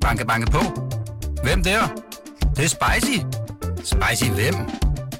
Banke, 0.00 0.26
banke 0.26 0.50
på. 0.50 0.58
Hvem 1.42 1.62
der? 1.62 1.80
Det, 2.40 2.56
det 2.56 2.64
er 2.64 2.68
spicy. 2.68 3.18
Spicy 3.76 4.30
hvem? 4.30 4.54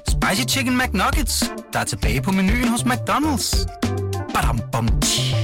Spicy 0.07 0.55
Chicken 0.55 0.77
McNuggets, 0.77 1.51
der 1.73 1.79
er 1.79 1.83
tilbage 1.83 2.21
på 2.21 2.31
menuen 2.31 2.67
hos 2.67 2.81
McDonald's. 2.81 3.65
Badum, 4.33 4.59
bom, 4.71 4.87
tji. 5.01 5.35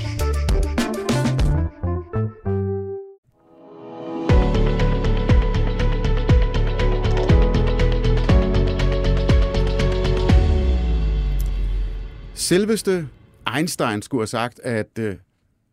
Selveste 12.34 13.08
Einstein 13.56 14.02
skulle 14.02 14.22
have 14.22 14.28
sagt, 14.28 14.60
at 14.60 15.00
øh, 15.00 15.16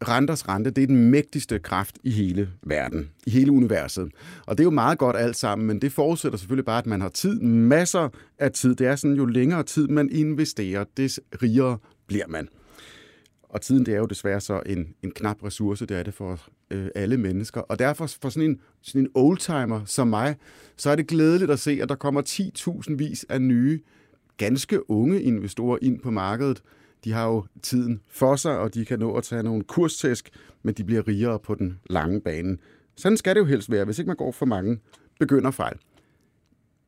renters 0.08 0.48
rente, 0.48 0.70
det 0.70 0.82
er 0.82 0.86
den 0.86 1.10
mægtigste 1.10 1.58
kraft 1.58 1.98
i 2.02 2.10
hele 2.10 2.48
verden, 2.62 3.10
i 3.26 3.30
hele 3.30 3.52
universet. 3.52 4.08
Og 4.46 4.58
det 4.58 4.62
er 4.62 4.66
jo 4.66 4.70
meget 4.70 4.98
godt 4.98 5.16
alt 5.16 5.36
sammen, 5.36 5.66
men 5.66 5.80
det 5.80 5.92
forudsætter 5.92 6.38
selvfølgelig 6.38 6.64
bare, 6.64 6.78
at 6.78 6.86
man 6.86 7.00
har 7.00 7.08
tid, 7.08 7.40
masser 7.40 8.08
af 8.38 8.52
tid. 8.52 8.74
Det 8.74 8.86
er 8.86 8.96
sådan, 8.96 9.16
jo 9.16 9.24
længere 9.24 9.62
tid 9.62 9.88
man 9.88 10.08
investerer, 10.12 10.84
des 10.96 11.20
rigere 11.42 11.78
bliver 12.06 12.26
man. 12.28 12.48
Og 13.54 13.60
tiden, 13.60 13.86
det 13.86 13.94
er 13.94 13.98
jo 13.98 14.06
desværre 14.06 14.40
så 14.40 14.62
en, 14.66 14.94
en 15.02 15.10
knap 15.10 15.44
ressource, 15.44 15.86
det 15.86 15.98
er 15.98 16.02
det 16.02 16.14
for 16.14 16.40
øh, 16.70 16.88
alle 16.94 17.16
mennesker. 17.16 17.60
Og 17.60 17.78
derfor 17.78 18.06
for 18.06 18.28
sådan 18.28 18.50
en, 18.50 18.60
sådan 18.82 19.00
en 19.00 19.08
oldtimer 19.14 19.84
som 19.84 20.08
mig, 20.08 20.36
så 20.76 20.90
er 20.90 20.96
det 20.96 21.06
glædeligt 21.06 21.50
at 21.50 21.58
se, 21.58 21.78
at 21.82 21.88
der 21.88 21.94
kommer 21.94 22.22
10.000 22.88 22.96
vis 22.96 23.26
af 23.28 23.42
nye, 23.42 23.80
ganske 24.36 24.90
unge 24.90 25.22
investorer 25.22 25.78
ind 25.82 26.00
på 26.00 26.10
markedet. 26.10 26.62
De 27.04 27.12
har 27.12 27.26
jo 27.26 27.44
tiden 27.62 28.00
for 28.08 28.36
sig, 28.36 28.58
og 28.58 28.74
de 28.74 28.84
kan 28.84 28.98
nå 28.98 29.14
at 29.14 29.24
tage 29.24 29.42
nogle 29.42 29.64
kurstæsk, 29.64 30.30
men 30.62 30.74
de 30.74 30.84
bliver 30.84 31.08
rigere 31.08 31.38
på 31.38 31.54
den 31.54 31.78
lange 31.90 32.20
bane. 32.20 32.58
Sådan 32.96 33.16
skal 33.16 33.34
det 33.34 33.40
jo 33.40 33.46
helst 33.46 33.70
være, 33.70 33.84
hvis 33.84 33.98
ikke 33.98 34.06
man 34.06 34.16
går 34.16 34.32
for 34.32 34.46
mange 34.46 34.78
begynder 35.20 35.50
fejl. 35.50 35.76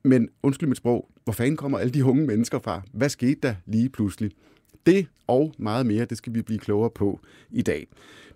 Men 0.05 0.29
undskyld 0.43 0.69
mit 0.69 0.79
sprog, 0.79 1.09
hvor 1.25 1.33
fanden 1.33 1.57
kommer 1.57 1.79
alle 1.79 1.93
de 1.93 2.05
unge 2.05 2.27
mennesker 2.27 2.59
fra? 2.59 2.83
Hvad 2.93 3.09
skete 3.09 3.41
der 3.43 3.55
lige 3.67 3.89
pludselig? 3.89 4.31
Det 4.87 5.07
og 5.27 5.53
meget 5.59 5.87
mere, 5.87 6.05
det 6.05 6.19
skal 6.19 6.35
vi 6.35 6.43
blive 6.43 6.59
klogere 6.59 6.91
på 6.91 7.21
i 7.51 7.63
dag. 7.63 7.87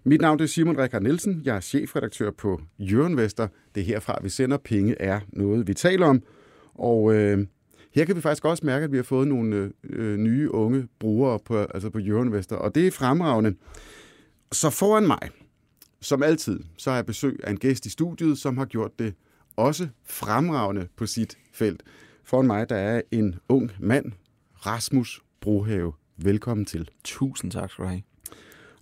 Mit 0.04 0.20
navn 0.20 0.41
er 0.41 0.47
Simon 0.47 0.78
Rikard 0.78 1.02
Nielsen. 1.02 1.42
Jeg 1.44 1.56
er 1.56 1.60
chefredaktør 1.60 2.30
på 2.30 2.60
Jørgen 2.78 3.16
Vester. 3.16 3.48
Det 3.74 3.80
er 3.80 3.84
herfra, 3.84 4.19
vi 4.22 4.28
sender 4.28 4.56
penge, 4.56 5.00
er 5.00 5.20
noget, 5.32 5.69
vi 5.69 5.74
taler 5.74 6.06
om. 6.06 6.22
Og 6.74 7.14
øh, 7.14 7.47
her 7.91 8.05
kan 8.05 8.16
vi 8.16 8.20
faktisk 8.20 8.44
også 8.44 8.66
mærke, 8.66 8.84
at 8.84 8.92
vi 8.92 8.96
har 8.96 9.05
fået 9.05 9.28
nogle 9.28 9.72
øh, 9.84 10.16
nye 10.16 10.50
unge 10.55 10.88
brugere 10.98 11.38
på, 11.38 11.58
altså 11.58 11.91
på 11.91 11.98
Jørgen 11.98 12.32
Vester, 12.32 12.56
og 12.56 12.74
det 12.74 12.86
er 12.86 12.91
fremragende. 12.91 13.55
Så 14.52 14.70
foran 14.70 15.06
mig, 15.06 15.30
som 16.00 16.22
altid, 16.22 16.60
så 16.77 16.91
har 16.91 16.97
jeg 16.97 17.06
besøg 17.06 17.41
af 17.44 17.50
en 17.50 17.58
gæst 17.58 17.86
i 17.86 17.91
studiet, 17.91 18.38
som 18.38 18.58
har 18.58 18.64
gjort 18.64 18.98
det 18.98 19.14
også 19.56 19.88
fremragende 20.05 20.88
på 20.97 21.06
sit 21.06 21.38
felt. 21.52 21.82
Foran 22.24 22.47
mig, 22.47 22.69
der 22.69 22.77
er 22.77 23.02
en 23.10 23.34
ung 23.48 23.72
mand, 23.78 24.12
Rasmus 24.66 25.20
Brohave. 25.41 25.92
Velkommen 26.16 26.64
til. 26.64 26.88
Tusind 27.04 27.50
tak 27.50 27.70
skal 27.70 27.84
du 27.84 27.88
have. 27.88 28.02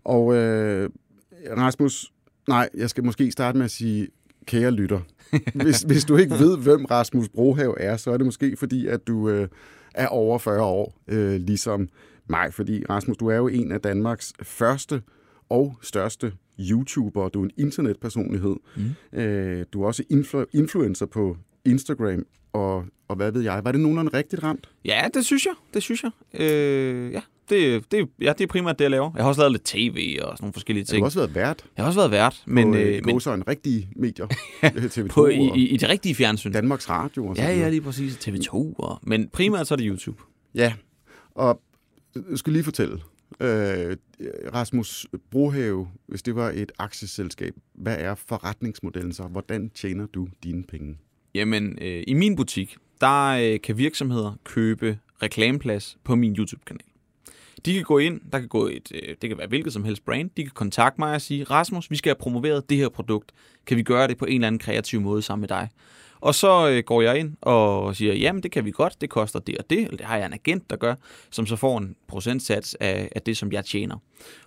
Og 0.05 0.35
øh, 0.35 0.91
Rasmus, 1.57 2.13
nej, 2.49 2.69
jeg 2.75 2.91
skal 2.91 3.05
måske 3.05 3.31
starte 3.31 3.59
med 3.59 3.65
at 3.65 3.71
sige, 3.71 4.09
kære 4.47 4.71
lytter, 4.71 5.01
hvis, 5.65 5.81
hvis 5.83 6.05
du 6.05 6.17
ikke 6.17 6.35
ved, 6.39 6.59
hvem 6.59 6.85
Rasmus 6.85 7.29
Brohave 7.29 7.81
er, 7.81 7.97
så 7.97 8.11
er 8.11 8.17
det 8.17 8.27
måske 8.27 8.57
fordi, 8.57 8.87
at 8.87 9.07
du 9.07 9.29
øh, 9.29 9.49
er 9.95 10.07
over 10.07 10.39
40 10.39 10.63
år, 10.63 10.95
øh, 11.09 11.41
ligesom 11.41 11.89
mig. 12.29 12.55
Fordi 12.55 12.85
Rasmus, 12.91 13.17
du 13.17 13.27
er 13.27 13.37
jo 13.37 13.49
en 13.49 13.73
af 13.73 13.81
Danmarks 13.81 14.33
første 14.43 15.03
og 15.49 15.77
største 15.83 16.33
YouTuber. 16.61 17.29
Du 17.29 17.41
er 17.41 17.45
en 17.45 17.51
internetpersonlighed. 17.57 18.57
Mm. 19.13 19.19
Øh, 19.19 19.67
du 19.73 19.83
er 19.83 19.87
også 19.87 20.03
influ- 20.13 20.59
influencer 20.59 21.07
på 21.07 21.37
Instagram 21.65 22.27
og, 22.53 22.85
og 23.09 23.17
hvad 23.17 23.33
ved 23.33 23.43
jeg. 23.43 23.65
Var 23.65 23.73
det 23.73 23.81
nogenlunde 23.81 24.17
rigtigt 24.17 24.43
ramt? 24.43 24.69
Ja, 24.85 25.05
det 25.15 25.25
synes 25.27 25.47
jeg. 25.47 25.55
Det 25.75 25.83
synes 25.83 26.03
jeg. 26.03 26.11
Øh, 26.41 27.13
ja, 27.13 27.21
det, 27.51 27.93
det, 27.93 28.09
ja, 28.21 28.33
det 28.33 28.41
er 28.41 28.47
primært 28.47 28.79
det, 28.79 28.83
jeg 28.85 28.91
laver. 28.91 29.11
Jeg 29.15 29.25
har 29.25 29.29
også 29.29 29.41
lavet 29.41 29.53
lidt 29.53 29.65
tv 29.65 30.19
og 30.23 30.29
sådan 30.29 30.37
nogle 30.41 30.53
forskellige 30.53 30.85
ting. 30.85 30.97
Du 30.97 31.03
har 31.03 31.07
også 31.07 31.19
været 31.19 31.35
vært 31.35 31.65
Jeg 31.77 31.85
har 31.85 31.89
også 31.89 32.01
været 32.01 32.11
vært, 32.11 32.43
men, 32.47 32.73
på 32.73 32.79
øh, 32.79 32.97
øh, 32.97 33.05
men 33.05 33.21
så 33.21 33.33
en 33.33 33.49
rigtige 33.49 33.89
medier. 33.97 34.27
TV2 34.65 35.07
på, 35.09 35.27
i, 35.27 35.51
i, 35.55 35.69
i 35.69 35.77
det 35.77 35.89
rigtige 35.89 36.15
fjernsyn. 36.15 36.53
Danmarks 36.53 36.91
Radio 36.91 37.27
og 37.27 37.37
Ja, 37.37 37.59
ja, 37.59 37.69
lige 37.69 37.81
præcis. 37.81 38.17
TV2. 38.29 38.53
Og, 38.53 38.99
men 39.03 39.29
primært 39.29 39.67
så 39.67 39.75
er 39.75 39.77
det 39.77 39.87
YouTube. 39.87 40.23
Ja, 40.55 40.73
og 41.35 41.61
jeg 42.31 42.39
skal 42.39 42.53
lige 42.53 42.65
fortælle. 42.65 43.01
Øh, 43.41 43.97
Rasmus 44.55 45.07
Brohave, 45.31 45.89
hvis 46.07 46.23
det 46.23 46.35
var 46.35 46.51
et 46.51 46.73
aktieselskab, 46.79 47.55
hvad 47.75 47.97
er 47.99 48.15
forretningsmodellen 48.15 49.13
så? 49.13 49.23
Hvordan 49.23 49.71
tjener 49.71 50.07
du 50.07 50.29
dine 50.45 50.65
penge? 50.65 50.99
Jamen, 51.35 51.79
øh, 51.81 52.05
i 52.07 52.15
min 52.15 52.37
butik, 52.37 52.77
der 53.01 53.27
øh, 53.29 53.61
kan 53.61 53.79
virksomheder 53.79 54.33
købe 54.45 54.99
reklameplads 55.23 55.99
på 56.05 56.15
min 56.15 56.37
YouTube-kanal. 56.37 56.81
De 57.65 57.75
kan 57.75 57.83
gå 57.83 57.99
ind, 57.99 58.21
der 58.33 58.39
kan 58.39 58.49
gå 58.49 58.67
et, 58.67 58.93
øh, 58.95 59.17
det 59.23 59.31
kan 59.31 59.39
være 59.39 59.47
hvilket 59.47 59.73
som 59.73 59.85
helst 59.85 60.05
brand, 60.05 60.31
de 60.37 60.43
kan 60.43 60.53
kontakte 60.55 61.01
mig 61.01 61.15
og 61.15 61.21
sige, 61.21 61.45
Rasmus, 61.45 61.91
vi 61.91 61.97
skal 61.97 62.11
have 62.11 62.21
promoveret 62.21 62.71
det 62.71 62.77
her 62.77 62.89
produkt. 62.89 63.33
Kan 63.67 63.77
vi 63.77 63.83
gøre 63.83 64.09
det 64.09 64.19
på 64.19 64.25
en 64.25 64.35
eller 64.35 64.47
anden 64.47 64.59
kreativ 64.59 65.01
måde 65.01 65.23
sammen 65.23 65.41
med 65.41 65.49
dig? 65.49 65.69
Og 66.21 66.35
så 66.35 66.69
øh, 66.69 66.83
går 66.87 67.03
jeg 67.03 67.19
ind 67.19 67.37
og 67.41 67.97
siger, 67.97 68.15
jamen 68.15 68.43
det 68.43 68.51
kan 68.51 68.65
vi 68.65 68.71
godt, 68.71 69.01
det 69.01 69.11
koster 69.11 69.39
det 69.39 69.59
og 69.59 69.65
det, 69.71 69.79
eller 69.79 69.97
det 69.97 70.07
har 70.07 70.17
jeg 70.17 70.27
en 70.27 70.33
agent, 70.33 70.71
der 70.71 70.77
gør, 70.77 70.95
som 71.31 71.47
så 71.47 71.57
får 71.57 71.79
en 71.79 71.97
procentsats 72.09 72.75
af, 72.81 73.09
af 73.17 73.23
det, 73.23 73.37
som 73.37 73.53
jeg 73.53 73.65
tjener. 73.65 73.97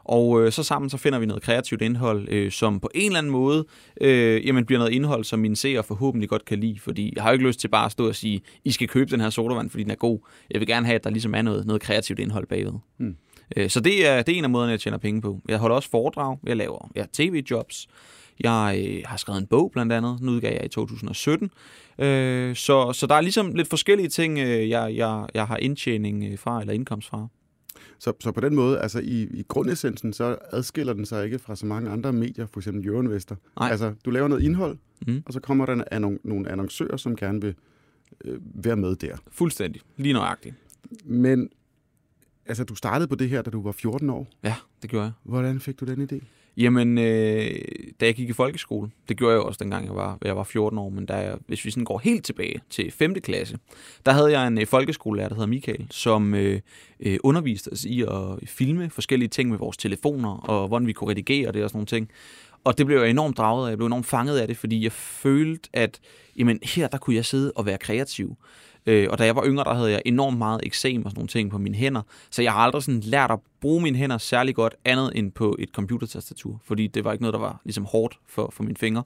Og 0.04 0.42
øh, 0.42 0.52
så 0.52 0.64
sammen 0.64 0.90
så 0.90 0.98
finder 0.98 1.20
vi 1.20 1.26
noget 1.26 1.44
kreativt 1.44 1.82
indhold, 1.82 2.28
øh, 2.30 2.52
som 2.52 2.80
på 2.80 2.90
en 2.96 3.06
eller 3.06 3.18
anden 3.18 3.32
måde 3.32 3.66
øh, 4.02 4.48
jamen, 4.48 4.66
bliver 4.66 4.80
noget 4.80 4.94
indhold, 4.94 5.24
som 5.24 5.40
mine 5.40 5.56
seere 5.56 5.84
forhåbentlig 5.84 6.30
godt 6.30 6.46
kan 6.46 6.60
lide, 6.60 6.80
fordi 6.80 7.14
jeg 7.16 7.24
har 7.24 7.30
jo 7.30 7.34
ikke 7.34 7.48
lyst 7.48 7.60
til 7.60 7.68
bare 7.68 7.86
at 7.86 7.92
stå 7.92 8.08
og 8.08 8.16
sige, 8.16 8.42
I 8.64 8.72
skal 8.72 8.88
købe 8.88 9.12
den 9.12 9.22
her 9.22 9.30
sodavand, 9.30 9.70
fordi 9.70 9.84
den 9.84 9.92
er 9.92 9.96
god. 9.96 10.20
Jeg 10.52 10.60
vil 10.60 10.68
gerne 10.68 10.86
have, 10.86 10.96
at 10.96 11.04
der 11.04 11.10
ligesom 11.10 11.36
er 11.36 11.42
noget, 11.42 11.66
noget 11.66 11.82
kreativt 11.82 12.20
indhold 12.20 12.48
bagved. 12.48 12.74
Hmm. 12.98 13.16
Øh, 13.58 13.70
så 13.70 13.80
det 13.80 14.08
er, 14.08 14.22
det 14.22 14.34
er 14.34 14.38
en 14.38 14.44
af 14.44 14.50
måderne, 14.50 14.72
jeg 14.72 14.80
tjener 14.80 14.98
penge 14.98 15.22
på. 15.22 15.40
Jeg 15.48 15.58
holder 15.58 15.76
også 15.76 15.90
foredrag, 15.90 16.38
jeg 16.44 16.58
laver 16.58 16.92
ja, 16.96 17.06
tv-jobs, 17.14 17.88
jeg 18.44 18.86
øh, 18.88 19.02
har 19.06 19.18
skrevet 19.18 19.42
en 19.42 19.48
bog 19.48 19.72
blandt 19.72 19.94
andet, 19.94 20.20
den 20.20 20.30
udgav 20.30 20.54
jeg 20.54 20.66
i 20.66 20.68
2017. 20.68 21.52
Øh, 22.00 22.56
så, 22.56 22.94
så 22.94 23.08
der 23.08 23.16
er 23.16 23.22
ligesom 23.22 23.54
lidt 23.56 23.68
forskellige 23.68 24.10
ting, 24.10 24.40
øh, 24.40 24.70
jeg, 24.70 24.96
jeg, 24.96 25.28
jeg 25.34 25.48
har 25.48 25.58
indtjening 25.58 26.24
øh, 26.32 26.40
fra, 26.40 26.62
eller 26.62 26.74
indkomst 26.74 27.10
fra. 27.10 27.28
Så, 28.00 28.14
så 28.20 28.32
på 28.32 28.42
den 28.42 28.56
måde, 28.56 28.80
altså 28.80 29.00
i, 29.00 29.22
i 29.34 29.44
grundessensen, 29.48 30.14
så 30.14 30.38
adskiller 30.52 30.94
den 30.94 31.06
sig 31.06 31.26
ikke 31.26 31.40
fra 31.40 31.56
så 31.56 31.66
mange 31.66 31.90
andre 31.90 32.14
medier, 32.14 32.46
for 32.46 32.60
eksempel 32.60 32.86
Jørgen 32.86 33.10
Vester. 33.10 33.36
Nej. 33.60 33.70
Altså, 33.72 33.94
du 34.06 34.10
laver 34.10 34.28
noget 34.28 34.44
indhold, 34.44 34.78
Mm. 35.08 35.24
og 35.26 35.34
så 35.34 35.40
kommer 35.40 35.66
der 35.66 35.74
en, 35.98 36.20
nogle 36.24 36.52
annoncører, 36.52 36.98
som 36.98 37.16
gerne 37.16 37.42
vil 37.42 37.56
øh, 38.26 38.40
være 38.66 38.76
med 38.76 38.96
der. 38.96 39.16
Fuldstændig. 39.32 39.82
Lige 39.98 40.14
nøjagtigt. 40.14 40.56
Men 41.06 41.50
altså, 42.46 42.64
du 42.64 42.76
startede 42.76 43.08
på 43.08 43.16
det 43.16 43.30
her, 43.30 43.42
da 43.42 43.50
du 43.50 43.62
var 43.62 43.72
14 43.72 44.10
år. 44.10 44.28
Ja, 44.44 44.56
det 44.82 44.90
gjorde 44.90 45.04
jeg. 45.04 45.12
Hvordan 45.24 45.60
fik 45.60 45.80
du 45.80 45.86
den 45.86 46.08
idé? 46.12 46.26
Jamen, 46.58 46.98
øh, 46.98 47.52
da 48.00 48.06
jeg 48.06 48.16
gik 48.16 48.30
i 48.30 48.34
folkeskole, 48.34 48.92
det 49.10 49.18
gjorde 49.18 49.34
jeg 49.34 49.42
også 49.42 49.58
dengang 49.62 49.86
jeg 49.86 49.96
var, 49.96 50.18
jeg 50.22 50.36
var 50.38 50.44
14 50.44 50.80
år, 50.80 50.90
men 50.90 51.06
da 51.06 51.14
jeg, 51.14 51.38
hvis 51.48 51.66
vi 51.66 51.72
sådan 51.72 51.84
går 51.84 52.00
helt 52.00 52.26
tilbage 52.26 52.62
til 52.70 52.92
5. 52.92 53.14
klasse, 53.14 53.58
der 54.06 54.12
havde 54.12 54.32
jeg 54.32 54.48
en 54.48 54.60
øh, 54.60 54.68
folkeskolelærer, 54.68 55.30
der 55.30 55.36
hedder 55.36 55.48
Michael, 55.48 55.88
som 55.90 56.34
øh, 56.34 56.60
øh, 57.00 57.18
underviste 57.24 57.70
os 57.72 57.86
i 57.86 58.02
at 58.02 58.50
filme 58.50 58.90
forskellige 58.90 59.30
ting 59.30 59.50
med 59.50 59.58
vores 59.58 59.78
telefoner, 59.78 60.30
og 60.30 60.68
hvordan 60.68 60.88
vi 60.88 60.94
kunne 60.94 61.10
redigere 61.10 61.52
det 61.52 61.64
og 61.64 61.70
sådan 61.70 61.78
nogle 61.78 61.86
ting. 61.86 62.10
Og 62.64 62.78
det 62.78 62.86
blev 62.86 63.00
jeg 63.00 63.10
enormt 63.10 63.38
draget 63.38 63.66
af, 63.66 63.70
jeg 63.70 63.78
blev 63.78 63.88
enormt 63.88 64.06
fanget 64.06 64.38
af 64.38 64.48
det, 64.48 64.58
fordi 64.58 64.84
jeg 64.84 64.92
følte, 64.92 65.70
at 65.74 66.00
jamen, 66.38 66.60
her 66.64 66.88
der 66.88 66.98
kunne 66.98 67.16
jeg 67.16 67.26
sidde 67.26 67.52
og 67.56 67.66
være 67.66 67.78
kreativ. 67.78 68.38
Øh, 68.86 69.08
og 69.10 69.18
da 69.18 69.26
jeg 69.26 69.36
var 69.36 69.46
yngre, 69.46 69.64
der 69.64 69.74
havde 69.74 69.92
jeg 69.92 70.02
enormt 70.06 70.38
meget 70.38 70.60
eksem 70.64 71.06
og 71.06 71.12
sådan 71.12 71.20
nogle 71.20 71.28
ting 71.28 71.52
på 71.52 71.58
mine 71.58 71.76
hænder. 71.76 72.02
Så 72.30 72.42
jeg 72.42 72.54
har 72.54 72.60
aldrig 72.60 72.84
sådan 72.84 73.00
lært 73.00 73.32
at 73.32 73.40
bruge 73.62 73.82
mine 73.82 73.98
hænder 73.98 74.18
særlig 74.18 74.56
godt 74.56 74.76
andet 74.86 75.12
end 75.16 75.32
på 75.32 75.56
et 75.60 75.70
computertastatur. 75.70 76.62
Fordi 76.64 76.88
det 76.88 77.04
var 77.04 77.12
ikke 77.12 77.22
noget, 77.24 77.34
der 77.34 77.40
var 77.40 77.62
ligesom 77.64 77.86
hårdt 77.86 78.20
for, 78.28 78.50
for 78.54 78.64
mine 78.64 78.76
fingre. 78.76 79.04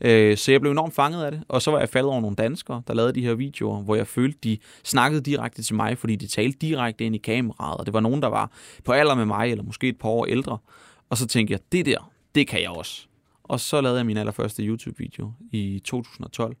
Øh, 0.00 0.36
så 0.36 0.52
jeg 0.52 0.60
blev 0.60 0.72
enormt 0.72 0.94
fanget 0.94 1.24
af 1.24 1.32
det. 1.32 1.42
Og 1.48 1.62
så 1.62 1.70
var 1.70 1.78
jeg 1.78 1.88
faldet 1.88 2.10
over 2.10 2.20
nogle 2.20 2.36
danskere, 2.36 2.82
der 2.86 2.94
lavede 2.94 3.12
de 3.12 3.20
her 3.20 3.34
videoer, 3.34 3.82
hvor 3.82 3.94
jeg 3.94 4.06
følte, 4.06 4.38
de 4.44 4.58
snakkede 4.84 5.22
direkte 5.22 5.62
til 5.62 5.74
mig, 5.74 5.98
fordi 5.98 6.16
de 6.16 6.26
talte 6.26 6.58
direkte 6.58 7.04
ind 7.04 7.14
i 7.14 7.18
kameraet. 7.18 7.78
Og 7.78 7.86
det 7.86 7.94
var 7.94 8.00
nogen, 8.00 8.22
der 8.22 8.28
var 8.28 8.50
på 8.84 8.92
alder 8.92 9.14
med 9.14 9.26
mig, 9.26 9.50
eller 9.50 9.64
måske 9.64 9.88
et 9.88 9.98
par 9.98 10.08
år 10.08 10.26
ældre. 10.26 10.58
Og 11.10 11.16
så 11.16 11.26
tænkte 11.26 11.52
jeg, 11.52 11.60
det 11.72 11.86
der, 11.86 12.10
det 12.34 12.48
kan 12.48 12.62
jeg 12.62 12.70
også. 12.70 13.06
Og 13.44 13.60
så 13.60 13.80
lavede 13.80 13.98
jeg 13.98 14.06
min 14.06 14.16
allerførste 14.16 14.62
YouTube-video 14.62 15.32
i 15.52 15.80
2012. 15.84 16.56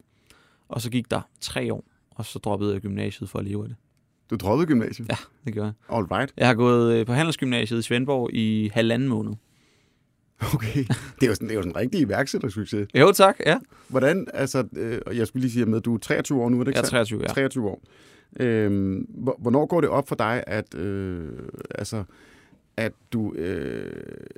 Og 0.68 0.80
så 0.80 0.90
gik 0.90 1.10
der 1.10 1.20
tre 1.40 1.72
år, 1.72 1.84
og 2.14 2.24
så 2.24 2.38
droppede 2.38 2.72
jeg 2.72 2.80
gymnasiet 2.80 3.30
for 3.30 3.38
at 3.38 3.44
leve 3.44 3.62
af 3.62 3.68
det. 3.68 3.76
Du 4.30 4.36
droppede 4.36 4.66
gymnasiet? 4.66 5.08
Ja, 5.08 5.16
det 5.44 5.52
gjorde 5.52 5.66
jeg. 5.88 5.96
All 5.98 6.04
right. 6.12 6.32
Jeg 6.36 6.46
har 6.46 6.54
gået 6.54 6.94
øh, 6.94 7.06
på 7.06 7.12
Handelsgymnasiet 7.12 7.78
i 7.78 7.82
Svendborg 7.82 8.30
i 8.34 8.70
halvanden 8.74 9.08
måned. 9.08 9.32
Okay. 10.54 10.84
Det 11.20 11.22
er 11.22 11.26
jo 11.26 11.34
sådan, 11.34 11.48
det 11.48 11.54
er 11.54 11.56
jo 11.56 11.62
sådan 11.62 11.72
en 11.72 11.76
rigtig 11.76 12.00
iværksættersucces. 12.00 12.88
Jo, 12.94 13.12
tak. 13.12 13.36
Ja, 13.46 13.58
Hvordan, 13.88 14.26
altså, 14.34 14.64
øh, 14.76 15.00
og 15.06 15.16
jeg 15.16 15.26
skulle 15.26 15.40
lige 15.40 15.52
sige, 15.52 15.76
at 15.76 15.84
du 15.84 15.94
er 15.94 15.98
23 15.98 16.42
år 16.42 16.48
nu, 16.48 16.60
er 16.60 16.64
det 16.64 16.70
ikke 16.70 16.76
jeg 16.78 16.82
er 16.82 16.86
sandt? 16.86 17.08
23, 17.08 17.20
ja. 17.22 17.26
23 17.26 17.68
år. 17.68 17.82
Øhm, 18.40 19.06
hvor- 19.08 19.36
hvornår 19.38 19.66
går 19.66 19.80
det 19.80 19.90
op 19.90 20.08
for 20.08 20.14
dig, 20.14 20.44
at 20.46 20.74
øh, 20.74 21.28
altså, 21.74 22.04
at 22.76 22.92
du... 23.12 23.34
Øh, 23.34 23.92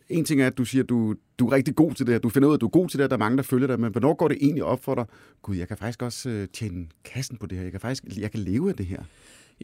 en 0.09 0.25
ting 0.25 0.41
er, 0.41 0.47
at 0.47 0.59
du 0.59 0.65
siger, 0.65 0.83
at 0.83 0.89
du, 0.89 1.15
du 1.39 1.47
er 1.47 1.53
rigtig 1.53 1.75
god 1.75 1.95
til 1.95 2.07
det 2.07 2.15
her. 2.15 2.19
Du 2.19 2.29
finder 2.29 2.49
ud 2.49 2.53
af, 2.53 2.57
at 2.57 2.61
du 2.61 2.67
er 2.67 2.71
god 2.71 2.89
til 2.89 2.99
det 2.99 3.05
her. 3.05 3.09
Der 3.09 3.17
er 3.17 3.19
mange, 3.19 3.37
der 3.37 3.43
følger 3.43 3.67
dig. 3.67 3.81
Men 3.81 3.93
hvornår 3.93 4.15
går 4.15 4.29
det 4.29 4.39
egentlig 4.41 4.65
op 4.65 4.85
for 4.85 4.95
dig? 4.95 5.05
Gud, 5.43 5.57
jeg 5.57 5.69
kan 5.69 5.77
faktisk 5.77 6.03
også 6.03 6.29
øh, 6.29 6.49
tjene 6.49 6.87
kassen 7.05 7.37
på 7.37 7.47
det 7.47 7.59
her. 7.59 7.63
Jeg 7.63 7.73
kan 7.73 7.81
faktisk 7.81 8.05
jeg 8.19 8.31
kan 8.31 8.41
leve 8.41 8.69
af 8.69 8.77
det 8.77 8.87
her. 8.87 9.03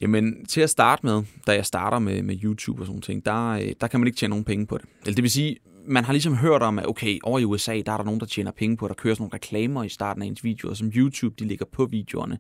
Jamen, 0.02 0.46
til 0.46 0.60
at 0.60 0.70
starte 0.70 1.06
med, 1.06 1.22
da 1.46 1.52
jeg 1.52 1.66
starter 1.66 1.98
med, 1.98 2.22
med 2.22 2.38
YouTube 2.42 2.82
og 2.82 2.86
sådan 2.86 3.00
ting, 3.00 3.24
der, 3.24 3.48
øh, 3.48 3.72
der 3.80 3.86
kan 3.86 4.00
man 4.00 4.06
ikke 4.06 4.16
tjene 4.16 4.30
nogen 4.30 4.44
penge 4.44 4.66
på 4.66 4.78
det. 4.78 4.86
Eller 5.02 5.14
det 5.14 5.22
vil 5.22 5.30
sige, 5.30 5.56
man 5.86 6.04
har 6.04 6.12
ligesom 6.12 6.36
hørt 6.36 6.62
om, 6.62 6.78
at 6.78 6.86
okay, 6.86 7.18
over 7.22 7.38
i 7.38 7.44
USA, 7.44 7.80
der 7.86 7.92
er 7.92 7.96
der 7.96 8.04
nogen, 8.04 8.20
der 8.20 8.26
tjener 8.26 8.50
penge 8.50 8.76
på, 8.76 8.88
der 8.88 8.94
kører 8.94 9.14
sådan 9.14 9.22
nogle 9.22 9.34
reklamer 9.34 9.84
i 9.84 9.88
starten 9.88 10.22
af 10.22 10.26
ens 10.26 10.44
videoer, 10.44 10.74
som 10.74 10.88
YouTube, 10.88 11.34
de 11.38 11.44
ligger 11.44 11.66
på 11.72 11.86
videoerne. 11.86 12.38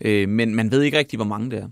Øh, 0.00 0.28
men 0.28 0.54
man 0.54 0.70
ved 0.70 0.82
ikke 0.82 0.98
rigtig, 0.98 1.16
hvor 1.16 1.26
mange 1.26 1.50
det 1.50 1.58
er. 1.58 1.68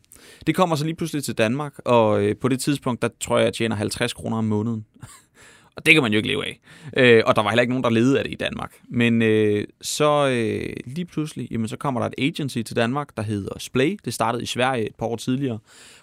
Det 0.46 0.54
kommer 0.54 0.76
så 0.76 0.84
lige 0.84 0.96
pludselig 0.96 1.24
til 1.24 1.34
Danmark, 1.34 1.78
og 1.84 2.22
øh, 2.22 2.36
på 2.36 2.48
det 2.48 2.60
tidspunkt, 2.60 3.02
der 3.02 3.08
tror 3.20 3.38
jeg, 3.38 3.44
jeg 3.44 3.54
tjener 3.54 3.76
50 3.76 4.12
kroner 4.12 4.36
om 4.36 4.44
måneden. 4.44 4.84
og 5.76 5.86
det 5.86 5.94
kan 5.94 6.02
man 6.02 6.12
jo 6.12 6.16
ikke 6.16 6.28
leve 6.28 6.46
af. 6.46 6.60
Øh, 6.96 7.22
og 7.26 7.36
der 7.36 7.42
var 7.42 7.50
heller 7.50 7.62
ikke 7.62 7.72
nogen, 7.72 7.84
der 7.84 7.90
levede 7.90 8.18
af 8.18 8.24
det 8.24 8.32
i 8.32 8.36
Danmark. 8.36 8.72
Men 8.88 9.22
øh, 9.22 9.66
så 9.82 10.28
øh, 10.28 10.72
lige 10.86 11.04
pludselig, 11.04 11.48
jamen, 11.50 11.68
så 11.68 11.76
kommer 11.76 12.00
der 12.00 12.06
et 12.06 12.14
agency 12.18 12.58
til 12.62 12.76
Danmark, 12.76 13.16
der 13.16 13.22
hedder 13.22 13.58
Splay. 13.58 13.98
Det 14.04 14.14
startede 14.14 14.42
i 14.42 14.46
Sverige 14.46 14.86
et 14.86 14.94
par 14.98 15.06
år 15.06 15.16
tidligere. 15.16 15.58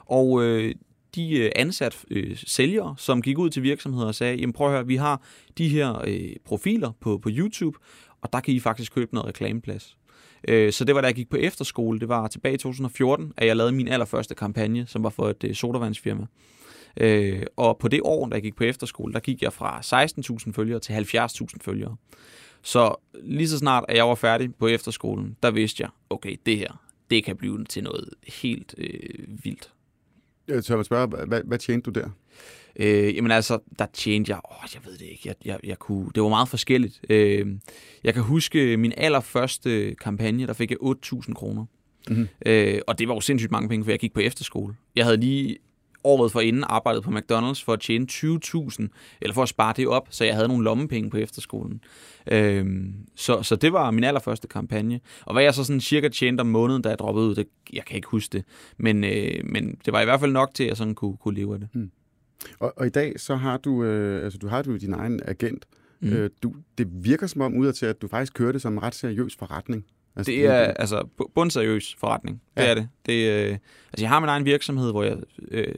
Og 0.05 0.43
øh, 0.43 0.75
de 1.15 1.37
øh, 1.37 1.51
ansat 1.55 1.97
øh, 2.11 2.37
sælgere, 2.37 2.95
som 2.97 3.21
gik 3.21 3.37
ud 3.37 3.49
til 3.49 3.63
virksomheder 3.63 4.07
og 4.07 4.15
sagde, 4.15 4.35
jamen 4.35 4.53
prøv 4.53 4.67
at 4.67 4.73
høre, 4.73 4.87
vi 4.87 4.95
har 4.95 5.21
de 5.57 5.67
her 5.67 6.01
øh, 6.07 6.35
profiler 6.45 6.91
på, 6.99 7.17
på 7.17 7.29
YouTube, 7.31 7.77
og 8.21 8.33
der 8.33 8.39
kan 8.39 8.53
I 8.53 8.59
faktisk 8.59 8.93
købe 8.93 9.15
noget 9.15 9.27
reklameplads. 9.27 9.97
Øh, 10.47 10.73
så 10.73 10.85
det 10.85 10.95
var 10.95 11.01
da 11.01 11.07
jeg 11.07 11.15
gik 11.15 11.29
på 11.29 11.37
efterskole, 11.37 11.99
det 11.99 12.09
var 12.09 12.27
tilbage 12.27 12.55
i 12.55 12.57
2014, 12.57 13.33
at 13.37 13.47
jeg 13.47 13.55
lavede 13.55 13.71
min 13.71 13.87
allerførste 13.87 14.35
kampagne, 14.35 14.85
som 14.87 15.03
var 15.03 15.09
for 15.09 15.29
et 15.29 15.43
øh, 15.43 15.55
sodavandsfirma. 15.55 16.25
Øh, 16.97 17.43
og 17.55 17.77
på 17.77 17.87
det 17.87 18.01
år, 18.03 18.27
da 18.27 18.33
jeg 18.33 18.43
gik 18.43 18.55
på 18.55 18.63
efterskole, 18.63 19.13
der 19.13 19.19
gik 19.19 19.41
jeg 19.41 19.53
fra 19.53 19.79
16.000 20.45 20.51
følgere 20.51 20.79
til 20.79 20.93
70.000 20.93 21.47
følgere. 21.61 21.95
Så 22.61 22.95
lige 23.23 23.49
så 23.49 23.57
snart, 23.57 23.85
at 23.89 23.97
jeg 23.97 24.07
var 24.07 24.15
færdig 24.15 24.55
på 24.55 24.67
efterskolen, 24.67 25.37
der 25.43 25.51
vidste 25.51 25.81
jeg, 25.83 25.89
okay, 26.09 26.37
det 26.45 26.57
her, 26.57 26.81
det 27.09 27.23
kan 27.23 27.37
blive 27.37 27.63
til 27.63 27.83
noget 27.83 28.09
helt 28.27 28.75
øh, 28.77 29.25
vildt. 29.43 29.71
Jeg 30.47 30.77
vil 30.77 30.85
spørge, 30.85 31.25
hvad, 31.25 31.41
hvad 31.45 31.57
tjente 31.57 31.91
du 31.91 31.99
der? 31.99 32.09
Øh, 32.75 33.15
jamen 33.15 33.31
altså, 33.31 33.59
der 33.79 33.85
tjente 33.93 34.31
jeg, 34.31 34.39
åh, 34.51 34.67
jeg 34.73 34.81
ved 34.85 34.97
det 34.97 35.05
ikke, 35.05 35.21
jeg, 35.25 35.35
jeg, 35.45 35.59
jeg 35.63 35.79
kunne, 35.79 36.09
det 36.15 36.23
var 36.23 36.29
meget 36.29 36.49
forskelligt. 36.49 37.01
Øh, 37.09 37.47
jeg 38.03 38.13
kan 38.13 38.23
huske 38.23 38.77
min 38.77 38.93
allerførste 38.97 39.95
kampagne, 39.95 40.47
der 40.47 40.53
fik 40.53 40.71
jeg 40.71 40.77
8.000 40.81 41.33
kroner. 41.33 41.65
Mm-hmm. 42.09 42.27
Øh, 42.45 42.81
og 42.87 42.99
det 42.99 43.07
var 43.07 43.13
jo 43.13 43.21
sindssygt 43.21 43.51
mange 43.51 43.69
penge, 43.69 43.83
for 43.83 43.91
jeg 43.91 43.99
gik 43.99 44.13
på 44.13 44.19
efterskole. 44.19 44.75
Jeg 44.95 45.05
havde 45.05 45.17
lige 45.17 45.57
året 46.05 46.31
for 46.31 46.39
inden 46.39 46.63
arbejdet 46.67 47.03
på 47.03 47.11
McDonald's 47.11 47.63
for 47.65 47.73
at 47.73 47.79
tjene 47.79 48.07
20.000, 48.11 48.87
eller 49.21 49.33
for 49.33 49.43
at 49.43 49.49
spare 49.49 49.73
det 49.77 49.87
op, 49.87 50.07
så 50.09 50.25
jeg 50.25 50.35
havde 50.35 50.47
nogle 50.47 50.63
lommepenge 50.63 51.09
på 51.09 51.17
efterskolen. 51.17 51.81
Øhm, 52.31 52.93
så, 53.15 53.43
så 53.43 53.55
det 53.55 53.73
var 53.73 53.91
min 53.91 54.03
allerførste 54.03 54.47
kampagne. 54.47 54.99
Og 55.25 55.33
hvad 55.33 55.43
jeg 55.43 55.53
så 55.53 55.63
sådan 55.63 55.81
cirka 55.81 56.09
tjente 56.09 56.41
om 56.41 56.47
måneden, 56.47 56.81
da 56.81 56.89
jeg 56.89 56.99
droppede 56.99 57.27
ud, 57.27 57.35
det, 57.35 57.47
jeg 57.73 57.85
kan 57.85 57.95
ikke 57.95 58.07
huske 58.07 58.37
det. 58.37 58.45
Men, 58.77 59.03
øh, 59.03 59.39
men 59.43 59.77
det 59.85 59.93
var 59.93 60.01
i 60.01 60.05
hvert 60.05 60.19
fald 60.19 60.31
nok 60.31 60.53
til, 60.53 60.63
at 60.63 60.69
jeg 60.69 60.77
sådan 60.77 60.95
kunne, 60.95 61.17
kunne 61.17 61.35
leve 61.35 61.53
af 61.53 61.59
det. 61.59 61.69
Mm. 61.73 61.91
Og, 62.59 62.73
og 62.77 62.85
i 62.85 62.89
dag 62.89 63.19
så 63.19 63.35
har 63.35 63.57
du, 63.57 63.83
øh, 63.83 64.23
altså 64.23 64.39
du 64.39 64.47
har 64.47 64.61
du 64.61 64.77
din 64.77 64.93
egen 64.93 65.19
agent. 65.25 65.65
Mm. 65.99 66.13
Øh, 66.13 66.29
du, 66.43 66.53
det 66.77 66.87
virker 66.91 67.27
som 67.27 67.41
om 67.41 67.57
udadtil, 67.57 67.85
at 67.85 68.01
du 68.01 68.07
faktisk 68.07 68.33
kører 68.33 68.51
det 68.51 68.61
som 68.61 68.73
en 68.73 68.83
ret 68.83 68.95
seriøs 68.95 69.35
forretning. 69.35 69.85
Altså, 70.15 70.31
det 70.31 70.45
er 70.45 70.53
altså 70.53 71.07
bundseriøs 71.35 71.95
forretning. 71.99 72.41
Det 72.57 72.63
ja. 72.63 72.69
er 72.69 72.73
det. 72.75 72.89
det 73.05 73.29
øh, 73.29 73.57
altså, 73.93 74.03
jeg 74.03 74.09
har 74.09 74.19
min 74.19 74.29
egen 74.29 74.45
virksomhed, 74.45 74.91
hvor 74.91 75.03
jeg, 75.03 75.17
øh, 75.51 75.75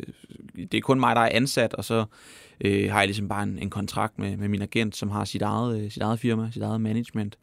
det 0.55 0.73
er 0.73 0.81
kun 0.81 0.99
mig, 0.99 1.15
der 1.15 1.21
er 1.21 1.29
ansat, 1.33 1.73
og 1.73 1.85
så 1.85 2.05
øh, 2.61 2.91
har 2.91 2.99
jeg 2.99 3.07
ligesom 3.07 3.27
bare 3.27 3.43
en, 3.43 3.59
en 3.61 3.69
kontrakt 3.69 4.19
med, 4.19 4.37
med 4.37 4.47
min 4.47 4.61
agent, 4.61 4.95
som 4.95 5.09
har 5.09 5.25
sit 5.25 5.41
eget, 5.41 5.81
øh, 5.81 5.91
sit 5.91 6.01
eget 6.01 6.19
firma, 6.19 6.49
sit 6.51 6.61
eget 6.61 6.81
management. 6.81 7.37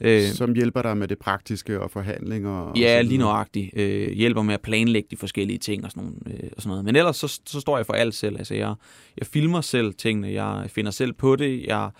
Øh, 0.00 0.22
som 0.22 0.54
hjælper 0.54 0.82
dig 0.82 0.96
med 0.96 1.08
det 1.08 1.18
praktiske 1.18 1.80
og 1.80 1.90
forhandlinger? 1.90 2.50
Og 2.50 2.78
ja, 2.78 3.02
lige 3.02 3.18
nøjagtigt. 3.18 3.70
Øh, 3.76 4.12
hjælper 4.12 4.42
med 4.42 4.54
at 4.54 4.60
planlægge 4.60 5.08
de 5.10 5.16
forskellige 5.16 5.58
ting 5.58 5.84
og 5.84 5.90
sådan, 5.90 6.02
nogle, 6.02 6.18
øh, 6.26 6.50
og 6.56 6.62
sådan 6.62 6.68
noget. 6.68 6.84
Men 6.84 6.96
ellers 6.96 7.16
så, 7.16 7.40
så 7.46 7.60
står 7.60 7.76
jeg 7.76 7.86
for 7.86 7.92
alt 7.92 8.14
selv. 8.14 8.38
Altså, 8.38 8.54
jeg, 8.54 8.74
jeg 9.18 9.26
filmer 9.26 9.60
selv 9.60 9.94
tingene, 9.94 10.32
jeg 10.32 10.66
finder 10.68 10.90
selv 10.90 11.12
på 11.12 11.36
det, 11.36 11.66
jeg 11.66 11.90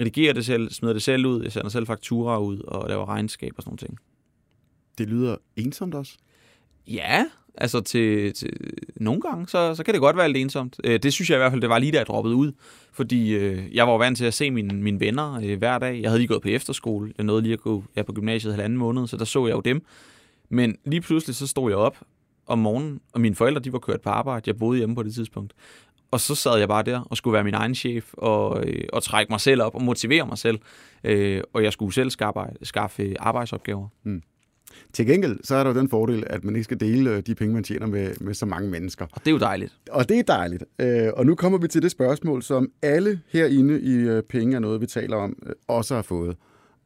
redigerer 0.00 0.32
det 0.32 0.46
selv, 0.46 0.70
smider 0.70 0.92
det 0.92 1.02
selv 1.02 1.26
ud, 1.26 1.42
jeg 1.42 1.52
sender 1.52 1.68
selv 1.68 1.86
fakturer 1.86 2.38
ud 2.38 2.58
og 2.58 2.88
laver 2.88 3.08
regnskab 3.08 3.52
og 3.56 3.62
sådan 3.62 3.70
nogle 3.70 3.78
ting. 3.78 3.98
Det 4.98 5.08
lyder 5.08 5.36
ensomt 5.56 5.94
også? 5.94 6.12
Ja, 6.86 7.26
altså 7.54 7.80
til, 7.80 8.32
til 8.34 8.50
nogle 8.96 9.20
gange, 9.20 9.48
så, 9.48 9.74
så 9.74 9.84
kan 9.84 9.94
det 9.94 10.00
godt 10.00 10.16
være 10.16 10.28
lidt 10.28 10.36
ensomt. 10.36 10.80
Øh, 10.84 11.00
det 11.02 11.12
synes 11.12 11.30
jeg 11.30 11.36
i 11.36 11.38
hvert 11.38 11.52
fald, 11.52 11.60
det 11.60 11.70
var 11.70 11.78
lige 11.78 11.92
da 11.92 11.98
jeg 11.98 12.06
droppede 12.06 12.34
ud, 12.34 12.52
fordi 12.92 13.34
øh, 13.34 13.74
jeg 13.74 13.88
var 13.88 13.98
vant 13.98 14.18
til 14.18 14.24
at 14.24 14.34
se 14.34 14.50
mine, 14.50 14.74
mine 14.74 15.00
venner 15.00 15.40
øh, 15.44 15.58
hver 15.58 15.78
dag. 15.78 16.00
Jeg 16.02 16.10
havde 16.10 16.18
lige 16.18 16.28
gået 16.28 16.42
på 16.42 16.48
efterskole, 16.48 17.12
jeg 17.18 17.24
nåede 17.24 17.42
lige 17.42 17.52
at 17.52 17.60
gå 17.60 17.84
ja, 17.96 18.02
på 18.02 18.12
gymnasiet 18.12 18.52
halvanden 18.54 18.78
måned, 18.78 19.06
så 19.06 19.16
der 19.16 19.24
så 19.24 19.46
jeg 19.46 19.54
jo 19.54 19.60
dem. 19.60 19.82
Men 20.48 20.76
lige 20.84 21.00
pludselig 21.00 21.36
så 21.36 21.46
stod 21.46 21.70
jeg 21.70 21.78
op 21.78 21.96
om 22.46 22.58
morgenen, 22.58 23.00
og 23.12 23.20
mine 23.20 23.34
forældre 23.34 23.60
de 23.60 23.72
var 23.72 23.78
kørt 23.78 24.00
på 24.00 24.10
arbejde. 24.10 24.42
Jeg 24.46 24.58
boede 24.58 24.78
hjemme 24.78 24.94
på 24.94 25.02
det 25.02 25.14
tidspunkt. 25.14 25.52
Og 26.12 26.20
så 26.20 26.34
sad 26.34 26.58
jeg 26.58 26.68
bare 26.68 26.82
der 26.82 27.00
og 27.00 27.16
skulle 27.16 27.34
være 27.34 27.44
min 27.44 27.54
egen 27.54 27.74
chef 27.74 28.14
og, 28.14 28.64
øh, 28.66 28.84
og 28.92 29.02
trække 29.02 29.32
mig 29.32 29.40
selv 29.40 29.62
op 29.62 29.74
og 29.74 29.82
motivere 29.82 30.26
mig 30.26 30.38
selv. 30.38 30.58
Øh, 31.04 31.42
og 31.52 31.62
jeg 31.62 31.72
skulle 31.72 31.94
selv 31.94 32.10
skaffe, 32.10 32.40
skaffe 32.62 33.20
arbejdsopgaver. 33.20 33.88
Mm. 34.04 34.22
Til 34.92 35.06
gengæld, 35.06 35.38
så 35.44 35.54
er 35.54 35.64
der 35.64 35.70
jo 35.70 35.78
den 35.78 35.88
fordel, 35.88 36.24
at 36.26 36.44
man 36.44 36.56
ikke 36.56 36.64
skal 36.64 36.80
dele 36.80 37.10
øh, 37.10 37.22
de 37.26 37.34
penge, 37.34 37.54
man 37.54 37.64
tjener 37.64 37.86
med, 37.86 38.14
med 38.20 38.34
så 38.34 38.46
mange 38.46 38.70
mennesker. 38.70 39.06
Og 39.12 39.20
det 39.20 39.26
er 39.26 39.30
jo 39.30 39.38
dejligt. 39.38 39.72
Og 39.90 40.08
det 40.08 40.18
er 40.18 40.22
dejligt. 40.22 40.64
Øh, 40.78 41.08
og 41.16 41.26
nu 41.26 41.34
kommer 41.34 41.58
vi 41.58 41.68
til 41.68 41.82
det 41.82 41.90
spørgsmål, 41.90 42.42
som 42.42 42.68
alle 42.82 43.20
herinde 43.28 43.80
i 43.80 43.94
øh, 43.94 44.22
Penge 44.22 44.56
er 44.56 44.60
noget, 44.60 44.80
vi 44.80 44.86
taler 44.86 45.16
om, 45.16 45.36
også 45.68 45.94
har 45.94 46.02
fået. 46.02 46.36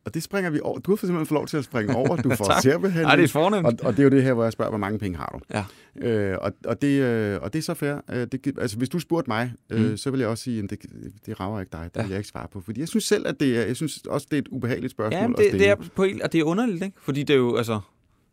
Og 0.06 0.14
det 0.14 0.22
springer 0.22 0.50
vi 0.50 0.60
over. 0.62 0.78
Du 0.78 0.90
har 0.90 0.96
simpelthen 0.96 1.26
fået 1.26 1.36
lov 1.36 1.46
til 1.46 1.56
at 1.56 1.64
springe 1.64 1.96
over. 1.96 2.16
Du 2.16 2.34
får 2.38 2.60
særbehandling. 2.62 3.06
Nej, 3.06 3.16
det 3.16 3.24
er 3.24 3.28
fornemt. 3.28 3.66
Og, 3.66 3.74
og 3.82 3.92
det 3.92 3.98
er 3.98 4.04
jo 4.04 4.10
det 4.10 4.22
her, 4.22 4.32
hvor 4.32 4.42
jeg 4.42 4.52
spørger, 4.52 4.70
hvor 4.70 4.78
mange 4.78 4.98
penge 4.98 5.18
har 5.18 5.38
du? 5.38 5.40
Ja. 5.54 5.64
Øh, 6.08 6.38
og, 6.40 6.52
og, 6.64 6.82
det, 6.82 7.02
øh, 7.02 7.38
og 7.42 7.52
det 7.52 7.58
er 7.58 7.62
så 7.62 7.74
fair. 7.74 7.96
Øh, 8.10 8.26
det, 8.32 8.58
altså, 8.58 8.76
hvis 8.76 8.88
du 8.88 8.98
spurgte 8.98 9.30
mig, 9.30 9.52
øh, 9.70 9.90
mm. 9.90 9.96
så 9.96 10.10
vil 10.10 10.20
jeg 10.20 10.28
også 10.28 10.44
sige, 10.44 10.62
at 10.62 10.70
det, 10.70 10.78
det 11.26 11.40
rager 11.40 11.60
ikke 11.60 11.72
dig. 11.72 11.90
Det 11.94 12.00
ja. 12.00 12.02
vil 12.02 12.10
jeg 12.10 12.18
ikke 12.18 12.28
svare 12.28 12.48
på. 12.52 12.60
Fordi 12.60 12.80
jeg 12.80 12.88
synes 12.88 13.04
selv, 13.04 13.28
at 13.28 13.40
det 13.40 13.58
er, 13.58 13.66
jeg 13.66 13.76
synes 13.76 14.02
også, 14.08 14.26
det 14.30 14.36
er 14.36 14.42
et 14.42 14.48
ubehageligt 14.48 14.90
spørgsmål. 14.90 15.34
Ja, 15.38 15.44
det, 15.44 15.52
det 15.52 15.68
er 15.68 15.76
på, 15.94 16.06
og 16.22 16.32
det 16.32 16.40
er 16.40 16.44
underligt, 16.44 16.84
ikke? 16.84 16.96
Fordi 17.00 17.22
det 17.22 17.34
er 17.34 17.38
jo, 17.38 17.56
altså, 17.56 17.80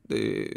det, 0.09 0.47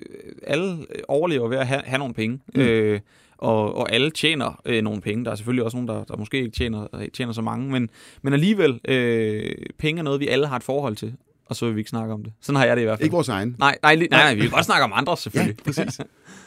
alle 0.42 0.76
overlever 1.08 1.48
ved 1.48 1.56
at 1.56 1.66
have, 1.66 1.82
have 1.84 1.98
nogle 1.98 2.14
penge. 2.14 2.40
Mm. 2.54 2.60
Øh, 2.60 3.00
og, 3.38 3.74
og 3.74 3.92
alle 3.92 4.10
tjener 4.10 4.60
øh, 4.64 4.82
nogle 4.82 5.00
penge. 5.00 5.24
Der 5.24 5.30
er 5.30 5.34
selvfølgelig 5.34 5.64
også 5.64 5.76
nogen, 5.76 5.88
der, 5.88 6.04
der 6.04 6.16
måske 6.16 6.38
ikke 6.38 6.50
tjener, 6.50 7.06
tjener 7.14 7.32
så 7.32 7.42
mange, 7.42 7.70
men, 7.70 7.90
men 8.22 8.32
alligevel, 8.32 8.80
øh, 8.88 9.52
penge 9.78 9.98
er 9.98 10.02
noget, 10.02 10.20
vi 10.20 10.28
alle 10.28 10.46
har 10.46 10.56
et 10.56 10.62
forhold 10.62 10.96
til 10.96 11.16
og 11.46 11.56
så 11.56 11.66
vil 11.66 11.74
vi 11.74 11.80
ikke 11.80 11.90
snakke 11.90 12.14
om 12.14 12.24
det. 12.24 12.32
Sådan 12.40 12.56
har 12.56 12.66
jeg 12.66 12.76
det 12.76 12.82
i 12.82 12.84
hvert 12.84 12.98
fald. 12.98 13.04
Ikke 13.04 13.14
vores 13.14 13.28
egen. 13.28 13.56
Nej, 13.58 13.78
nej, 13.82 13.94
nej, 13.94 14.06
nej 14.10 14.34
vi 14.34 14.40
vil 14.40 14.50
godt 14.50 14.64
snakke 14.64 14.84
om 14.84 14.92
andre, 14.94 15.16
selvfølgelig. 15.22 15.56
ja, 15.58 15.64
præcis. 15.64 16.00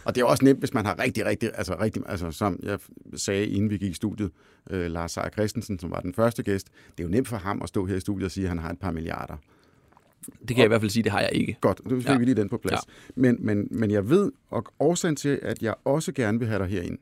Og 0.06 0.16
det 0.16 0.22
er 0.22 0.26
også 0.26 0.46
nemt, 0.46 0.60
hvis 0.60 0.74
man 0.74 0.86
har 0.86 1.00
rigtig, 1.00 1.26
rigtig, 1.26 1.50
altså, 1.56 1.76
rigtig, 1.82 2.02
altså 2.06 2.32
som 2.32 2.60
jeg 2.64 2.80
sagde, 3.16 3.48
inden 3.48 3.70
vi 3.70 3.78
gik 3.78 3.92
i 3.92 3.94
studiet, 3.94 4.32
øh, 4.70 4.92
Lars 4.92 5.12
Seier 5.12 5.30
Christensen, 5.30 5.80
som 5.80 5.92
var 5.92 6.00
den 6.00 6.14
første 6.14 6.44
gæst, 6.44 6.68
det 6.98 7.04
er 7.04 7.08
jo 7.08 7.10
nemt 7.10 7.28
for 7.28 7.38
ham 7.38 7.62
at 7.62 7.70
stå 7.70 7.86
her 7.86 7.96
i 7.96 8.00
studiet 8.00 8.26
og 8.26 8.32
sige, 8.32 8.44
at 8.44 8.50
han 8.50 8.60
har 8.60 8.70
et 8.70 8.80
par 8.80 8.92
milliarder. 8.92 9.38
Det 10.40 10.48
kan 10.48 10.58
jeg 10.58 10.66
i 10.66 10.68
hvert 10.68 10.82
fald 10.82 10.92
sige, 10.92 11.04
det 11.04 11.12
har 11.12 11.20
jeg 11.20 11.30
ikke. 11.34 11.58
Godt, 11.62 11.90
nu 11.90 12.00
fik 12.00 12.10
ja. 12.10 12.18
vi 12.18 12.26
lige 12.26 12.36
den 12.36 12.50
på 12.50 12.58
plads. 12.58 12.82
Ja. 12.88 13.12
Men, 13.16 13.38
men, 13.40 13.68
men 13.72 13.92
jeg 13.92 14.10
ved, 14.10 14.32
og 14.50 14.66
årsagen 14.80 15.16
til, 15.16 15.40
at 15.42 15.64
jeg 15.64 15.76
også 15.86 16.12
gerne 16.12 16.40
vil 16.40 16.48
have 16.48 16.60
dig 16.60 16.68
herind, 16.68 16.98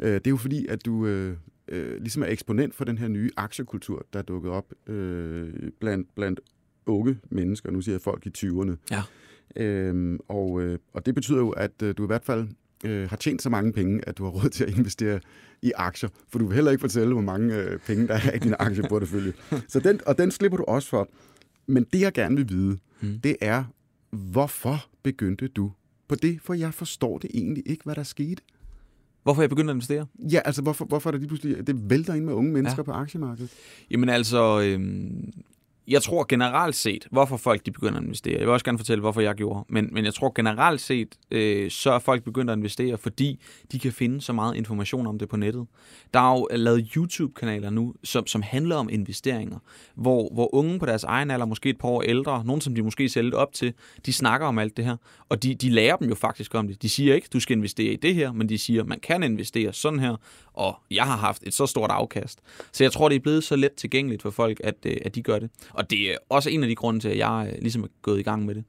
øh, 0.00 0.14
det 0.14 0.26
er 0.26 0.30
jo 0.30 0.36
fordi, 0.36 0.66
at 0.66 0.84
du 0.84 1.06
øh, 1.06 1.36
øh, 1.68 2.00
ligesom 2.00 2.22
er 2.22 2.26
eksponent 2.26 2.74
for 2.74 2.84
den 2.84 2.98
her 2.98 3.08
nye 3.08 3.30
aktiekultur, 3.36 4.06
der 4.12 4.18
er 4.18 4.22
dukket 4.22 4.52
op 4.52 4.72
øh, 4.86 5.50
blandt, 5.80 6.14
blandt 6.14 6.40
unge 6.86 7.18
mennesker, 7.30 7.70
nu 7.70 7.80
siger 7.80 7.94
jeg 7.94 8.00
folk 8.00 8.26
i 8.26 8.30
20'erne. 8.38 8.76
Ja. 8.90 9.02
Øhm, 9.56 10.18
og, 10.28 10.62
øh, 10.62 10.78
og 10.92 11.06
det 11.06 11.14
betyder 11.14 11.38
jo, 11.38 11.50
at 11.50 11.82
øh, 11.82 11.94
du 11.96 12.04
i 12.04 12.06
hvert 12.06 12.24
fald 12.24 12.48
øh, 12.84 13.10
har 13.10 13.16
tjent 13.16 13.42
så 13.42 13.50
mange 13.50 13.72
penge, 13.72 14.08
at 14.08 14.18
du 14.18 14.24
har 14.24 14.30
råd 14.30 14.50
til 14.50 14.64
at 14.64 14.78
investere 14.78 15.20
i 15.62 15.72
aktier. 15.76 16.10
For 16.28 16.38
du 16.38 16.46
vil 16.46 16.54
heller 16.54 16.70
ikke 16.70 16.80
fortælle, 16.80 17.12
hvor 17.12 17.22
mange 17.22 17.56
øh, 17.56 17.78
penge, 17.78 18.08
der 18.08 18.14
er 18.14 18.34
i 18.34 18.38
din 18.38 18.54
aktieportefølje. 18.66 19.32
Så 19.68 19.80
den, 19.80 20.00
og 20.06 20.18
den 20.18 20.30
slipper 20.30 20.58
du 20.58 20.64
også 20.64 20.88
for. 20.88 21.08
Men 21.72 21.86
det, 21.92 22.00
jeg 22.00 22.12
gerne 22.12 22.36
vil 22.36 22.48
vide, 22.48 22.78
mm. 23.00 23.20
det 23.20 23.36
er, 23.40 23.64
hvorfor 24.10 24.86
begyndte 25.02 25.48
du 25.48 25.72
på 26.08 26.14
det? 26.14 26.40
For 26.42 26.54
jeg 26.54 26.74
forstår 26.74 27.18
det 27.18 27.30
egentlig 27.34 27.62
ikke, 27.66 27.84
hvad 27.84 27.94
der 27.94 28.02
skete. 28.02 28.42
Hvorfor 29.22 29.42
jeg 29.42 29.48
begyndte 29.48 29.70
at 29.70 29.74
investere? 29.74 30.06
Ja, 30.18 30.40
altså 30.44 30.62
hvorfor, 30.62 30.84
hvorfor 30.84 31.10
er 31.10 31.12
det 31.12 31.20
lige 31.20 31.28
pludselig, 31.28 31.66
det 31.66 31.90
vælter 31.90 32.14
ind 32.14 32.24
med 32.24 32.32
unge 32.32 32.52
mennesker 32.52 32.78
ja. 32.78 32.82
på 32.82 32.92
aktiemarkedet? 32.92 33.50
Jamen 33.90 34.08
altså, 34.08 34.60
øh, 34.60 34.80
jeg 35.88 36.02
tror 36.02 36.26
generelt 36.28 36.76
set, 36.76 37.06
hvorfor 37.10 37.36
folk 37.36 37.66
de 37.66 37.70
begynder 37.70 37.98
at 37.98 38.04
investere, 38.04 38.34
jeg 38.34 38.40
vil 38.40 38.48
også 38.48 38.64
gerne 38.64 38.78
fortælle, 38.78 39.00
hvorfor 39.00 39.20
jeg 39.20 39.34
gjorde, 39.34 39.64
men, 39.68 39.88
men 39.92 40.04
jeg 40.04 40.14
tror 40.14 40.32
generelt 40.34 40.80
set, 40.80 41.08
øh, 41.30 41.70
så 41.70 41.92
er 41.92 41.98
folk 41.98 42.24
begyndt 42.24 42.50
at 42.50 42.56
investere, 42.56 42.98
fordi 42.98 43.40
de 43.72 43.78
kan 43.78 43.92
finde 43.92 44.20
så 44.20 44.32
meget 44.32 44.56
information 44.56 45.06
om 45.06 45.18
det 45.18 45.28
på 45.28 45.36
nettet. 45.36 45.66
Der 46.14 46.20
er 46.20 46.38
jo 46.38 46.48
lavet 46.50 46.88
YouTube-kanaler 46.96 47.70
nu, 47.70 47.94
som, 48.04 48.26
som 48.26 48.42
handler 48.42 48.76
om 48.76 48.88
investeringer, 48.92 49.58
hvor, 49.94 50.30
hvor 50.34 50.54
unge 50.54 50.78
på 50.78 50.86
deres 50.86 51.04
egen 51.04 51.30
alder, 51.30 51.46
måske 51.46 51.70
et 51.70 51.78
par 51.78 51.88
år 51.88 52.02
ældre, 52.02 52.44
nogen 52.44 52.60
som 52.60 52.74
de 52.74 52.82
måske 52.82 53.08
ser 53.08 53.22
lidt 53.22 53.34
op 53.34 53.52
til, 53.52 53.74
de 54.06 54.12
snakker 54.12 54.46
om 54.46 54.58
alt 54.58 54.76
det 54.76 54.84
her, 54.84 54.96
og 55.28 55.42
de, 55.42 55.54
de 55.54 55.70
lærer 55.70 55.96
dem 55.96 56.08
jo 56.08 56.14
faktisk 56.14 56.54
om 56.54 56.68
det. 56.68 56.82
De 56.82 56.88
siger 56.88 57.14
ikke, 57.14 57.28
du 57.32 57.40
skal 57.40 57.56
investere 57.56 57.92
i 57.92 57.96
det 57.96 58.14
her, 58.14 58.32
men 58.32 58.48
de 58.48 58.58
siger, 58.58 58.84
man 58.84 59.00
kan 59.00 59.22
investere 59.22 59.72
sådan 59.72 59.98
her, 59.98 60.16
og 60.54 60.74
jeg 60.90 61.04
har 61.04 61.16
haft 61.16 61.42
et 61.46 61.54
så 61.54 61.66
stort 61.66 61.90
afkast. 61.90 62.38
Så 62.72 62.84
jeg 62.84 62.92
tror, 62.92 63.08
det 63.08 63.16
er 63.16 63.20
blevet 63.20 63.44
så 63.44 63.56
let 63.56 63.72
tilgængeligt 63.72 64.22
for 64.22 64.30
folk, 64.30 64.60
at, 64.64 64.74
øh, 64.86 64.96
at 65.04 65.14
de 65.14 65.22
gør 65.22 65.38
det. 65.38 65.50
Og 65.70 65.90
det 65.90 66.10
er 66.10 66.16
også 66.28 66.50
en 66.50 66.62
af 66.62 66.68
de 66.68 66.74
grunde 66.74 67.00
til, 67.00 67.08
at 67.08 67.18
jeg 67.18 67.50
øh, 67.52 67.62
ligesom 67.62 67.82
er 67.82 67.88
gået 68.02 68.20
i 68.20 68.22
gang 68.22 68.46
med 68.46 68.54
det. 68.54 68.64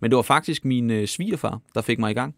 Men 0.00 0.10
det 0.10 0.16
var 0.16 0.22
faktisk 0.22 0.64
min 0.64 0.90
øh, 0.90 1.06
svigerfar, 1.06 1.60
der 1.74 1.80
fik 1.80 1.98
mig 1.98 2.10
i 2.10 2.14
gang. 2.14 2.34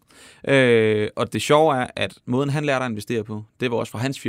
Øh, 0.47 1.09
og 1.15 1.33
det 1.33 1.41
sjove 1.41 1.75
er, 1.75 1.87
at 1.95 2.13
måden 2.25 2.49
han 2.49 2.65
lærte 2.65 2.85
at 2.85 2.91
investere 2.91 3.23
på, 3.23 3.43
det 3.59 3.71
var 3.71 3.77
også 3.77 3.91
fra 3.91 3.99
hans 3.99 4.27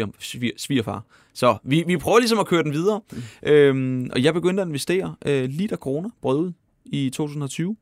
svigerfar. 0.57 1.05
Så 1.35 1.57
vi, 1.63 1.85
vi 1.87 1.97
prøver 1.97 2.19
ligesom 2.19 2.39
at 2.39 2.47
køre 2.47 2.63
den 2.63 2.73
videre. 2.73 3.01
Mm. 3.13 3.23
Øhm, 3.51 4.11
og 4.13 4.23
jeg 4.23 4.35
begyndte 4.35 4.63
at 4.63 4.69
investere 4.69 5.15
øh, 5.27 5.45
liter 5.45 5.77
kroner 5.77 6.11
brød 6.23 6.39
ud 6.39 6.53
i 6.85 7.11
2020. 7.11 7.77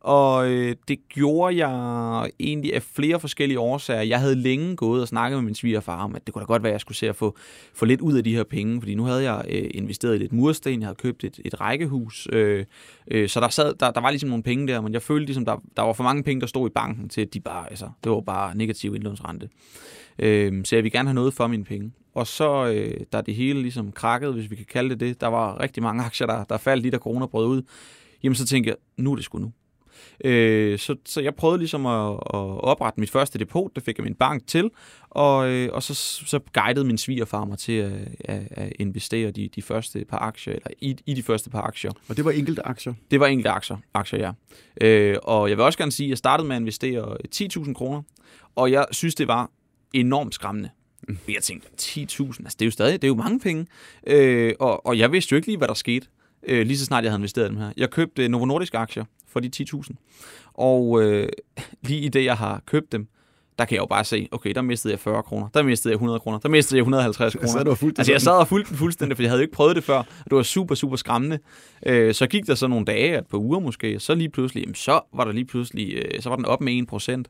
Og 0.00 0.50
øh, 0.50 0.76
det 0.88 1.08
gjorde 1.08 1.66
jeg 1.66 2.30
egentlig 2.40 2.74
af 2.74 2.82
flere 2.82 3.20
forskellige 3.20 3.58
årsager. 3.58 4.02
Jeg 4.02 4.20
havde 4.20 4.34
længe 4.34 4.76
gået 4.76 5.02
og 5.02 5.08
snakket 5.08 5.36
med 5.36 5.44
min 5.44 5.54
svigerfar 5.54 6.04
om, 6.04 6.16
at 6.16 6.26
det 6.26 6.34
kunne 6.34 6.40
da 6.40 6.46
godt 6.46 6.62
være, 6.62 6.70
at 6.70 6.74
jeg 6.74 6.80
skulle 6.80 6.98
se 6.98 7.08
at 7.08 7.16
få, 7.16 7.36
få 7.74 7.84
lidt 7.84 8.00
ud 8.00 8.14
af 8.14 8.24
de 8.24 8.34
her 8.34 8.44
penge, 8.44 8.80
fordi 8.80 8.94
nu 8.94 9.04
havde 9.04 9.32
jeg 9.32 9.44
øh, 9.48 9.70
investeret 9.74 10.14
i 10.14 10.18
lidt 10.18 10.32
mursten, 10.32 10.80
jeg 10.80 10.86
havde 10.86 10.96
købt 10.96 11.24
et, 11.24 11.40
et 11.44 11.60
rækkehus, 11.60 12.28
øh, 12.32 12.64
øh, 13.10 13.28
så 13.28 13.40
der, 13.40 13.48
sad, 13.48 13.74
der, 13.74 13.90
der 13.90 14.00
var 14.00 14.10
ligesom 14.10 14.28
nogle 14.28 14.42
penge 14.42 14.68
der, 14.68 14.80
men 14.80 14.92
jeg 14.92 15.02
følte 15.02 15.26
ligesom, 15.26 15.44
der, 15.44 15.56
der 15.76 15.82
var 15.82 15.92
for 15.92 16.04
mange 16.04 16.22
penge, 16.22 16.40
der 16.40 16.46
stod 16.46 16.68
i 16.68 16.72
banken 16.72 17.08
til, 17.08 17.20
at 17.20 17.34
de 17.34 17.40
bare, 17.40 17.70
altså, 17.70 17.88
det 18.04 18.12
var 18.12 18.20
bare 18.20 18.56
negativ 18.56 18.94
indlånsrente. 18.94 19.48
Øh, 20.18 20.64
så 20.64 20.76
jeg 20.76 20.84
ville 20.84 20.98
gerne 20.98 21.08
have 21.08 21.14
noget 21.14 21.34
for 21.34 21.46
mine 21.46 21.64
penge. 21.64 21.92
Og 22.14 22.26
så, 22.26 22.66
øh, 22.66 23.00
da 23.12 23.20
det 23.20 23.34
hele 23.34 23.62
ligesom 23.62 23.92
krakkede, 23.92 24.32
hvis 24.32 24.50
vi 24.50 24.56
kan 24.56 24.66
kalde 24.72 24.90
det 24.90 25.00
det, 25.00 25.20
der 25.20 25.26
var 25.26 25.60
rigtig 25.60 25.82
mange 25.82 26.04
aktier, 26.04 26.26
der, 26.26 26.44
der 26.44 26.56
faldt 26.56 26.82
lige, 26.82 26.92
der 26.92 26.98
corona 26.98 27.26
brød 27.26 27.46
ud, 27.46 27.62
jamen 28.22 28.34
så 28.34 28.46
tænkte 28.46 28.68
jeg, 28.68 28.76
nu 28.96 29.12
er 29.12 29.16
det 29.16 29.24
sgu 29.24 29.38
nu. 29.38 29.52
Øh, 30.24 30.78
så, 30.78 30.96
så 31.06 31.20
jeg 31.20 31.34
prøvede 31.34 31.58
ligesom 31.58 31.86
at, 31.86 32.12
at 32.12 32.64
oprette 32.64 33.00
mit 33.00 33.10
første 33.10 33.38
depot, 33.38 33.70
det 33.74 33.82
fik 33.82 33.98
jeg 33.98 34.04
min 34.04 34.14
bank 34.14 34.46
til, 34.46 34.70
og, 35.10 35.48
øh, 35.48 35.68
og 35.72 35.82
så, 35.82 35.94
så 35.94 36.40
guidede 36.52 36.84
min 36.84 36.98
svigerfar 36.98 37.44
mig 37.44 37.58
til 37.58 37.72
at, 37.72 37.92
at, 38.20 38.42
at 38.50 38.72
investere 38.78 39.30
de, 39.30 39.48
de 39.54 39.62
første 39.62 40.04
par 40.04 40.18
aktier, 40.18 40.54
eller 40.54 40.68
i, 40.80 40.96
i 41.06 41.14
de 41.14 41.22
første 41.22 41.50
par 41.50 41.60
aktier. 41.60 41.90
Og 42.08 42.16
det 42.16 42.24
var 42.24 42.30
enkelte 42.30 42.66
aktier? 42.66 42.94
Det 43.10 43.20
var 43.20 43.26
enkelte 43.26 43.50
aktier, 43.50 43.76
aktier 43.94 44.18
ja. 44.18 44.32
Øh, 44.86 45.16
og 45.22 45.48
jeg 45.48 45.56
vil 45.56 45.64
også 45.64 45.78
gerne 45.78 45.92
sige, 45.92 46.06
at 46.06 46.10
jeg 46.10 46.18
startede 46.18 46.48
med 46.48 46.56
at 46.56 46.60
investere 46.60 47.16
10.000 47.34 47.72
kroner, 47.72 48.02
og 48.56 48.72
jeg 48.72 48.86
synes, 48.90 49.14
det 49.14 49.28
var 49.28 49.50
enormt 49.92 50.34
skræmmende. 50.34 50.70
Mm. 51.08 51.18
Jeg 51.28 51.42
tænkte, 51.42 51.68
10.000, 51.80 52.22
altså 52.22 52.56
det 52.58 52.62
er 52.62 52.66
jo 52.66 52.70
stadig, 52.70 53.02
det 53.02 53.08
er 53.08 53.10
jo 53.10 53.14
mange 53.14 53.40
penge. 53.40 53.66
Øh, 54.06 54.54
og, 54.60 54.86
og 54.86 54.98
jeg 54.98 55.12
vidste 55.12 55.32
jo 55.32 55.36
ikke 55.36 55.48
lige, 55.48 55.58
hvad 55.58 55.68
der 55.68 55.74
skete, 55.74 56.06
øh, 56.42 56.66
lige 56.66 56.78
så 56.78 56.84
snart 56.84 57.04
jeg 57.04 57.12
havde 57.12 57.20
investeret 57.20 57.50
dem 57.50 57.58
her. 57.58 57.70
Jeg 57.76 57.90
købte 57.90 58.28
Novo 58.28 58.44
Nordisk 58.44 58.74
aktier 58.74 59.04
for 59.28 59.40
de 59.40 59.50
10.000. 59.56 59.90
Og 60.54 61.02
øh, 61.02 61.28
lige 61.82 62.00
i 62.00 62.08
det, 62.08 62.24
jeg 62.24 62.36
har 62.36 62.62
købt 62.66 62.92
dem, 62.92 63.08
der 63.58 63.66
kan 63.66 63.74
jeg 63.74 63.80
jo 63.80 63.86
bare 63.86 64.04
se, 64.04 64.28
okay, 64.32 64.52
der 64.54 64.62
mistede 64.62 64.92
jeg 64.92 65.00
40 65.00 65.22
kroner, 65.22 65.48
der 65.54 65.62
mistede 65.62 65.92
jeg 65.92 65.94
100 65.94 66.20
kroner, 66.20 66.38
der 66.38 66.48
mistede 66.48 66.76
jeg 66.76 66.82
150 66.82 67.34
kroner. 67.42 67.64
Du 67.64 67.74
fuldt 67.74 67.98
altså, 67.98 68.12
jeg 68.12 68.20
sad 68.20 68.32
og 68.32 68.48
fulgte 68.48 68.68
den 68.70 68.76
fuldstændig, 68.76 69.16
for 69.16 69.22
jeg 69.22 69.30
havde 69.30 69.40
jo 69.40 69.42
ikke 69.42 69.54
prøvet 69.54 69.76
det 69.76 69.84
før, 69.84 69.98
og 69.98 70.24
det 70.24 70.36
var 70.36 70.42
super, 70.42 70.74
super 70.74 70.96
skræmmende. 70.96 71.38
Øh, 71.86 72.14
så 72.14 72.26
gik 72.26 72.46
der 72.46 72.54
så 72.54 72.66
nogle 72.66 72.84
dage, 72.84 73.18
et 73.18 73.26
par 73.26 73.38
uger 73.38 73.60
måske, 73.60 74.00
så 74.00 74.14
lige 74.14 74.28
pludselig, 74.28 74.60
jamen, 74.60 74.74
så 74.74 75.00
var 75.14 75.24
der 75.24 75.32
lige 75.32 75.44
pludselig, 75.44 75.92
øh, 75.94 76.22
så 76.22 76.28
var 76.28 76.36
den 76.36 76.44
op 76.44 76.60
med 76.60 76.72
1 76.72 76.86
procent. 76.86 77.28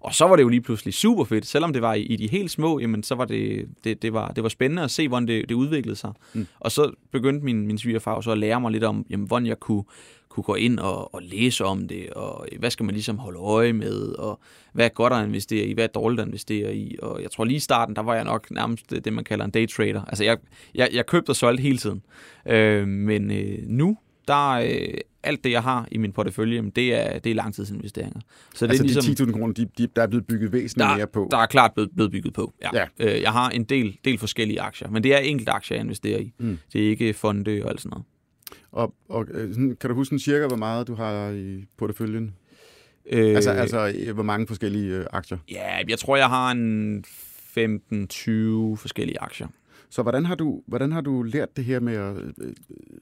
Og 0.00 0.14
så 0.14 0.26
var 0.26 0.36
det 0.36 0.42
jo 0.42 0.48
lige 0.48 0.60
pludselig 0.60 0.94
super 0.94 1.24
fedt. 1.24 1.46
Selvom 1.46 1.72
det 1.72 1.82
var 1.82 1.94
i, 1.94 2.02
i 2.02 2.16
de 2.16 2.28
helt 2.28 2.50
små, 2.50 2.78
jamen, 2.78 3.02
så 3.02 3.14
var 3.14 3.24
det, 3.24 3.68
det, 3.84 4.02
det, 4.02 4.12
var, 4.12 4.28
det 4.28 4.42
var 4.42 4.48
spændende 4.48 4.82
at 4.82 4.90
se, 4.90 5.08
hvordan 5.08 5.28
det, 5.28 5.48
det 5.48 5.54
udviklede 5.54 5.96
sig. 5.96 6.12
Mm. 6.34 6.46
Og 6.60 6.72
så 6.72 6.92
begyndte 7.12 7.44
min, 7.44 7.66
min 7.66 7.78
svigerfar 7.78 8.20
så 8.20 8.30
at 8.30 8.38
lære 8.38 8.60
mig 8.60 8.72
lidt 8.72 8.84
om, 8.84 9.06
jamen, 9.10 9.26
hvordan 9.26 9.46
jeg 9.46 9.60
kunne, 9.60 9.84
kunne 10.28 10.44
gå 10.44 10.54
ind 10.54 10.78
og, 10.78 11.14
og 11.14 11.22
læse 11.22 11.64
om 11.64 11.88
det, 11.88 12.10
og 12.10 12.46
hvad 12.58 12.70
skal 12.70 12.84
man 12.86 12.94
ligesom 12.94 13.18
holde 13.18 13.38
øje 13.38 13.72
med, 13.72 14.02
og 14.02 14.40
hvad 14.72 14.84
er 14.84 14.88
godt 14.88 15.12
at 15.12 15.26
investere 15.26 15.66
i, 15.66 15.72
hvad 15.72 15.84
er 15.84 15.88
dårligt 15.88 16.20
at 16.20 16.26
investere 16.26 16.76
i. 16.76 16.96
Og 17.02 17.22
jeg 17.22 17.30
tror 17.30 17.44
lige 17.44 17.56
i 17.56 17.60
starten, 17.60 17.96
der 17.96 18.02
var 18.02 18.14
jeg 18.14 18.24
nok 18.24 18.50
nærmest 18.50 18.90
det, 18.90 19.12
man 19.12 19.24
kalder 19.24 19.44
en 19.44 19.50
daytrader. 19.50 20.04
Altså 20.04 20.24
jeg, 20.24 20.38
jeg, 20.74 20.88
jeg 20.92 21.06
købte 21.06 21.30
og 21.30 21.36
solgte 21.36 21.62
hele 21.62 21.78
tiden. 21.78 22.02
Øh, 22.46 22.88
men 22.88 23.30
øh, 23.30 23.58
nu, 23.66 23.96
der 24.28 24.50
øh, 24.50 24.98
alt 25.22 25.44
det, 25.44 25.50
jeg 25.50 25.62
har 25.62 25.88
i 25.92 25.98
min 25.98 26.12
portefølje, 26.12 26.70
det 26.76 26.94
er, 26.94 27.18
det 27.18 27.30
er 27.30 27.34
langtidsinvesteringer. 27.34 28.20
Så 28.54 28.66
det 28.66 28.70
altså 28.70 28.82
er 28.82 29.02
ligesom, 29.02 29.26
de 29.26 29.32
10.000 29.32 29.38
kroner, 29.38 29.54
de, 29.54 29.68
de, 29.78 29.88
der 29.96 30.02
er 30.02 30.06
blevet 30.06 30.26
bygget 30.26 30.52
væsentligt 30.52 30.88
der, 30.88 30.96
mere 30.96 31.06
på? 31.06 31.28
Der 31.30 31.38
er 31.38 31.46
klart 31.46 31.72
blevet, 31.74 31.90
blevet 31.94 32.12
bygget 32.12 32.34
på, 32.34 32.54
ja. 32.62 32.70
ja. 32.74 32.86
Øh, 32.98 33.22
jeg 33.22 33.32
har 33.32 33.50
en 33.50 33.64
del, 33.64 33.98
del 34.04 34.18
forskellige 34.18 34.60
aktier, 34.60 34.88
men 34.88 35.02
det 35.02 35.14
er 35.14 35.18
enkelte 35.18 35.52
aktier, 35.52 35.76
jeg 35.76 35.84
investerer 35.84 36.18
i. 36.18 36.32
Mm. 36.38 36.58
Det 36.72 36.86
er 36.86 36.90
ikke 36.90 37.14
fonde 37.14 37.60
og 37.64 37.70
alt 37.70 37.80
sådan 37.80 37.90
noget. 37.90 38.04
Og, 38.72 38.94
og 39.08 39.26
øh, 39.30 39.54
kan 39.80 39.90
du 39.90 39.94
huske 39.94 40.18
cirka, 40.18 40.46
hvor 40.46 40.56
meget 40.56 40.86
du 40.86 40.94
har 40.94 41.30
i 41.30 41.64
porteføljen? 41.78 42.34
Øh, 43.10 43.36
altså, 43.36 43.50
altså, 43.50 44.12
hvor 44.14 44.22
mange 44.22 44.46
forskellige 44.46 44.94
øh, 44.94 45.06
aktier? 45.12 45.38
Ja, 45.50 45.78
jeg 45.88 45.98
tror, 45.98 46.16
jeg 46.16 46.28
har 46.28 46.50
en 46.50 47.04
15-20 47.06 48.76
forskellige 48.76 49.20
aktier. 49.20 49.46
Så 49.90 50.02
hvordan 50.02 50.24
har, 50.24 50.34
du, 50.34 50.62
hvordan 50.66 50.92
har 50.92 51.00
du 51.00 51.22
lært 51.22 51.56
det 51.56 51.64
her 51.64 51.80
med 51.80 51.94
at 51.94 52.16
øh, 52.16 52.52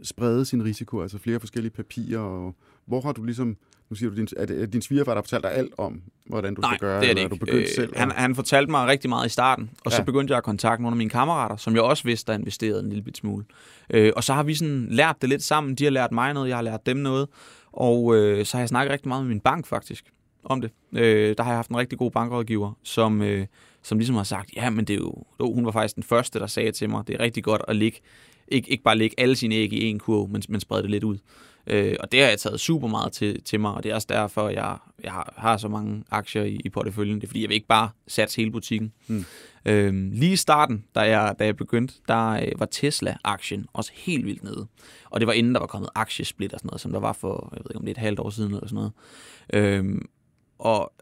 sprede 0.03 0.45
sin 0.45 0.65
risiko, 0.65 1.01
altså 1.03 1.19
flere 1.19 1.41
forskellige 1.41 1.73
papirer, 1.73 2.21
og 2.21 2.55
hvor 2.87 3.01
har 3.01 3.13
du 3.13 3.25
ligesom, 3.25 3.57
nu 3.91 3.97
siger 3.97 4.11
du, 4.11 4.17
din, 4.17 4.29
er, 4.37 4.47
det, 4.47 4.63
er 4.63 4.67
din 4.67 4.83
svigerfar, 4.83 5.13
der 5.13 5.17
har 5.17 5.23
fortalt 5.23 5.43
dig 5.43 5.53
alt 5.53 5.75
om, 5.79 6.03
hvordan 6.27 6.55
du 6.55 6.61
Nej, 6.61 6.71
skal 6.77 6.89
gøre, 6.89 6.91
det 6.91 6.97
er 6.97 7.01
det 7.01 7.11
eller 7.11 7.23
ikke. 7.23 7.35
du 7.35 7.39
begyndt 7.39 7.61
øh, 7.63 7.75
selv? 7.75 7.97
Han, 7.97 8.11
han 8.11 8.35
fortalte 8.35 8.71
mig 8.71 8.87
rigtig 8.87 9.09
meget 9.09 9.27
i 9.27 9.29
starten, 9.29 9.71
og 9.85 9.93
ja. 9.93 9.97
så 9.97 10.05
begyndte 10.05 10.33
jeg 10.33 10.39
at 10.39 10.45
kontakte 10.45 10.83
nogle 10.83 10.95
af 10.95 10.99
mine 10.99 11.11
kammerater, 11.11 11.57
som 11.57 11.75
jeg 11.75 11.83
også 11.83 12.05
vidste, 12.05 12.33
der 12.33 12.39
investerede 12.39 12.81
en 12.81 12.89
lille 12.89 13.05
bit 13.05 13.17
smule. 13.17 13.45
Øh, 13.91 14.13
og 14.17 14.25
så 14.25 14.33
har 14.33 14.43
vi 14.43 14.55
sådan 14.55 14.87
lært 14.91 15.17
det 15.21 15.29
lidt 15.29 15.43
sammen. 15.43 15.75
De 15.75 15.85
har 15.85 15.91
lært 15.91 16.13
mig 16.13 16.35
noget, 16.35 16.49
jeg 16.49 16.57
har 16.57 16.63
lært 16.63 16.87
dem 16.87 16.97
noget, 16.97 17.29
og 17.73 18.17
øh, 18.17 18.45
så 18.45 18.57
har 18.57 18.63
jeg 18.63 18.69
snakket 18.69 18.93
rigtig 18.93 19.09
meget 19.09 19.25
med 19.25 19.29
min 19.29 19.41
bank 19.41 19.67
faktisk 19.67 20.05
om 20.45 20.61
det. 20.61 20.71
Øh, 20.93 21.35
der 21.37 21.43
har 21.43 21.51
jeg 21.51 21.59
haft 21.59 21.71
en 21.71 21.77
rigtig 21.77 21.99
god 21.99 22.11
bankrådgiver, 22.11 22.73
som, 22.83 23.23
øh, 23.23 23.47
som 23.83 23.99
ligesom 23.99 24.17
har 24.17 24.25
sagt, 24.25 24.51
ja, 24.57 24.71
men 24.71 24.85
det 24.85 24.95
er 24.95 24.99
jo, 24.99 25.25
hun 25.41 25.65
var 25.65 25.73
faktisk 25.73 25.95
den 25.95 26.03
første, 26.03 26.39
der 26.39 26.47
sagde 26.47 26.73
til 26.73 26.91
mig, 26.91 27.07
det 27.07 27.15
er 27.15 27.21
rigtig 27.21 27.45
godt 27.45 27.63
at 27.69 27.77
ligge, 27.77 28.01
ikke, 28.49 28.71
ikke 28.71 28.85
bare 28.85 28.99
lægge 28.99 29.21
alle 29.21 29.37
sine 29.37 29.55
æg 29.55 29.73
i 29.73 29.85
en 29.85 29.99
kurv, 29.99 30.29
men, 30.29 30.43
men 30.49 30.61
sprede 30.61 30.83
det 30.83 30.91
lidt 30.91 31.05
ud. 31.05 31.19
Øh, 31.67 31.97
og 32.01 32.13
det 32.13 32.21
har 32.21 32.29
jeg 32.29 32.39
taget 32.39 32.61
super 32.61 32.89
meget 32.89 33.13
til, 33.13 33.43
til 33.43 33.61
mig, 33.61 33.75
og 33.75 33.83
det 33.83 33.91
er 33.91 33.95
også 33.95 34.07
derfor, 34.11 34.49
jeg, 34.49 34.77
jeg 35.03 35.13
har, 35.13 35.35
har 35.37 35.57
så 35.57 35.69
mange 35.69 36.05
aktier 36.11 36.43
i, 36.43 36.61
i 36.65 36.69
porteføljen. 36.69 37.17
Det 37.17 37.25
er 37.25 37.29
fordi, 37.29 37.43
jeg 37.43 37.49
vil 37.49 37.55
ikke 37.55 37.67
bare 37.67 37.91
satse 38.09 38.37
hele 38.37 38.51
butikken. 38.51 38.93
Mm. 39.07 39.25
Øh, 39.67 39.95
lige 40.13 40.33
i 40.33 40.37
starten, 40.37 40.85
da 40.95 41.01
jeg, 41.01 41.35
da 41.39 41.45
jeg 41.45 41.57
begyndte, 41.57 41.95
der 42.09 42.31
øh, 42.31 42.53
var 42.59 42.67
Tesla-aktien 42.67 43.67
også 43.73 43.93
helt 43.95 44.27
vildt 44.27 44.45
nede. 44.45 44.67
Og 45.11 45.21
det 45.21 45.27
var 45.27 45.33
inden 45.33 45.55
der 45.55 45.61
var 45.61 45.67
kommet 45.67 45.91
aktiesplit 45.95 46.53
og 46.53 46.61
sådan 46.61 46.69
noget, 46.69 46.81
som 46.81 46.93
der 46.93 47.01
var 47.01 47.13
for, 47.13 47.49
jeg 47.53 47.61
ved 47.65 47.71
ikke 47.71 47.79
om 47.79 47.85
det 47.85 47.91
er 47.91 47.95
et 47.95 48.05
halvt 48.05 48.21
år 48.21 48.31
siden 48.31 48.55
eller 48.55 48.69
sådan 48.69 48.75
noget. 48.75 48.93
Øh, 49.53 50.01
og 50.65 50.93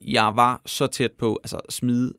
jeg 0.00 0.32
var 0.34 0.62
så 0.66 0.86
tæt 0.86 1.12
på 1.12 1.40
altså 1.44 1.60
smide, 1.70 2.12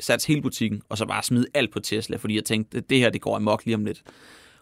sats 0.00 0.24
hele 0.24 0.42
butikken, 0.42 0.82
og 0.88 0.98
så 0.98 1.06
bare 1.06 1.22
smide 1.22 1.46
alt 1.54 1.72
på 1.72 1.80
Tesla, 1.80 2.16
fordi 2.16 2.36
jeg 2.36 2.44
tænkte, 2.44 2.80
det 2.80 2.98
her 2.98 3.10
det 3.10 3.20
går 3.20 3.36
amok 3.36 3.62
lige 3.64 3.74
om 3.74 3.84
lidt. 3.84 4.02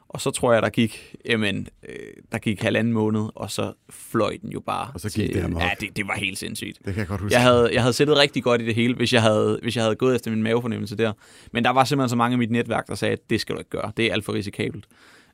Og 0.08 0.20
så 0.20 0.30
tror 0.30 0.52
jeg, 0.52 0.62
der 0.62 0.68
gik, 0.68 1.16
jamen, 1.26 1.68
øh, 1.88 1.94
der 2.32 2.38
gik 2.38 2.62
halvanden 2.62 2.92
måned, 2.92 3.28
og 3.34 3.50
så 3.50 3.72
fløj 3.90 4.36
den 4.42 4.50
jo 4.50 4.60
bare. 4.60 4.90
Og 4.94 5.00
så 5.00 5.08
gik 5.08 5.26
til, 5.26 5.34
det 5.34 5.44
amok. 5.44 5.62
Ja, 5.62 5.70
det, 5.80 5.96
det 5.96 6.08
var 6.08 6.14
helt 6.14 6.38
sindssygt. 6.38 6.78
Det 6.84 6.94
kan 6.94 6.98
jeg 6.98 7.06
godt 7.08 7.20
huske. 7.20 7.34
Jeg 7.34 7.42
havde, 7.42 7.70
jeg 7.72 7.82
havde 7.82 7.92
sættet 7.92 8.16
rigtig 8.16 8.42
godt 8.42 8.62
i 8.62 8.66
det 8.66 8.74
hele, 8.74 8.94
hvis 8.94 9.12
jeg, 9.12 9.22
havde, 9.22 9.58
hvis 9.62 9.76
jeg 9.76 9.84
havde 9.84 9.96
gået 9.96 10.14
efter 10.14 10.30
min 10.30 10.42
mavefornemmelse 10.42 10.96
der. 10.96 11.12
Men 11.52 11.64
der 11.64 11.70
var 11.70 11.84
simpelthen 11.84 12.08
så 12.08 12.16
mange 12.16 12.34
af 12.34 12.38
mit 12.38 12.50
netværk, 12.50 12.86
der 12.86 12.94
sagde, 12.94 13.12
at 13.12 13.30
det 13.30 13.40
skal 13.40 13.54
du 13.54 13.58
ikke 13.58 13.70
gøre. 13.70 13.92
Det 13.96 14.06
er 14.06 14.12
alt 14.12 14.24
for 14.24 14.32
risikabelt. 14.32 14.86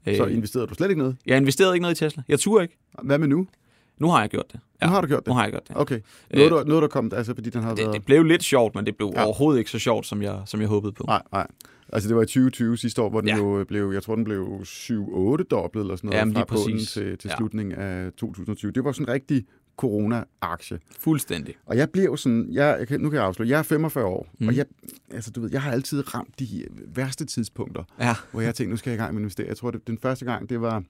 Så 0.06 0.26
investerede 0.26 0.66
du 0.66 0.74
slet 0.74 0.88
ikke 0.88 0.98
noget? 0.98 1.16
Jeg 1.26 1.36
investerede 1.36 1.74
ikke 1.74 1.82
noget 1.82 1.94
i 1.94 2.04
Tesla. 2.04 2.22
Jeg 2.28 2.40
turde 2.40 2.64
ikke. 2.64 2.76
Hvad 3.02 3.18
med 3.18 3.28
nu? 3.28 3.46
Nu 3.98 4.08
har 4.10 4.20
jeg 4.20 4.30
gjort 4.30 4.52
det. 4.52 4.60
Ja. 4.82 4.86
Nu 4.86 4.92
har 4.92 5.00
du 5.00 5.06
gjort 5.06 5.20
det? 5.20 5.26
Nu 5.26 5.34
har 5.34 5.42
jeg 5.42 5.52
gjort 5.52 5.68
det. 5.68 5.76
Okay. 5.76 6.00
Noget, 6.34 6.50
der, 6.50 6.64
noget 6.64 6.82
der 6.82 6.88
kom, 6.88 7.10
altså 7.14 7.34
fordi 7.34 7.50
den 7.50 7.62
har 7.62 7.74
det, 7.74 7.78
været... 7.84 7.94
det 7.94 8.04
blev 8.04 8.22
lidt 8.24 8.42
sjovt, 8.42 8.74
men 8.74 8.86
det 8.86 8.96
blev 8.96 9.12
ja. 9.16 9.24
overhovedet 9.24 9.58
ikke 9.58 9.70
så 9.70 9.78
sjovt, 9.78 10.06
som 10.06 10.22
jeg, 10.22 10.42
som 10.46 10.60
jeg 10.60 10.68
håbede 10.68 10.92
på. 10.92 11.04
Nej, 11.06 11.22
nej. 11.32 11.46
Altså 11.92 12.08
det 12.08 12.16
var 12.16 12.22
i 12.22 12.26
2020 12.26 12.76
sidste 12.76 13.02
år, 13.02 13.10
hvor 13.10 13.20
den 13.20 13.28
ja. 13.28 13.36
jo 13.36 13.64
blev, 13.68 13.90
jeg 13.92 14.02
tror 14.02 14.14
den 14.14 14.24
blev 14.24 14.60
7-8 14.64 15.42
dobbelt 15.50 15.80
eller 15.82 15.96
sådan 15.96 16.08
noget, 16.08 16.18
Jamen, 16.18 16.34
fra 16.34 16.44
præcis. 16.44 16.92
til, 16.92 17.18
til 17.18 17.28
Ja. 17.28 17.36
slutningen 17.36 17.74
af 17.74 18.12
2020. 18.12 18.72
Det 18.72 18.84
var 18.84 18.92
sådan 18.92 19.04
en 19.08 19.12
rigtig 19.12 19.44
corona-aktie. 19.76 20.78
Fuldstændig. 21.00 21.54
Og 21.66 21.76
jeg 21.76 21.90
blev 21.90 22.04
jo 22.04 22.16
sådan, 22.16 22.48
jeg, 22.52 22.86
jeg 22.90 22.98
nu 22.98 23.10
kan 23.10 23.16
jeg 23.16 23.26
afsløre, 23.26 23.48
jeg 23.48 23.58
er 23.58 23.62
45 23.62 24.04
år, 24.04 24.26
mm. 24.38 24.48
og 24.48 24.56
jeg, 24.56 24.66
altså, 25.10 25.30
du 25.30 25.40
ved, 25.40 25.50
jeg 25.52 25.62
har 25.62 25.72
altid 25.72 26.14
ramt 26.14 26.38
de 26.38 26.66
værste 26.86 27.24
tidspunkter, 27.24 27.84
Ja. 28.00 28.14
hvor 28.32 28.40
jeg 28.40 28.54
tænkte, 28.54 28.70
nu 28.70 28.76
skal 28.76 28.90
jeg 28.90 28.98
i 28.98 29.02
gang 29.02 29.14
med 29.14 29.20
at 29.20 29.22
investere. 29.22 29.46
Jeg 29.48 29.56
tror, 29.56 29.70
det, 29.70 29.86
den 29.86 29.98
første 30.02 30.24
gang, 30.24 30.48
det 30.50 30.60
var, 30.60 30.82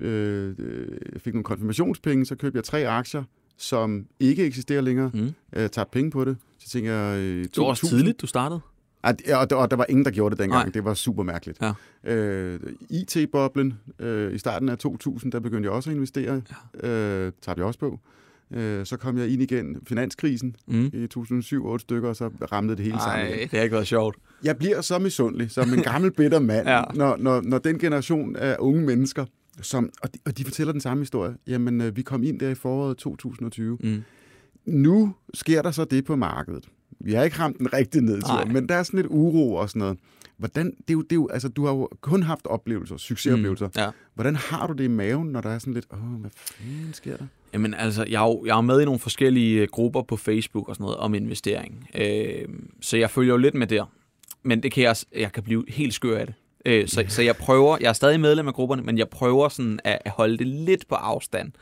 øh, 0.00 0.54
øh, 0.58 0.88
jeg 1.12 1.20
fik 1.20 1.34
nogle 1.34 1.44
konfirmationspenge, 1.44 2.26
så 2.26 2.34
købte 2.36 2.56
jeg 2.56 2.64
tre 2.64 2.88
aktier, 2.88 3.22
som 3.56 4.06
ikke 4.20 4.44
eksisterer 4.46 4.80
længere. 4.80 5.10
Mm. 5.14 5.30
Jeg 5.52 5.72
tabte 5.72 5.92
penge 5.92 6.10
på 6.10 6.24
det. 6.24 6.36
Så 6.58 6.68
tænkte 6.70 6.92
jeg, 6.92 7.18
øh, 7.18 7.44
Det 7.44 7.50
var 7.58 7.64
også 7.64 7.80
2000. 7.80 7.98
tidligt, 7.98 8.20
du 8.20 8.26
startede. 8.26 8.60
Det- 9.06 9.34
og, 9.34 9.50
der, 9.50 9.56
og 9.56 9.70
der 9.70 9.76
var 9.76 9.86
ingen, 9.88 10.04
der 10.04 10.10
gjorde 10.10 10.30
det 10.34 10.42
dengang. 10.42 10.64
Nej. 10.64 10.72
Det 10.72 10.84
var 10.84 10.94
super 10.94 11.22
mærkeligt. 11.22 11.58
Ja. 11.62 11.72
Øh, 12.14 12.60
IT-boblen 12.90 13.74
øh, 13.98 14.34
i 14.34 14.38
starten 14.38 14.68
af 14.68 14.78
2000, 14.78 15.32
der 15.32 15.40
begyndte 15.40 15.66
jeg 15.66 15.72
også 15.72 15.90
at 15.90 15.94
investere. 15.96 16.42
Ja. 16.82 16.88
Øh, 16.88 17.32
tabte 17.42 17.60
jeg 17.60 17.66
også 17.66 17.78
på. 17.78 18.00
Øh, 18.54 18.86
så 18.86 18.96
kom 18.96 19.18
jeg 19.18 19.28
ind 19.28 19.42
igen, 19.42 19.76
finanskrisen 19.88 20.56
Mm. 20.66 20.90
i 20.92 21.06
2007-8 21.18 21.78
stykker, 21.78 22.08
og 22.08 22.16
så 22.16 22.30
ramte 22.52 22.76
det 22.76 22.84
hele 22.84 22.98
sammen. 23.00 23.26
igen. 23.28 23.38
det 23.40 23.50
har 23.50 23.62
ikke 23.62 23.74
været 23.74 23.86
sjovt. 23.86 24.16
Jeg 24.44 24.56
bliver 24.56 24.80
så 24.80 24.98
misundelig, 24.98 25.50
som 25.50 25.72
en 25.72 25.82
gammel 25.82 26.10
bitter 26.10 26.38
mand, 26.40 26.68
Ja. 26.76 26.82
når, 26.94 27.16
når, 27.16 27.40
når 27.40 27.58
den 27.58 27.78
generation 27.78 28.36
af 28.36 28.56
unge 28.58 28.82
mennesker, 28.86 29.24
som, 29.62 29.90
og, 30.02 30.14
de, 30.14 30.18
og 30.26 30.38
de 30.38 30.44
fortæller 30.44 30.72
den 30.72 30.80
samme 30.80 31.02
historie. 31.02 31.34
Jamen, 31.46 31.80
øh, 31.80 31.96
vi 31.96 32.02
kom 32.02 32.22
ind 32.22 32.40
der 32.40 32.48
i 32.48 32.54
foråret 32.54 32.96
2020. 32.96 33.78
Mm. 33.80 34.02
Nu 34.66 35.14
sker 35.34 35.62
der 35.62 35.70
så 35.70 35.84
det 35.84 36.04
på 36.04 36.16
markedet. 36.16 36.68
vi 37.00 37.12
har 37.12 37.22
ikke 37.22 37.38
ramt 37.38 37.58
den 37.58 37.72
rigtige 37.72 38.04
nedtur, 38.04 38.34
Nej. 38.34 38.44
men 38.44 38.68
der 38.68 38.74
er 38.74 38.82
sådan 38.82 38.98
lidt 38.98 39.06
uro 39.10 39.54
og 39.54 39.68
sådan 39.68 39.80
noget. 39.80 39.98
Hvordan, 40.36 40.66
det 40.66 40.90
er 40.90 40.92
jo, 40.92 41.02
det 41.02 41.12
er 41.12 41.16
jo, 41.16 41.28
altså, 41.28 41.48
du 41.48 41.64
har 41.66 41.72
jo 41.72 41.88
kun 42.00 42.22
haft 42.22 42.46
oplevelser, 42.46 42.96
succesoplevelser. 42.96 43.66
Mm. 43.66 43.72
Ja. 43.76 43.90
Hvordan 44.14 44.36
har 44.36 44.66
du 44.66 44.72
det 44.72 44.84
i 44.84 44.88
maven, 44.88 45.28
når 45.28 45.40
der 45.40 45.50
er 45.50 45.58
sådan 45.58 45.74
lidt, 45.74 45.86
åh, 45.92 46.20
hvad 46.20 46.30
fanden 46.34 46.94
sker 46.94 47.16
der? 47.16 47.26
Jamen 47.52 47.74
altså, 47.74 48.04
jeg 48.04 48.22
er, 48.24 48.28
jo, 48.28 48.44
jeg 48.46 48.56
er 48.56 48.60
med 48.60 48.80
i 48.80 48.84
nogle 48.84 49.00
forskellige 49.00 49.60
øh, 49.62 49.68
grupper 49.72 50.02
på 50.02 50.16
Facebook 50.16 50.68
og 50.68 50.74
sådan 50.74 50.84
noget 50.84 50.96
om 50.96 51.14
investering. 51.14 51.88
Øh, 51.94 52.48
så 52.80 52.96
jeg 52.96 53.10
følger 53.10 53.32
jo 53.32 53.38
lidt 53.38 53.54
med 53.54 53.66
der. 53.66 53.84
Men 54.42 54.62
det 54.62 54.72
kan 54.72 54.82
jeg, 54.82 54.96
jeg 55.16 55.32
kan 55.32 55.42
blive 55.42 55.64
helt 55.68 55.94
skør 55.94 56.18
af 56.18 56.26
det. 56.26 56.34
Øh, 56.66 56.88
så, 56.88 57.04
så 57.08 57.22
jeg 57.22 57.36
prøver, 57.36 57.76
jeg 57.80 57.88
er 57.88 57.92
stadig 57.92 58.20
medlem 58.20 58.48
af 58.48 58.54
grupperne, 58.54 58.82
men 58.82 58.98
jeg 58.98 59.08
prøver 59.08 59.48
sådan 59.48 59.78
at, 59.84 59.98
at 60.04 60.10
holde 60.10 60.38
det 60.38 60.46
lidt 60.46 60.88
på 60.88 60.94
afstand. 60.94 61.52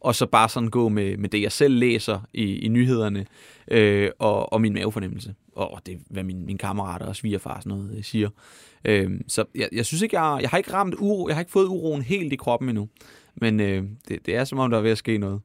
Og 0.00 0.14
så 0.14 0.26
bare 0.26 0.48
sådan 0.48 0.68
gå 0.68 0.88
med, 0.88 1.16
med 1.16 1.28
det, 1.28 1.42
jeg 1.42 1.52
selv 1.52 1.74
læser 1.74 2.20
i, 2.34 2.58
i 2.58 2.68
nyhederne, 2.68 3.26
øh, 3.70 4.10
og, 4.18 4.52
og 4.52 4.60
min 4.60 4.72
mavefornemmelse. 4.72 5.34
Og 5.56 5.80
det, 5.86 5.98
hvad 6.10 6.22
min, 6.22 6.46
mine 6.46 6.58
kammerater 6.58 7.06
og 7.06 7.16
svigerfar 7.16 7.54
og 7.54 7.62
sådan 7.62 7.78
noget 7.78 7.96
øh, 7.96 8.04
siger. 8.04 8.28
Øh, 8.84 9.10
så 9.28 9.44
jeg, 9.54 9.68
jeg 9.72 9.86
synes 9.86 10.02
ikke, 10.02 10.20
jeg, 10.20 10.42
jeg 10.42 10.50
har 10.50 10.58
ikke 10.58 10.72
ramt 10.72 10.94
uro, 10.98 11.28
jeg 11.28 11.36
har 11.36 11.40
ikke 11.40 11.52
fået 11.52 11.66
uroen 11.66 12.02
helt 12.02 12.32
i 12.32 12.36
kroppen 12.36 12.68
endnu. 12.68 12.88
Men 13.36 13.60
øh, 13.60 13.84
det, 14.08 14.26
det 14.26 14.36
er 14.36 14.44
som 14.44 14.58
om, 14.58 14.70
der 14.70 14.78
er 14.78 14.82
ved 14.82 14.90
at 14.90 14.98
ske 14.98 15.18
noget. 15.18 15.40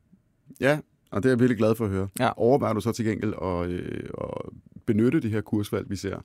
Ja, 0.62 0.80
og 1.12 1.24
det 1.24 1.30
er 1.30 1.34
jeg 1.34 1.40
virkelig 1.40 1.58
glad 1.58 1.76
for 1.76 1.86
at 1.86 1.92
høre. 1.92 2.08
Ja. 2.20 2.30
Overvejer 2.38 2.74
du 2.74 2.82
så 2.82 2.92
til 2.92 3.06
gengæld 3.06 3.34
at, 3.42 3.68
øh, 3.70 4.10
at 4.22 4.50
benytte 4.86 5.20
det 5.20 5.32
her 5.32 5.42
kursvalg, 5.42 5.90
vi 5.90 5.96
ser, 5.96 6.18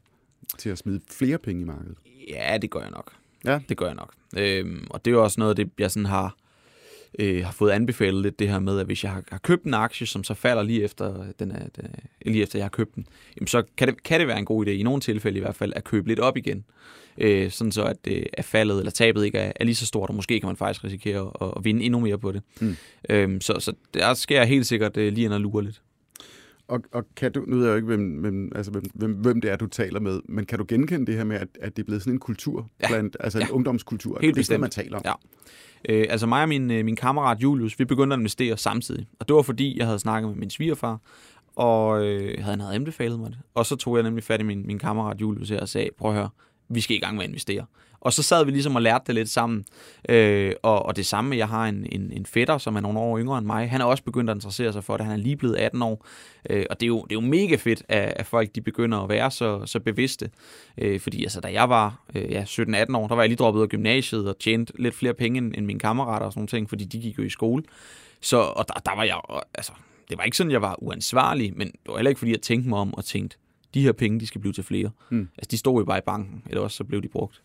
til 0.58 0.70
at 0.70 0.78
smide 0.78 1.00
flere 1.10 1.38
penge 1.38 1.62
i 1.62 1.64
markedet? 1.64 1.96
Ja, 2.28 2.58
det 2.62 2.70
gør 2.70 2.80
jeg 2.80 2.90
nok. 2.90 3.12
Ja. 3.44 3.58
Det 3.68 3.76
gør 3.76 3.86
jeg 3.86 3.94
nok. 3.94 4.14
Øhm, 4.36 4.86
og 4.90 5.04
det 5.04 5.10
er 5.10 5.14
jo 5.14 5.22
også 5.22 5.40
noget, 5.40 5.56
det 5.56 5.70
jeg 5.78 5.90
sådan 5.90 6.06
har, 6.06 6.36
øh, 7.18 7.44
har 7.44 7.52
fået 7.52 7.70
anbefalet 7.70 8.22
lidt, 8.22 8.38
det 8.38 8.48
her 8.48 8.58
med, 8.58 8.78
at 8.78 8.86
hvis 8.86 9.04
jeg 9.04 9.12
har, 9.12 9.22
har 9.28 9.38
købt 9.38 9.64
en 9.64 9.74
aktie, 9.74 10.06
som 10.06 10.24
så 10.24 10.34
falder 10.34 10.62
lige 10.62 10.82
efter, 10.82 11.24
den 11.38 11.50
er, 11.50 11.68
den 11.76 11.84
er, 11.84 12.30
lige 12.30 12.42
efter 12.42 12.58
jeg 12.58 12.64
har 12.64 12.70
købt 12.70 12.94
den, 12.94 13.06
jamen 13.36 13.46
så 13.46 13.62
kan 13.76 13.88
det, 13.88 14.02
kan 14.02 14.20
det 14.20 14.28
være 14.28 14.38
en 14.38 14.44
god 14.44 14.66
idé, 14.66 14.70
i 14.70 14.82
nogle 14.82 15.00
tilfælde 15.00 15.38
i 15.38 15.40
hvert 15.40 15.56
fald, 15.56 15.72
at 15.76 15.84
købe 15.84 16.08
lidt 16.08 16.20
op 16.20 16.36
igen. 16.36 16.64
Øh, 17.18 17.50
sådan 17.50 17.72
så, 17.72 17.82
at, 17.82 17.96
øh, 18.08 18.22
at 18.32 18.44
faldet 18.44 18.78
eller 18.78 18.90
tabet 18.90 19.24
ikke 19.24 19.38
er, 19.38 19.52
er 19.56 19.64
lige 19.64 19.74
så 19.74 19.86
stort, 19.86 20.08
og 20.08 20.14
måske 20.14 20.40
kan 20.40 20.46
man 20.46 20.56
faktisk 20.56 20.84
risikere 20.84 21.32
at, 21.40 21.52
at 21.56 21.64
vinde 21.64 21.84
endnu 21.84 22.00
mere 22.00 22.18
på 22.18 22.32
det. 22.32 22.42
Mm. 22.60 22.76
Øhm, 23.08 23.40
så, 23.40 23.56
så 23.58 23.72
der 23.94 24.14
skal 24.14 24.34
jeg 24.34 24.46
helt 24.46 24.66
sikkert 24.66 24.96
øh, 24.96 25.12
lige 25.12 25.24
ind 25.24 25.32
og 25.32 25.40
lure 25.40 25.64
lidt. 25.64 25.82
Og, 26.70 26.80
og 26.92 27.04
kan 27.16 27.32
du, 27.32 27.44
nu 27.46 27.56
ved 27.56 27.64
jeg 27.64 27.70
jo 27.70 27.76
ikke, 27.76 27.86
hvem, 27.86 28.10
hvem, 28.10 28.52
altså, 28.54 28.70
hvem, 28.72 28.82
hvem, 28.94 29.12
hvem 29.12 29.40
det 29.40 29.50
er, 29.50 29.56
du 29.56 29.66
taler 29.66 30.00
med, 30.00 30.20
men 30.28 30.46
kan 30.46 30.58
du 30.58 30.64
genkende 30.68 31.06
det 31.06 31.14
her 31.14 31.24
med, 31.24 31.36
at, 31.36 31.48
at 31.60 31.76
det 31.76 31.82
er 31.82 31.86
blevet 31.86 32.02
sådan 32.02 32.12
en 32.12 32.18
kultur, 32.20 32.68
Ja. 32.82 32.88
blandt, 32.88 33.16
altså 33.20 33.38
en 33.38 33.46
Ja. 33.46 33.52
ungdomskultur? 33.52 34.18
Helt 34.22 34.34
det 34.34 34.40
er 34.40 34.44
sådan, 34.44 34.60
man 34.60 34.70
taler 34.70 34.96
om. 34.96 35.02
Ja. 35.04 35.12
Øh, 35.88 36.06
altså 36.10 36.26
mig 36.26 36.42
og 36.42 36.48
min, 36.48 36.70
øh, 36.70 36.84
min 36.84 36.96
kammerat 36.96 37.38
Julius, 37.42 37.78
vi 37.78 37.84
begyndte 37.84 38.14
at 38.14 38.18
investere 38.20 38.56
samtidig. 38.56 39.06
Og 39.20 39.28
det 39.28 39.36
var 39.36 39.42
fordi, 39.42 39.78
jeg 39.78 39.86
havde 39.86 39.98
snakket 39.98 40.28
med 40.30 40.36
min 40.38 40.50
svigerfar, 40.50 40.98
og 41.56 42.04
øh, 42.06 42.44
han 42.44 42.60
havde 42.60 42.74
anbefalet 42.74 43.18
mig 43.20 43.30
det. 43.30 43.38
Og 43.54 43.66
så 43.66 43.76
tog 43.76 43.96
jeg 43.96 44.02
nemlig 44.02 44.24
fat 44.24 44.40
i 44.40 44.44
min, 44.44 44.66
min 44.66 44.78
kammerat 44.78 45.20
Julius 45.20 45.48
her 45.48 45.60
og 45.60 45.68
sagde, 45.68 45.88
prøv 45.98 46.10
at 46.10 46.16
høre, 46.16 46.28
vi 46.70 46.80
skal 46.80 46.96
i 46.96 47.00
gang 47.00 47.16
med 47.16 47.24
at 47.24 47.28
investere. 47.28 47.66
Og 48.00 48.12
så 48.12 48.22
sad 48.22 48.44
vi 48.44 48.50
ligesom 48.50 48.76
og 48.76 48.82
lærte 48.82 49.04
det 49.06 49.14
lidt 49.14 49.28
sammen. 49.28 49.64
Øh, 50.08 50.52
og, 50.62 50.86
og 50.86 50.96
det 50.96 51.06
samme, 51.06 51.36
jeg 51.36 51.48
har 51.48 51.66
en, 51.66 51.86
en, 51.92 52.12
en 52.12 52.26
fætter, 52.26 52.58
som 52.58 52.76
er 52.76 52.80
nogle 52.80 52.98
år 52.98 53.18
yngre 53.18 53.38
end 53.38 53.46
mig. 53.46 53.70
Han 53.70 53.80
er 53.80 53.84
også 53.84 54.04
begyndt 54.04 54.30
at 54.30 54.36
interessere 54.36 54.72
sig 54.72 54.84
for 54.84 54.96
det. 54.96 55.06
Han 55.06 55.18
er 55.18 55.22
lige 55.22 55.36
blevet 55.36 55.56
18 55.56 55.82
år. 55.82 56.06
Øh, 56.50 56.64
og 56.70 56.80
det 56.80 56.86
er, 56.86 56.88
jo, 56.88 57.02
det 57.02 57.16
er 57.16 57.20
jo 57.22 57.28
mega 57.28 57.56
fedt, 57.56 57.82
at, 57.88 58.12
at 58.16 58.26
folk 58.26 58.54
de 58.54 58.60
begynder 58.60 58.98
at 58.98 59.08
være 59.08 59.30
så, 59.30 59.66
så 59.66 59.80
bevidste. 59.80 60.30
Øh, 60.78 61.00
fordi 61.00 61.22
altså, 61.22 61.40
da 61.40 61.52
jeg 61.52 61.68
var 61.68 62.02
øh, 62.14 62.30
ja, 62.30 62.42
17-18 62.42 62.96
år, 62.96 63.08
der 63.08 63.14
var 63.14 63.22
jeg 63.22 63.28
lige 63.28 63.36
droppet 63.36 63.58
ud 63.58 63.62
af 63.62 63.68
gymnasiet 63.68 64.28
og 64.28 64.38
tjente 64.38 64.72
lidt 64.78 64.94
flere 64.94 65.14
penge 65.14 65.38
end, 65.38 65.54
end 65.56 65.66
mine 65.66 65.80
kammerater 65.80 66.26
og 66.26 66.32
sådan 66.32 66.40
nogle 66.40 66.48
ting, 66.48 66.68
fordi 66.68 66.84
de 66.84 67.00
gik 67.00 67.18
jo 67.18 67.22
i 67.22 67.30
skole. 67.30 67.62
Så 68.20 68.36
og 68.36 68.68
der, 68.68 68.74
der 68.74 68.96
var 68.96 69.04
jeg, 69.04 69.20
altså, 69.54 69.72
det 70.08 70.18
var 70.18 70.24
ikke 70.24 70.36
sådan, 70.36 70.52
jeg 70.52 70.62
var 70.62 70.82
uansvarlig, 70.82 71.52
men 71.56 71.66
det 71.66 71.80
var 71.88 71.96
heller 71.96 72.08
ikke, 72.08 72.18
fordi 72.18 72.32
jeg 72.32 72.42
tænkte 72.42 72.68
mig 72.68 72.78
om 72.78 72.94
og 72.94 73.04
tænkte, 73.04 73.36
de 73.74 73.82
her 73.82 73.92
penge, 73.92 74.20
de 74.20 74.26
skal 74.26 74.40
blive 74.40 74.52
til 74.52 74.64
flere. 74.64 74.90
Mm. 75.10 75.28
Altså, 75.38 75.48
de 75.50 75.56
stod 75.58 75.80
jo 75.80 75.84
bare 75.84 75.98
i 75.98 76.02
banken, 76.06 76.42
eller 76.46 76.62
også 76.62 76.76
så 76.76 76.84
blev 76.84 77.02
de 77.02 77.08
brugt. 77.08 77.42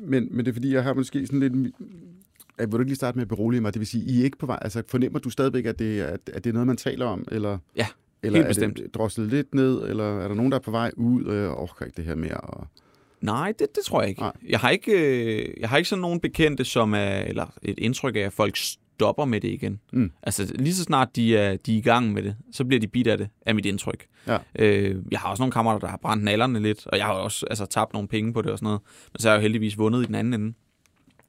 Men, 0.00 0.28
men 0.30 0.44
det 0.44 0.48
er 0.50 0.52
fordi, 0.54 0.74
jeg 0.74 0.82
har 0.82 0.94
måske 0.94 1.26
sådan 1.26 1.40
lidt... 1.40 1.74
At, 2.58 2.68
vil 2.68 2.72
du 2.72 2.78
ikke 2.78 2.88
lige 2.90 2.96
starte 2.96 3.16
med 3.18 3.22
at 3.22 3.28
berolige 3.28 3.60
mig? 3.60 3.74
Det 3.74 3.80
vil 3.80 3.86
sige, 3.86 4.04
I 4.04 4.20
er 4.20 4.24
ikke 4.24 4.38
på 4.38 4.46
vej... 4.46 4.58
Altså, 4.62 4.82
fornemmer 4.88 5.18
du 5.18 5.30
stadigvæk, 5.30 5.64
at 5.66 5.78
det, 5.78 6.00
at, 6.00 6.20
at 6.32 6.44
det 6.44 6.50
er 6.50 6.52
noget, 6.54 6.66
man 6.66 6.76
taler 6.76 7.06
om? 7.06 7.24
Eller, 7.32 7.58
Ja, 7.76 7.86
eller 8.22 8.38
helt 8.38 8.44
er 8.44 8.50
bestemt. 8.50 8.76
det 8.78 8.94
droslet 8.94 9.28
lidt 9.28 9.54
ned? 9.54 9.82
Eller 9.88 10.04
er 10.20 10.28
der 10.28 10.34
nogen, 10.34 10.52
der 10.52 10.58
er 10.58 10.62
på 10.62 10.70
vej 10.70 10.90
ud? 10.96 11.24
Og 11.24 11.36
jeg 11.36 11.48
orker 11.48 11.84
ikke 11.84 11.96
det 11.96 12.04
her 12.04 12.14
mere. 12.14 12.36
Og... 12.36 12.66
Nej, 13.20 13.52
det, 13.58 13.66
det 13.76 13.84
tror 13.84 14.00
jeg 14.00 14.08
ikke. 14.08 14.20
Nej. 14.20 14.32
Jeg 14.48 14.60
har 14.60 14.70
ikke, 14.70 14.92
øh, 14.92 15.54
jeg 15.60 15.68
har 15.68 15.76
ikke 15.76 15.88
sådan 15.88 16.00
nogen 16.00 16.20
bekendte, 16.20 16.64
som 16.64 16.94
er, 16.94 16.98
eller 17.18 17.46
et 17.62 17.78
indtryk 17.78 18.16
af, 18.16 18.20
at 18.20 18.32
folk 18.32 18.56
stopper 18.96 19.24
med 19.24 19.40
det 19.40 19.48
igen. 19.48 19.80
Mm. 19.92 20.10
Altså 20.22 20.52
lige 20.54 20.74
så 20.74 20.82
snart 20.82 21.16
de 21.16 21.36
er, 21.36 21.56
de 21.56 21.74
er 21.74 21.78
i 21.78 21.80
gang 21.80 22.12
med 22.12 22.22
det, 22.22 22.36
så 22.52 22.64
bliver 22.64 22.80
de 22.80 22.88
bidt 22.88 23.06
af 23.06 23.18
det, 23.18 23.28
af 23.46 23.54
mit 23.54 23.66
indtryk. 23.66 24.06
Ja. 24.26 24.38
Øh, 24.58 24.96
jeg 25.10 25.20
har 25.20 25.28
også 25.28 25.42
nogle 25.42 25.52
kammerater, 25.52 25.80
der 25.80 25.86
har 25.86 25.96
brændt 25.96 26.24
nallerne 26.24 26.60
lidt, 26.60 26.86
og 26.86 26.98
jeg 26.98 27.06
har 27.06 27.12
også 27.12 27.46
altså, 27.50 27.66
tabt 27.66 27.92
nogle 27.92 28.08
penge 28.08 28.32
på 28.32 28.42
det 28.42 28.50
og 28.50 28.58
sådan 28.58 28.66
noget. 28.66 28.80
Men 29.12 29.20
så 29.20 29.28
har 29.28 29.34
jeg 29.34 29.38
jo 29.38 29.42
heldigvis 29.42 29.78
vundet 29.78 30.02
i 30.02 30.06
den 30.06 30.14
anden 30.14 30.34
ende. 30.34 30.54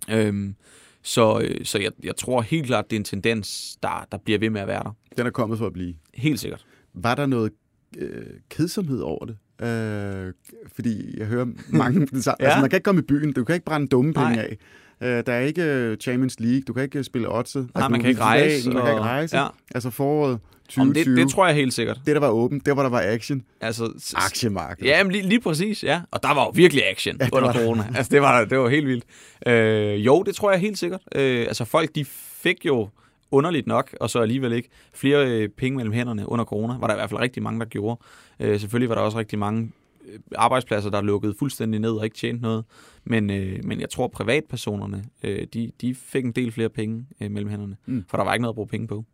Øhm, 0.09 0.55
så 1.01 1.39
øh, 1.39 1.65
så 1.65 1.79
jeg, 1.79 1.91
jeg 2.03 2.15
tror 2.15 2.41
helt 2.41 2.65
klart, 2.65 2.89
det 2.89 2.95
er 2.95 2.99
en 2.99 3.03
tendens, 3.03 3.77
der, 3.83 4.07
der 4.11 4.17
bliver 4.17 4.39
ved 4.39 4.49
med 4.49 4.61
at 4.61 4.67
være 4.67 4.83
der. 4.83 4.95
Den 5.17 5.27
er 5.27 5.31
kommet 5.31 5.57
for 5.57 5.67
at 5.67 5.73
blive. 5.73 5.95
Helt 6.13 6.39
sikkert. 6.39 6.65
Var 6.93 7.15
der 7.15 7.25
noget 7.25 7.51
øh, 7.97 8.25
kedsomhed 8.49 8.99
over 8.99 9.25
det? 9.25 9.37
Øh, 9.61 10.33
fordi 10.75 11.19
jeg 11.19 11.27
hører 11.27 11.45
mange... 11.69 11.99
ja. 12.25 12.33
Altså, 12.39 12.59
man 12.59 12.69
kan 12.69 12.77
ikke 12.77 12.83
komme 12.83 13.01
i 13.01 13.05
byen. 13.05 13.33
Du 13.33 13.43
kan 13.43 13.53
ikke 13.53 13.65
brænde 13.65 13.87
dumme 13.87 14.13
penge 14.13 14.35
Nej. 14.35 14.43
af. 14.43 14.57
Øh, 15.01 15.23
der 15.27 15.33
er 15.33 15.39
ikke 15.39 15.63
øh, 15.63 15.97
Champions 15.97 16.39
League. 16.39 16.61
Du 16.61 16.73
kan 16.73 16.83
ikke 16.83 17.03
spille 17.03 17.35
oddset. 17.37 17.61
Nej, 17.61 17.69
Altså, 17.75 17.89
man 17.89 18.01
kan 18.01 18.09
ikke 18.09 18.21
rejse. 18.21 18.69
Man 18.71 18.83
kan 18.83 18.91
ikke 18.91 19.01
rejse. 19.03 19.37
Ja. 19.37 19.47
Altså 19.75 19.89
foråret 19.89 20.31
Om 20.33 20.39
2020. 20.67 21.15
det, 21.15 21.23
det 21.23 21.31
tror 21.33 21.45
jeg 21.47 21.55
helt 21.55 21.73
sikkert. 21.73 21.99
det, 22.05 22.15
der 22.15 22.19
var 22.19 22.29
åbent, 22.29 22.65
det 22.65 22.75
var 22.75 22.81
der 22.83 22.89
var 22.89 23.01
action. 23.05 23.41
Altså, 23.61 24.13
Aktiemarkedet. 24.15 24.89
Ja, 24.89 25.03
men 25.03 25.11
lige, 25.11 25.23
lige 25.29 25.39
præcis, 25.41 25.83
ja. 25.83 26.01
Og 26.11 26.23
der 26.23 26.33
var 26.33 26.43
jo 26.43 26.51
virkelig 26.55 26.83
action 26.91 27.17
Ja, 27.19 27.27
under 27.31 27.53
var 27.53 27.59
corona. 27.59 27.85
Altså, 27.95 28.09
det 28.11 28.21
var, 28.21 28.45
det 28.45 28.59
var 28.59 28.69
helt 28.69 28.87
vildt. 28.87 29.03
Øh, 29.47 30.05
jo, 30.05 30.23
det 30.23 30.35
tror 30.35 30.51
jeg 30.51 30.59
helt 30.59 30.77
sikkert. 30.77 31.01
Øh, 31.15 31.39
altså, 31.47 31.65
folk, 31.65 31.95
de 31.95 32.05
fik 32.41 32.65
jo 32.65 32.89
underligt 33.31 33.67
nok, 33.67 33.95
og 34.01 34.09
så 34.09 34.19
alligevel 34.19 34.51
ikke, 34.53 34.69
flere 34.93 35.27
øh, 35.31 35.49
penge 35.49 35.77
mellem 35.77 35.93
hænderne 35.93 36.29
under 36.29 36.45
corona. 36.45 36.77
Var 36.79 36.87
der 36.87 36.93
i 36.93 36.97
hvert 36.97 37.09
fald 37.09 37.19
rigtig 37.19 37.43
mange, 37.43 37.59
der 37.59 37.65
gjorde. 37.65 37.99
Øh, 38.39 38.59
selvfølgelig 38.59 38.89
var 38.89 38.95
der 38.95 39.01
også 39.01 39.19
rigtig 39.19 39.39
mange 39.39 39.71
øh, 40.13 40.19
arbejdspladser, 40.35 40.89
der 40.89 41.01
lukkede 41.01 41.35
fuldstændig 41.39 41.79
ned 41.79 41.91
og 41.91 42.03
ikke 42.03 42.17
tjente 42.17 42.41
noget. 42.41 42.65
Men, 43.09 43.29
øh, 43.29 43.59
men 43.63 43.81
jeg 43.81 43.89
tror, 43.89 44.07
privatpersonerne, 44.07 45.03
øh, 45.23 45.47
de, 45.53 45.71
de 45.81 45.95
fik 45.95 46.25
en 46.25 46.31
del 46.31 46.51
flere 46.51 46.69
penge 46.69 47.05
øh, 47.21 47.31
mellem 47.31 47.49
hænderne. 47.49 47.77
Mm. 47.85 48.03
For 48.09 48.17
der 48.17 48.23
var 48.23 48.33
ikke 48.33 48.41
noget 48.41 48.51
at 48.51 48.55
bruge 48.55 48.67
penge 48.67 48.87
på. 48.87 49.05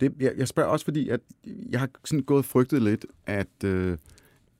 Det, 0.00 0.12
jeg, 0.20 0.32
jeg 0.36 0.48
spørger 0.48 0.68
også, 0.70 0.84
fordi 0.84 1.08
at 1.08 1.20
jeg 1.70 1.80
har 1.80 1.88
sådan 2.04 2.22
gået 2.22 2.38
og 2.38 2.44
frygtet 2.44 2.82
lidt, 2.82 3.06
at, 3.26 3.64
øh, 3.64 3.98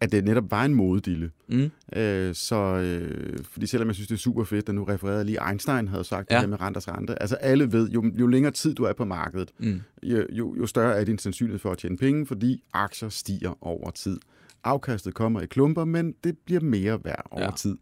at 0.00 0.12
det 0.12 0.24
netop 0.24 0.50
var 0.50 0.64
en 0.64 0.74
modedille. 0.74 1.30
Mm. 1.48 1.70
Øh, 1.96 2.34
så, 2.34 2.56
øh, 2.56 3.38
fordi 3.44 3.66
selvom 3.66 3.88
jeg 3.88 3.94
synes, 3.94 4.08
det 4.08 4.14
er 4.14 4.18
super 4.18 4.44
fedt, 4.44 4.68
at 4.68 4.74
nu 4.74 4.84
refererede 4.84 5.24
lige 5.24 5.48
Einstein 5.48 5.88
havde 5.88 6.04
sagt 6.04 6.30
ja. 6.30 6.34
Det 6.34 6.42
her 6.42 6.48
med 6.48 6.60
renters 6.60 6.88
rente. 6.88 7.22
Altså 7.22 7.36
alle 7.36 7.72
ved, 7.72 7.90
jo, 7.90 8.12
jo 8.20 8.26
længere 8.26 8.52
tid 8.52 8.74
du 8.74 8.84
er 8.84 8.92
på 8.92 9.04
markedet, 9.04 9.50
Mm. 9.58 9.80
jo, 10.02 10.26
jo, 10.32 10.54
jo 10.58 10.66
større 10.66 11.00
er 11.00 11.04
din 11.04 11.18
sandsynlighed 11.18 11.58
for 11.58 11.70
at 11.72 11.78
tjene 11.78 11.96
penge, 11.96 12.26
fordi 12.26 12.62
aktier 12.72 13.08
stiger 13.08 13.58
over 13.60 13.90
tid. 13.90 14.18
Afkastet 14.64 15.14
kommer 15.14 15.40
i 15.40 15.46
klumper, 15.46 15.84
men 15.84 16.14
det 16.24 16.38
bliver 16.38 16.60
mere 16.60 17.04
værd 17.04 17.26
over. 17.30 17.44
Ja. 17.44 17.50
tid. 17.56 17.76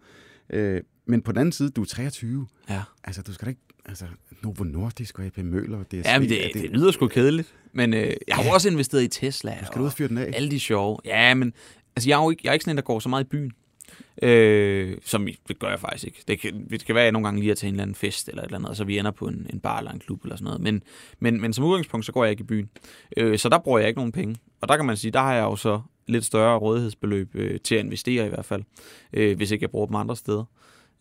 Øh, 0.52 0.82
men 1.06 1.22
på 1.22 1.32
den 1.32 1.38
anden 1.38 1.52
side, 1.52 1.70
du 1.70 1.82
er 1.82 1.86
23. 1.86 2.46
Ja. 2.70 2.82
Altså, 3.04 3.22
du 3.22 3.34
skal 3.34 3.46
da 3.46 3.50
ikke... 3.50 3.60
Altså, 3.84 4.04
Novo 4.42 4.64
Nordisk 4.64 5.18
og 5.18 5.24
AP 5.24 5.38
Møller, 5.38 5.82
DSB... 5.82 5.94
Ja, 5.94 6.18
men 6.18 6.28
det, 6.28 6.44
er 6.44 6.48
det 6.52 6.70
lyder 6.70 6.90
sgu 6.90 7.08
kedeligt. 7.08 7.54
Men 7.72 7.94
øh, 7.94 8.12
jeg 8.28 8.36
har 8.36 8.44
jo 8.44 8.50
også 8.50 8.68
investeret 8.68 9.02
i 9.02 9.08
Tesla. 9.08 9.56
Du 9.60 9.66
skal 9.66 9.80
ud 9.80 9.86
og 9.86 9.92
fyre 9.92 10.08
den 10.08 10.18
af. 10.18 10.30
Alle 10.34 10.50
de 10.50 10.60
sjove. 10.60 10.98
Ja, 11.04 11.34
men 11.34 11.52
altså, 11.96 12.10
jeg, 12.10 12.18
er 12.18 12.24
jo 12.24 12.30
ikke, 12.30 12.40
jeg 12.44 12.50
er 12.50 12.52
ikke 12.52 12.64
sådan 12.64 12.72
en, 12.72 12.76
der 12.76 12.82
går 12.82 12.98
så 12.98 13.08
meget 13.08 13.24
i 13.24 13.28
byen. 13.28 13.52
Øh, 14.22 14.96
som 15.04 15.28
det 15.48 15.58
gør 15.58 15.68
jeg 15.68 15.80
faktisk 15.80 16.04
ikke. 16.04 16.22
Det 16.28 16.40
kan, 16.40 16.66
det 16.70 16.84
kan 16.84 16.94
være, 16.94 17.02
at 17.02 17.06
jeg 17.06 17.12
nogle 17.12 17.26
gange 17.26 17.40
lige 17.40 17.50
er 17.50 17.54
til 17.54 17.66
en 17.66 17.74
eller 17.74 17.82
anden 17.82 17.94
fest 17.94 18.28
eller 18.28 18.42
et 18.42 18.46
eller 18.46 18.58
andet, 18.58 18.70
og 18.70 18.76
så 18.76 18.84
vi 18.84 18.98
ender 18.98 19.10
på 19.10 19.26
en, 19.26 19.46
en 19.52 19.60
bar 19.60 19.78
eller 19.78 19.92
en 19.92 19.98
klub 19.98 20.22
eller 20.22 20.36
sådan 20.36 20.44
noget. 20.44 20.60
Men, 20.60 20.82
men, 21.18 21.40
men 21.40 21.52
som 21.52 21.64
udgangspunkt, 21.64 22.06
så 22.06 22.12
går 22.12 22.24
jeg 22.24 22.30
ikke 22.30 22.40
i 22.40 22.46
byen. 22.46 22.70
Øh, 23.16 23.38
så 23.38 23.48
der 23.48 23.58
bruger 23.58 23.78
jeg 23.78 23.88
ikke 23.88 23.98
nogen 23.98 24.12
penge. 24.12 24.36
Og 24.60 24.68
der 24.68 24.76
kan 24.76 24.86
man 24.86 24.96
sige, 24.96 25.10
der 25.10 25.20
har 25.20 25.34
jeg 25.34 25.42
jo 25.42 25.56
så 25.56 25.80
lidt 26.06 26.24
større 26.24 26.58
rådighedsbeløb 26.58 27.30
øh, 27.34 27.60
til 27.60 27.74
at 27.74 27.84
investere 27.84 28.26
i 28.26 28.28
hvert 28.28 28.44
fald, 28.44 28.62
øh, 29.12 29.36
hvis 29.36 29.50
ikke 29.50 29.62
jeg 29.62 29.70
bruger 29.70 29.86
dem 29.86 29.96
andre 29.96 30.16
steder. 30.16 30.44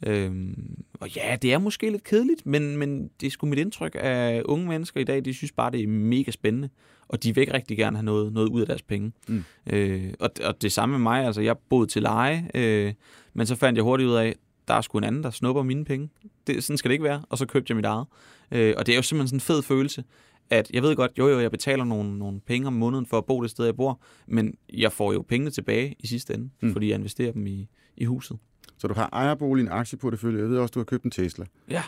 Øhm, 0.07 0.83
og 0.99 1.15
ja, 1.15 1.37
det 1.41 1.53
er 1.53 1.57
måske 1.57 1.89
lidt 1.89 2.03
kedeligt, 2.03 2.45
men, 2.45 2.77
men 2.77 3.09
det 3.21 3.27
er 3.27 3.31
sgu 3.31 3.47
mit 3.47 3.59
indtryk, 3.59 3.95
at 3.99 4.43
unge 4.43 4.67
mennesker 4.67 5.01
i 5.01 5.03
dag, 5.03 5.25
de 5.25 5.33
synes 5.33 5.51
bare, 5.51 5.71
det 5.71 5.83
er 5.83 5.87
mega 5.87 6.31
spændende, 6.31 6.69
og 7.07 7.23
de 7.23 7.35
vil 7.35 7.41
ikke 7.41 7.53
rigtig 7.53 7.77
gerne 7.77 7.97
have 7.97 8.05
noget, 8.05 8.33
noget 8.33 8.49
ud 8.49 8.61
af 8.61 8.67
deres 8.67 8.81
penge. 8.81 9.11
Mm. 9.27 9.43
Øh, 9.67 10.13
og, 10.19 10.29
og 10.43 10.61
det 10.61 10.71
samme 10.71 10.93
med 10.93 10.99
mig, 10.99 11.25
altså 11.25 11.41
jeg 11.41 11.57
boede 11.57 11.87
til 11.87 12.01
leje, 12.01 12.49
øh, 12.53 12.93
men 13.33 13.47
så 13.47 13.55
fandt 13.55 13.77
jeg 13.77 13.83
hurtigt 13.83 14.09
ud 14.09 14.15
af, 14.15 14.35
der 14.67 14.73
er 14.73 14.81
sgu 14.81 14.97
en 14.97 15.03
anden, 15.03 15.23
der 15.23 15.31
snupper 15.31 15.63
mine 15.63 15.85
penge. 15.85 16.09
Det, 16.47 16.63
sådan 16.63 16.77
skal 16.77 16.89
det 16.89 16.93
ikke 16.93 17.03
være, 17.03 17.23
og 17.29 17.37
så 17.37 17.45
købte 17.45 17.71
jeg 17.71 17.75
mit 17.75 17.85
eget. 17.85 18.05
Øh, 18.51 18.73
og 18.77 18.85
det 18.85 18.91
er 18.91 18.95
jo 18.95 19.01
simpelthen 19.01 19.27
sådan 19.27 19.37
en 19.37 19.41
fed 19.55 19.61
følelse, 19.61 20.03
at 20.49 20.71
jeg 20.73 20.83
ved 20.83 20.95
godt, 20.95 21.11
jo 21.17 21.27
jo, 21.27 21.39
jeg 21.39 21.51
betaler 21.51 21.83
nogle, 21.83 22.17
nogle 22.19 22.39
penge 22.39 22.67
om 22.67 22.73
måneden 22.73 23.05
for 23.05 23.17
at 23.17 23.25
bo 23.25 23.41
det 23.43 23.49
sted, 23.51 23.65
jeg 23.65 23.75
bor, 23.75 24.01
men 24.27 24.53
jeg 24.73 24.91
får 24.91 25.13
jo 25.13 25.21
pengene 25.29 25.51
tilbage 25.51 25.95
i 25.99 26.07
sidste 26.07 26.33
ende, 26.33 26.49
Mm. 26.61 26.71
fordi 26.71 26.89
jeg 26.89 26.95
investerer 26.95 27.31
dem 27.31 27.47
i, 27.47 27.69
i 27.97 28.05
huset. 28.05 28.37
Så 28.77 28.87
du 28.87 28.93
har 28.93 29.09
ejerbolig, 29.13 29.61
en 29.63 29.67
aktieportefølje. 29.71 30.39
Jeg 30.41 30.49
ved 30.49 30.57
også, 30.57 30.71
du 30.71 30.79
har 30.79 30.83
købt 30.85 31.03
en 31.03 31.11
Tesla. 31.11 31.45
Ja. 31.69 31.83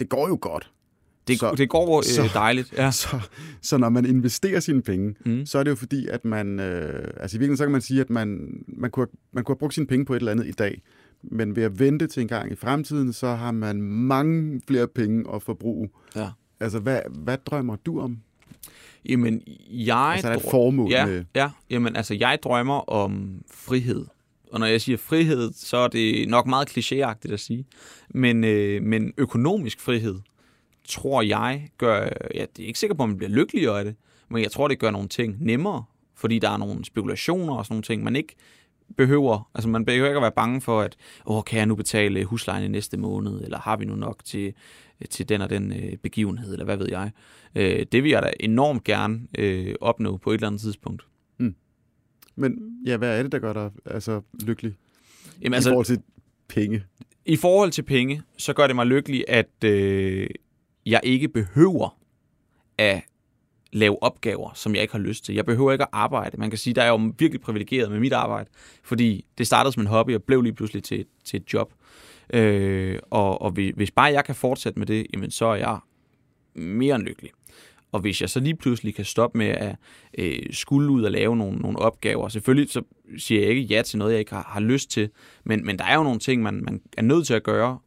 Det 0.00 0.08
går 0.08 0.28
jo 0.28 0.38
godt. 0.40 0.72
Det, 1.28 1.38
Så- 1.38 1.54
det 1.56 1.68
går 1.68 1.98
øh, 1.98 2.04
så- 2.04 2.30
dejligt. 2.34 2.72
Ja. 2.76 2.90
Så, 3.00 3.20
så 3.62 3.78
når 3.78 3.88
man 3.88 4.06
investerer 4.06 4.60
sine 4.60 4.82
penge, 4.82 5.14
Mm. 5.24 5.46
så 5.46 5.58
er 5.58 5.62
det 5.62 5.70
jo 5.70 5.76
fordi, 5.76 6.06
at 6.08 6.24
man... 6.24 6.60
Øh, 6.60 7.10
altså 7.16 7.36
i 7.36 7.38
virkeligheden, 7.38 7.56
så 7.56 7.64
kan 7.64 7.72
man 7.72 7.80
sige, 7.80 8.00
at 8.00 8.10
man, 8.10 8.58
man, 8.68 8.90
kunne, 8.90 9.06
man 9.32 9.44
kunne 9.44 9.52
have 9.54 9.58
brugt 9.58 9.74
sine 9.74 9.86
penge 9.86 10.04
på 10.04 10.14
et 10.14 10.18
eller 10.18 10.32
andet 10.32 10.46
i 10.46 10.52
dag. 10.52 10.82
Men 11.22 11.56
ved 11.56 11.62
at 11.62 11.78
vente 11.78 12.06
til 12.06 12.20
en 12.20 12.28
gang 12.28 12.52
i 12.52 12.54
fremtiden, 12.54 13.12
så 13.12 13.26
har 13.34 13.50
man 13.52 13.82
mange 13.82 14.60
flere 14.66 14.88
penge 14.88 15.34
at 15.34 15.42
forbruge. 15.42 15.88
Ja. 16.16 16.28
Altså, 16.60 16.78
hvad, 16.78 17.00
hvad 17.10 17.38
drømmer 17.38 17.76
du 17.76 18.00
om? 18.00 18.18
Jamen, 19.08 19.42
jeg... 19.70 19.96
Altså, 19.96 20.28
er 20.28 20.36
et 20.36 20.42
formål 20.50 20.90
ja, 20.90 21.06
med... 21.06 21.24
Ja, 21.34 21.50
jamen 21.70 21.96
altså, 21.96 22.14
jeg 22.14 22.38
drømmer 22.42 22.90
om 22.90 23.42
frihed. 23.50 24.06
Og 24.52 24.60
når 24.60 24.66
jeg 24.66 24.80
siger 24.80 24.98
frihed, 24.98 25.52
så 25.52 25.76
er 25.76 25.88
det 25.88 26.28
nok 26.28 26.46
meget 26.46 26.78
klichéagtigt 26.78 27.32
at 27.32 27.40
sige. 27.40 27.64
Men, 28.08 28.44
øh, 28.44 28.82
men 28.82 29.12
økonomisk 29.16 29.80
frihed, 29.80 30.20
tror 30.84 31.22
jeg, 31.22 31.70
gør... 31.78 32.08
Ja, 32.34 32.44
det 32.56 32.62
er 32.62 32.66
ikke 32.66 32.78
sikker 32.78 32.94
på, 32.94 33.02
at 33.02 33.08
man 33.08 33.18
bliver 33.18 33.30
lykkeligere 33.30 33.78
af 33.78 33.84
det, 33.84 33.94
men 34.28 34.42
jeg 34.42 34.50
tror, 34.50 34.68
det 34.68 34.78
gør 34.78 34.90
nogle 34.90 35.08
ting 35.08 35.36
nemmere, 35.40 35.84
fordi 36.14 36.38
der 36.38 36.50
er 36.50 36.56
nogle 36.56 36.84
spekulationer 36.84 37.54
og 37.54 37.66
sådan 37.66 37.74
nogle 37.74 37.82
ting, 37.82 38.04
man 38.04 38.16
ikke 38.16 38.34
behøver. 38.96 39.50
Altså, 39.54 39.68
man 39.68 39.84
behøver 39.84 40.08
ikke 40.08 40.18
at 40.18 40.22
være 40.22 40.32
bange 40.32 40.60
for, 40.60 40.80
at 40.80 40.96
åh, 41.26 41.42
kan 41.44 41.58
jeg 41.58 41.66
nu 41.66 41.74
betale 41.74 42.24
huslejen 42.24 42.64
i 42.64 42.68
næste 42.68 42.96
måned, 42.96 43.40
eller 43.44 43.58
har 43.58 43.76
vi 43.76 43.84
nu 43.84 43.94
nok 43.94 44.24
til, 44.24 44.54
til 45.10 45.28
den 45.28 45.40
og 45.40 45.50
den 45.50 45.72
øh, 45.72 45.96
begivenhed, 45.96 46.52
eller 46.52 46.64
hvad 46.64 46.76
ved 46.76 46.88
jeg. 46.90 47.10
Øh, 47.54 47.86
det 47.92 48.02
vil 48.02 48.10
jeg 48.10 48.22
da 48.22 48.30
enormt 48.40 48.84
gerne 48.84 49.20
øh, 49.38 49.74
opnå 49.80 50.16
på 50.16 50.30
et 50.30 50.34
eller 50.34 50.46
andet 50.46 50.60
tidspunkt. 50.60 51.02
Men 52.40 52.82
ja, 52.86 52.96
hvad 52.96 53.18
er 53.18 53.22
det, 53.22 53.32
der 53.32 53.38
gør 53.38 53.52
dig 53.52 53.70
altså, 53.84 54.20
lykkelig 54.46 54.74
Jamen, 55.42 55.54
altså, 55.54 55.70
i 55.70 55.72
forhold 55.72 55.86
til 55.86 56.02
penge? 56.48 56.84
I 57.24 57.36
forhold 57.36 57.70
til 57.70 57.82
penge, 57.82 58.22
så 58.36 58.52
gør 58.52 58.66
det 58.66 58.76
mig 58.76 58.86
lykkelig, 58.86 59.24
at 59.28 59.64
øh, 59.64 60.26
jeg 60.86 61.00
ikke 61.02 61.28
behøver 61.28 61.98
at 62.78 63.02
lave 63.72 64.02
opgaver, 64.02 64.50
som 64.54 64.74
jeg 64.74 64.82
ikke 64.82 64.92
har 64.92 64.98
lyst 64.98 65.24
til. 65.24 65.34
Jeg 65.34 65.46
behøver 65.46 65.72
ikke 65.72 65.84
at 65.84 65.90
arbejde. 65.92 66.36
Man 66.36 66.50
kan 66.50 66.58
sige, 66.58 66.74
der 66.74 66.82
er 66.82 66.88
jo 66.88 67.12
virkelig 67.18 67.40
privilegeret 67.40 67.90
med 67.90 68.00
mit 68.00 68.12
arbejde, 68.12 68.50
fordi 68.82 69.26
det 69.38 69.46
startede 69.46 69.72
som 69.72 69.80
en 69.80 69.86
hobby 69.86 70.14
og 70.14 70.22
blev 70.22 70.42
lige 70.42 70.52
pludselig 70.52 70.82
til, 70.82 71.04
til 71.24 71.36
et 71.40 71.52
job. 71.52 71.72
Øh, 72.32 72.98
og 73.10 73.42
og 73.42 73.50
hvis 73.50 73.72
hvis 73.76 73.90
bare 73.90 74.12
jeg 74.12 74.24
kan 74.24 74.34
fortsætte 74.34 74.78
med 74.78 74.86
det, 74.86 75.06
jamen, 75.14 75.30
så 75.30 75.46
er 75.46 75.54
jeg 75.54 75.78
mere 76.54 76.94
end 76.94 77.04
lykkelig. 77.04 77.30
Og 77.92 78.00
hvis 78.00 78.20
jeg 78.20 78.30
så 78.30 78.40
lige 78.40 78.56
pludselig 78.56 78.94
kan 78.94 79.04
stoppe 79.04 79.38
med 79.38 79.46
at 79.46 79.76
øh, 80.18 80.42
skulle 80.50 80.90
ud 80.90 81.02
og 81.02 81.10
lave 81.10 81.36
nogle, 81.36 81.58
nogle 81.58 81.78
opgaver, 81.78 82.28
selvfølgelig 82.28 82.72
så 82.72 82.82
siger 83.18 83.40
jeg 83.40 83.50
ikke 83.50 83.62
ja 83.62 83.82
til 83.82 83.98
noget, 83.98 84.12
jeg 84.12 84.20
ikke 84.20 84.32
har, 84.32 84.46
har 84.48 84.60
lyst 84.60 84.90
til, 84.90 85.10
men, 85.44 85.66
men 85.66 85.78
der 85.78 85.84
er 85.84 85.94
jo 85.94 86.02
nogle 86.02 86.18
ting, 86.18 86.42
man, 86.42 86.62
man 86.64 86.80
er 86.96 87.02
nødt 87.02 87.26
til 87.26 87.34
at 87.34 87.42
gøre 87.42 87.78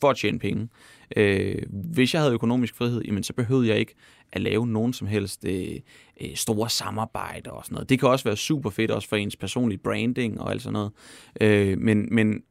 for 0.00 0.10
at 0.10 0.16
tjene 0.16 0.38
penge. 0.38 0.68
Øh, 1.16 1.62
hvis 1.70 2.14
jeg 2.14 2.22
havde 2.22 2.34
økonomisk 2.34 2.74
frihed, 2.74 3.02
jamen, 3.02 3.22
så 3.22 3.32
behøvede 3.32 3.68
jeg 3.68 3.78
ikke 3.78 3.94
at 4.32 4.40
lave 4.40 4.66
nogen 4.66 4.92
som 4.92 5.06
helst 5.06 5.44
øh, 5.44 5.76
øh, 6.20 6.34
store 6.34 6.70
samarbejder 6.70 7.50
og 7.50 7.64
sådan 7.64 7.74
noget. 7.74 7.88
Det 7.88 8.00
kan 8.00 8.08
også 8.08 8.24
være 8.24 8.36
super 8.36 8.70
fedt, 8.70 8.90
også 8.90 9.08
for 9.08 9.16
ens 9.16 9.36
personlige 9.36 9.78
branding 9.78 10.40
og 10.40 10.50
alt 10.50 10.62
sådan 10.62 10.72
noget. 10.72 10.92
Øh, 11.40 11.78
men, 11.78 12.08
men 12.14 12.42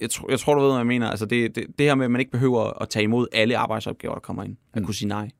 jeg, 0.00 0.10
tror, 0.10 0.30
jeg 0.30 0.38
tror, 0.40 0.54
du 0.54 0.60
ved, 0.60 0.68
hvad 0.68 0.78
jeg 0.78 0.86
mener. 0.86 1.10
Altså 1.10 1.26
det, 1.26 1.54
det, 1.54 1.64
det 1.78 1.86
her 1.86 1.94
med, 1.94 2.04
at 2.04 2.10
man 2.10 2.20
ikke 2.20 2.30
behøver 2.32 2.82
at 2.82 2.88
tage 2.88 3.02
imod 3.02 3.26
alle 3.32 3.56
arbejdsopgaver, 3.56 4.14
der 4.14 4.20
kommer 4.20 4.42
ind. 4.42 4.56
At 4.72 4.80
Mm. 4.80 4.86
kunne 4.86 4.94
sige 4.94 5.08
nej. 5.08 5.30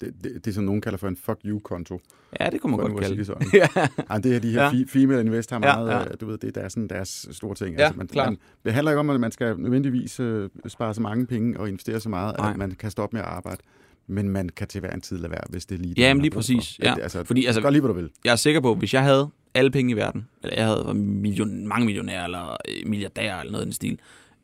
Det, 0.00 0.12
det, 0.24 0.32
det 0.34 0.46
er 0.46 0.54
som 0.54 0.64
nogen 0.64 0.80
kalder 0.80 0.98
for 0.98 1.08
en 1.08 1.16
fuck 1.16 1.38
you-konto. 1.44 2.00
Ja, 2.40 2.50
det 2.50 2.60
kunne 2.60 2.70
man 2.76 2.80
godt 2.80 3.00
kalde 3.02 3.16
det. 3.16 3.26
sådan. 3.26 3.48
ja. 3.54 3.66
Ej, 4.10 4.18
det 4.18 4.32
her, 4.32 4.38
de 4.38 4.50
her 4.50 4.62
Ja. 4.64 4.84
female 4.88 5.20
invest 5.20 5.50
har 5.50 5.58
meget, 5.58 5.88
ja. 5.90 5.98
ja, 5.98 6.04
du 6.04 6.26
ved, 6.26 6.38
det, 6.38 6.56
er 6.56 6.68
sådan 6.68 6.88
deres 6.88 7.28
store 7.32 7.54
ting. 7.54 7.76
Ja, 7.78 7.92
man, 7.92 8.06
klart. 8.08 8.28
man, 8.28 8.38
det 8.64 8.72
handler 8.72 8.90
ikke 8.92 9.00
om, 9.00 9.10
at 9.10 9.20
man 9.20 9.32
skal 9.32 9.58
nødvendigvis 9.58 10.20
øh, 10.20 10.50
spare 10.68 10.94
så 10.94 11.00
mange 11.02 11.26
penge 11.26 11.60
og 11.60 11.68
investere 11.68 12.00
så 12.00 12.08
meget, 12.08 12.34
Nej. 12.38 12.50
at 12.50 12.56
man 12.56 12.70
kan 12.70 12.90
stoppe 12.90 13.16
med 13.16 13.22
at 13.22 13.28
arbejde. 13.28 13.60
Men 14.06 14.28
man 14.28 14.48
kan 14.48 14.68
til 14.68 14.80
hver 14.80 14.90
en 14.90 15.00
tid 15.00 15.18
lade 15.18 15.30
være, 15.30 15.40
hvis 15.48 15.66
det 15.66 15.74
er 15.74 15.78
lige 15.78 15.94
det, 15.94 16.02
Ja, 16.02 16.08
man 16.08 16.16
men 16.16 16.22
lige 16.22 16.30
præcis, 16.30 16.76
For. 16.76 16.86
ja. 16.86 16.94
Altså, 17.02 17.24
Fordi, 17.24 17.46
altså- 17.46 17.60
gør 17.60 17.70
lige, 17.70 17.80
hvad 17.80 17.88
du 17.88 17.94
vil. 17.94 18.10
Jeg 18.24 18.32
er 18.32 18.36
sikker 18.36 18.60
på, 18.60 18.74
hvis 18.74 18.94
jeg 18.94 19.02
havde 19.02 19.28
alle 19.56 19.70
penge 19.70 19.92
i 19.92 19.96
verden, 19.96 20.28
eller 20.42 20.56
jeg 20.56 20.66
havde 20.66 20.94
million, 20.94 21.66
mange 21.66 21.86
millionærer, 21.86 22.24
eller 22.24 22.56
øh, 22.68 22.88
milliardærer, 22.88 23.40
eller 23.40 23.52
noget 23.52 23.64
i 23.64 23.66
den 23.66 23.72
stil, 23.72 23.98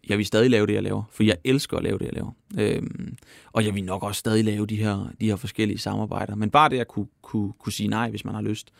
jeg 0.09 0.18
vil 0.18 0.27
stadig 0.27 0.51
lave 0.51 0.66
det, 0.66 0.75
jeg 0.75 0.83
laver. 0.83 1.03
For 1.11 1.22
jeg 1.22 1.37
elsker 1.44 1.77
at 1.77 1.83
lave 1.83 1.98
det, 1.98 2.05
jeg 2.05 2.14
laver. 2.14 2.31
Øhm, 2.59 3.16
og 3.53 3.64
jeg 3.64 3.75
vil 3.75 3.85
nok 3.85 4.03
også 4.03 4.18
stadig 4.18 4.44
lave 4.44 4.66
de 4.66 4.77
her, 4.77 5.12
de 5.20 5.27
her 5.27 5.37
forskellige 5.37 5.79
samarbejder. 5.79 6.35
Men 6.35 6.51
bare 6.51 6.68
det 6.68 6.79
at 6.79 6.88
kunne, 6.88 7.07
kunne, 7.22 7.53
kunne 7.53 7.72
sige 7.72 7.88
nej, 7.88 8.11
hvis 8.11 8.25
man 8.25 8.35
har 8.35 8.42
lyst, 8.42 8.72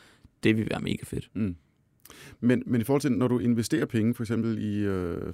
det 0.43 0.57
vil 0.57 0.71
være 0.71 0.81
mega 0.81 1.05
fedt. 1.05 1.31
Mm. 1.35 1.57
Men, 2.41 2.63
men 2.67 2.81
i 2.81 2.85
forhold 2.85 3.01
til, 3.01 3.13
når 3.13 3.29
du 3.29 3.39
investerer 3.39 3.87
penge, 3.87 4.15
for 4.15 4.23
eksempel 4.23 4.59
i, 4.59 4.79
øh, 4.79 5.33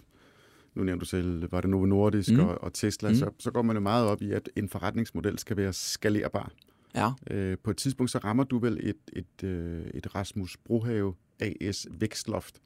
nu 0.74 0.82
nævnte 0.82 1.00
du 1.00 1.06
selv, 1.06 1.52
var 1.52 1.60
det 1.60 1.70
Novo 1.70 1.86
Nordisk 1.86 2.32
Mm. 2.32 2.40
og, 2.40 2.62
og 2.62 2.72
Tesla, 2.72 3.08
mm. 3.08 3.14
så, 3.14 3.30
så 3.38 3.50
går 3.50 3.62
man 3.62 3.76
jo 3.76 3.80
meget 3.80 4.06
op 4.06 4.22
i, 4.22 4.32
at 4.32 4.48
en 4.56 4.68
forretningsmodel 4.68 5.38
skal 5.38 5.56
være 5.56 5.72
skalerbar. 5.72 6.52
Ja. 6.94 7.10
Øh, 7.30 7.56
på 7.64 7.70
et 7.70 7.76
tidspunkt, 7.76 8.10
så 8.12 8.18
rammer 8.18 8.44
du 8.44 8.58
vel 8.58 8.78
et, 8.82 8.96
et, 9.12 9.44
øh, 9.48 9.82
et 9.94 10.14
Rasmus 10.14 10.56
Brohave 10.64 11.14
AS 11.40 11.86
vækstloft. 11.90 12.58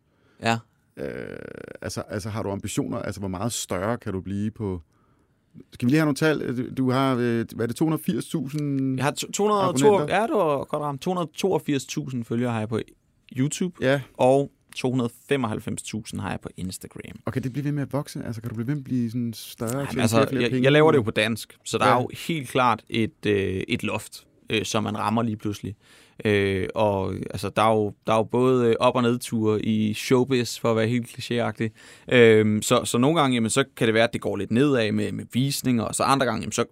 Ja. 0.42 0.58
Øh, 0.96 1.36
altså, 1.82 2.00
altså 2.00 2.28
har 2.28 2.42
du 2.42 2.50
ambitioner? 2.50 2.98
Altså, 2.98 3.20
hvor 3.20 3.28
meget 3.28 3.52
større 3.52 3.98
kan 3.98 4.12
du 4.12 4.20
blive 4.20 4.50
på... 4.50 4.82
Skal 5.72 5.86
vi 5.86 5.90
lige 5.90 5.98
have 6.00 6.06
nogle 6.06 6.14
tal? 6.16 6.56
Du- 6.56 6.70
Du 6.76 6.90
har, 6.90 7.12
øh, 7.20 7.44
hvad 7.54 7.60
er 7.60 7.66
det, 7.66 7.76
280.000? 7.76 8.96
Jeg 8.96 9.04
har 9.04 9.10
to- 9.10 9.30
202, 9.30 9.86
Abonnenter. 9.86 10.16
ja, 10.16 10.22
det 10.22 10.32
var 10.34 10.64
godt 10.64 10.82
ramt. 10.82 11.00
282.000 12.16 12.24
følgere 12.24 12.52
har 12.52 12.58
jeg 12.58 12.68
på 12.68 12.78
YouTube, 13.36 13.76
Ja, 13.80 14.00
og 14.14 14.50
295.000 14.76 16.20
har 16.20 16.30
jeg 16.30 16.40
på 16.40 16.48
Instagram. 16.56 17.20
og 17.24 17.32
kan 17.32 17.42
det 17.42 17.52
blive 17.52 17.64
ved 17.64 17.72
med 17.72 17.82
at 17.82 17.92
vokse? 17.92 18.22
Altså, 18.26 18.40
kan 18.40 18.48
du 18.48 18.54
blive 18.54 18.66
ved 18.66 18.74
med 18.74 18.80
at 18.80 18.84
blive 18.84 19.10
sådan 19.10 19.32
større? 19.32 19.78
Jamen, 19.78 20.00
altså, 20.00 20.16
flere 20.16 20.28
flere 20.28 20.42
jeg, 20.42 20.50
penge? 20.50 20.64
jeg 20.64 20.72
laver 20.72 20.92
det 20.92 20.98
jo 20.98 21.02
på 21.02 21.10
dansk, 21.10 21.56
så 21.64 21.78
der 21.78 21.86
ja. 21.86 21.96
Er 21.96 22.00
jo 22.00 22.08
helt 22.26 22.48
klart 22.48 22.82
et, 22.88 23.26
øh, 23.26 23.62
et 23.68 23.82
loft, 23.82 24.26
øh, 24.50 24.64
som 24.64 24.82
man 24.82 24.98
rammer 24.98 25.22
lige 25.22 25.36
pludselig. 25.36 25.76
Øh, 26.24 26.68
og 26.74 27.14
altså, 27.30 27.48
der, 27.56 27.62
er 27.62 27.72
jo, 27.74 27.94
der 28.06 28.12
er 28.12 28.16
jo 28.16 28.22
både 28.22 28.68
øh, 28.68 28.74
op- 28.80 28.96
og 28.96 29.02
nedture 29.02 29.64
i 29.64 29.94
showbiz, 29.94 30.58
for 30.58 30.70
at 30.70 30.76
være 30.76 30.86
helt 30.86 31.06
klichéagtig. 31.06 31.68
Øh, 32.14 32.62
så, 32.62 32.84
så 32.84 32.98
nogle 32.98 33.20
gange, 33.20 33.34
jamen, 33.34 33.50
så 33.50 33.64
kan 33.76 33.86
det 33.86 33.94
være, 33.94 34.04
at 34.04 34.12
det 34.12 34.20
går 34.20 34.36
lidt 34.36 34.50
nedad 34.50 34.92
med, 34.92 35.12
med 35.12 35.24
visninger, 35.32 35.84
og 35.84 35.94
så 35.94 36.02
andre 36.02 36.26
gange, 36.26 36.40
jamen, 36.40 36.52
så 36.52 36.64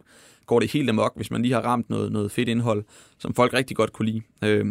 går 0.47 0.61
det 0.61 0.73
helt 0.73 0.91
amok, 0.91 1.13
hvis 1.17 1.31
man 1.31 1.43
lige 1.43 1.55
har 1.55 1.61
ramt 1.61 1.91
noget, 1.91 2.13
noget 2.13 2.33
fedt 2.33 2.49
indhold, 2.49 2.85
som 3.19 3.35
folk 3.35 3.55
rigtig 3.55 3.77
godt 3.77 3.93
kunne 3.93 4.11
lide. 4.11 4.23
Øh, 4.45 4.67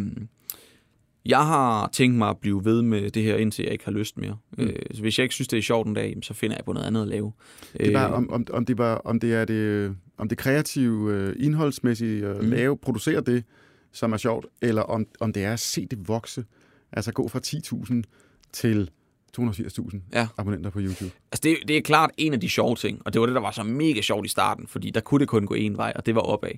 jeg 1.26 1.46
har 1.46 1.88
tænkt 1.92 2.16
mig 2.18 2.28
at 2.28 2.38
blive 2.38 2.64
ved 2.64 2.82
med 2.82 3.10
det 3.10 3.22
her, 3.22 3.36
indtil 3.36 3.62
jeg 3.62 3.72
ikke 3.72 3.84
har 3.84 3.92
lyst 3.92 4.18
mere. 4.18 4.36
Mm. 4.58 4.64
Øh, 4.64 4.72
så 4.94 5.00
hvis 5.00 5.18
jeg 5.18 5.22
ikke 5.24 5.34
synes, 5.34 5.48
det 5.48 5.58
er 5.58 5.62
sjovt 5.62 5.86
en 5.88 5.94
dag, 5.94 6.16
så 6.22 6.34
finder 6.34 6.56
jeg 6.56 6.64
på 6.64 6.72
noget 6.72 6.86
andet 6.86 7.02
at 7.02 7.08
lave. 7.08 7.32
Det 7.78 7.88
er 7.88 7.92
bare, 7.92 8.08
Øh, 8.10 8.16
om, 8.16 8.30
om, 8.30 8.46
om, 8.52 8.64
det 8.66 8.78
var, 8.78 8.94
om 8.94 9.20
det 9.20 9.34
er 9.34 9.44
det, 9.44 9.96
om 10.18 10.28
det 10.28 10.38
kreative, 10.38 11.12
øh, 11.14 11.36
indholdsmæssige, 11.38 12.26
øh, 12.26 12.40
Mm. 12.42 12.50
lave, 12.50 12.76
producere 12.76 13.20
det, 13.20 13.44
som 13.92 14.12
er 14.12 14.16
sjovt, 14.16 14.46
eller 14.62 14.82
om, 14.82 15.06
om 15.20 15.32
det 15.32 15.44
er 15.44 15.52
at 15.52 15.60
se 15.60 15.86
det 15.86 16.08
vokse. 16.08 16.44
Altså 16.92 17.12
gå 17.12 17.28
fra 17.28 17.40
10.000 17.46 18.02
til 18.52 18.90
280.000 19.38 19.96
Ja. 20.12 20.26
abonnenter 20.38 20.70
på 20.70 20.80
YouTube. 20.80 21.10
Altså 21.32 21.40
det, 21.42 21.56
det 21.68 21.76
er 21.76 21.80
klart 21.80 22.10
en 22.16 22.32
af 22.32 22.40
de 22.40 22.48
sjove 22.48 22.76
ting, 22.76 23.02
og 23.04 23.12
det 23.12 23.20
var 23.20 23.26
det, 23.26 23.34
der 23.34 23.40
var 23.40 23.50
så 23.50 23.62
mega 23.62 24.00
sjovt 24.00 24.26
i 24.26 24.28
starten, 24.28 24.66
fordi 24.66 24.90
der 24.90 25.00
kunne 25.00 25.18
det 25.20 25.28
kun 25.28 25.46
gå 25.46 25.54
en 25.54 25.76
vej, 25.76 25.92
og 25.96 26.06
det 26.06 26.14
var 26.14 26.20
opad. 26.20 26.50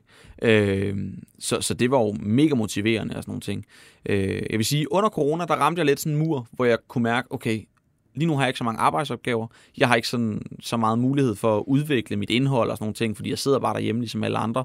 Øh, 0.43 0.97
så, 1.39 1.61
så 1.61 1.75
det 1.75 1.91
var 1.91 1.99
jo 1.99 2.17
mega 2.21 2.55
motiverende 2.55 3.17
og 3.17 3.23
sådan 3.23 3.31
nogle 3.31 3.41
ting. 3.41 3.65
Øh, 4.07 4.43
jeg 4.51 4.59
vil 4.59 4.65
sige, 4.65 4.93
under 4.93 5.11
corona, 5.11 5.45
der 5.45 5.55
ramte 5.55 5.79
jeg 5.79 5.87
lidt 5.87 6.01
sådan 6.01 6.13
en 6.19 6.19
mur, 6.27 6.47
hvor 6.53 6.65
jeg 6.65 6.79
kunne 6.89 7.03
mærke, 7.03 7.33
okay, 7.33 7.61
lige 8.15 8.27
nu 8.27 8.35
har 8.35 8.43
jeg 8.43 8.49
ikke 8.49 8.59
så 8.59 8.65
mange 8.65 8.81
arbejdsopgaver, 8.81 9.47
jeg 9.79 9.89
har 9.89 9.95
ikke 9.97 10.09
sådan, 10.09 10.43
så 10.61 10.77
meget 10.77 10.99
mulighed 10.99 11.35
for 11.35 11.59
at 11.59 11.65
udvikle 11.67 12.17
mit 12.17 12.31
indhold 12.31 12.71
og 12.71 12.77
sådan 12.77 12.85
nogle 12.85 12.95
ting, 12.95 13.17
fordi 13.17 13.31
jeg 13.31 13.39
sidder 13.39 13.59
bare 13.59 13.75
derhjemme 13.75 14.01
ligesom 14.01 14.25
alle 14.25 14.39
andre. 14.39 14.65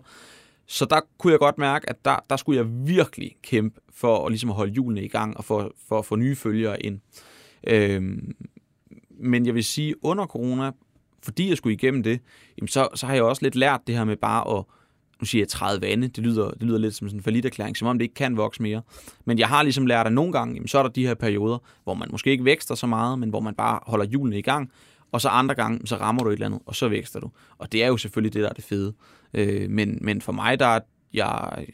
Så 0.70 0.86
der 0.86 1.00
kunne 1.18 1.32
jeg 1.32 1.40
godt 1.40 1.58
mærke, 1.58 1.90
at 1.90 2.06
der, 2.06 2.16
der 2.30 2.38
skulle 2.38 2.58
jeg 2.58 2.88
virkelig 2.88 3.36
kæmpe 3.44 3.80
for 3.94 4.26
at, 4.26 4.32
ligesom 4.32 4.50
at 4.50 4.56
holde 4.56 4.74
hjulene 4.74 5.04
i 5.04 5.08
gang 5.08 5.38
og 5.38 5.46
for, 5.46 5.72
for 5.88 6.00
at 6.00 6.06
få 6.06 6.16
nye 6.16 6.36
følgere 6.36 6.82
ind. 6.86 7.00
Øh, 7.68 8.02
men 9.20 9.46
jeg 9.46 9.56
vil 9.56 9.64
sige, 9.64 10.06
under 10.06 10.26
corona, 10.26 10.72
fordi 11.24 11.50
jeg 11.50 11.58
skulle 11.58 11.74
igennem 11.74 12.04
det, 12.04 12.20
jamen 12.58 12.68
så, 12.68 12.88
så 12.96 13.06
har 13.06 13.14
jeg 13.14 13.24
også 13.24 13.42
lidt 13.42 13.56
lært 13.56 13.82
det 13.88 13.96
her 13.96 14.04
med 14.04 14.18
bare 14.18 14.58
at, 14.58 14.64
nu 15.20 15.26
siger 15.26 15.42
jeg 15.42 15.48
30 15.48 15.82
vande, 15.82 16.08
det 16.08 16.24
lyder, 16.24 16.52
det 16.52 16.64
lyder 16.64 16.78
lidt 16.78 16.96
som 16.96 17.08
sådan 17.08 17.20
en 17.20 17.24
forlitterklæring, 17.24 17.78
som 17.78 17.88
om 17.88 17.98
det 17.98 18.06
ikke 18.06 18.16
kan 18.16 18.38
vokse 18.38 18.62
mere. 18.62 18.82
Men 19.26 19.40
jeg 19.40 19.48
har 19.48 19.64
ligesom 19.64 19.86
lært, 19.86 20.08
at 20.08 20.14
nogle 20.14 20.32
gange, 20.32 20.54
jamen 20.54 20.68
så 20.68 20.78
er 20.80 20.84
der 20.84 20.90
de 20.90 21.08
her 21.08 21.14
perioder, 21.14 21.58
hvor 21.84 21.94
man 21.94 22.08
måske 22.12 22.32
ikke 22.32 22.46
vækster 22.46 22.76
så 22.76 22.88
meget, 22.88 23.20
men 23.20 23.30
hvor 23.30 23.40
man 23.40 23.56
bare 23.56 23.80
holder 23.84 24.06
hjulene 24.06 24.40
i 24.40 24.42
gang, 24.42 24.72
og 25.12 25.22
så 25.22 25.30
andre 25.30 25.56
gange, 25.56 25.88
så 25.88 25.96
rammer 25.96 26.24
du 26.24 26.30
et 26.30 26.34
eller 26.34 26.46
andet, 26.46 26.62
og 26.66 26.76
så 26.76 26.88
vækster 26.88 27.20
du. 27.20 27.32
Og 27.58 27.72
det 27.72 27.84
er 27.84 27.88
jo 27.88 27.98
selvfølgelig 27.98 28.34
det, 28.34 28.44
der 28.44 28.50
er 28.50 28.54
det 28.54 28.64
fede. 28.64 28.94
Øh, 29.34 29.70
men, 29.70 29.98
men 30.02 30.22
for 30.22 30.32
mig, 30.32 30.60
der 30.60 30.66
er 30.66 30.80
jeg... 31.14 31.66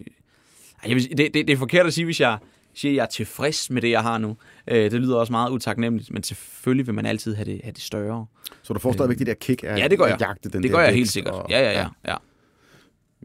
jeg 0.86 0.96
vil, 0.96 1.10
det, 1.10 1.18
det, 1.18 1.34
det 1.34 1.50
er 1.50 1.58
forkert 1.58 1.86
at 1.86 1.94
sige, 1.94 2.06
hvis 2.06 2.22
jeg 2.22 2.38
siger, 2.76 2.92
at 2.92 2.96
jeg 2.96 3.02
er 3.04 3.08
tilfreds 3.08 3.70
med 3.70 3.82
det, 3.82 3.90
jeg 3.90 4.02
har 4.02 4.18
nu. 4.18 4.38
Øh, 4.68 4.92
det 4.92 4.94
lyder 5.02 5.16
også 5.16 5.32
meget 5.34 5.52
utaknemmeligt, 5.52 6.12
men 6.12 6.24
selvfølgelig 6.24 6.88
vil 6.88 6.96
man 6.96 7.06
altid 7.06 7.36
have 7.36 7.46
det, 7.46 7.62
have 7.64 7.72
det 7.74 7.82
større. 7.82 8.26
Så 8.62 8.74
du 8.74 8.80
får 8.80 8.92
stadigvæk 8.94 9.20
det 9.20 9.28
der 9.28 9.34
kick 9.34 9.64
af 9.64 9.78
Ja, 9.78 9.88
det 9.88 9.98
gør 9.98 10.06
at 10.06 10.12
jeg. 10.12 10.20
jagte 10.20 10.50
den 10.50 10.64
det 10.64 10.72
der 10.72 10.78
gør 10.78 10.84
jeg 10.86 10.94
helt 10.96 11.10
sikkert. 11.12 11.34
og- 11.34 11.46
Ja, 11.50 11.60
ja, 11.60 11.72
ja. 11.82 11.88
ja. 12.08 12.16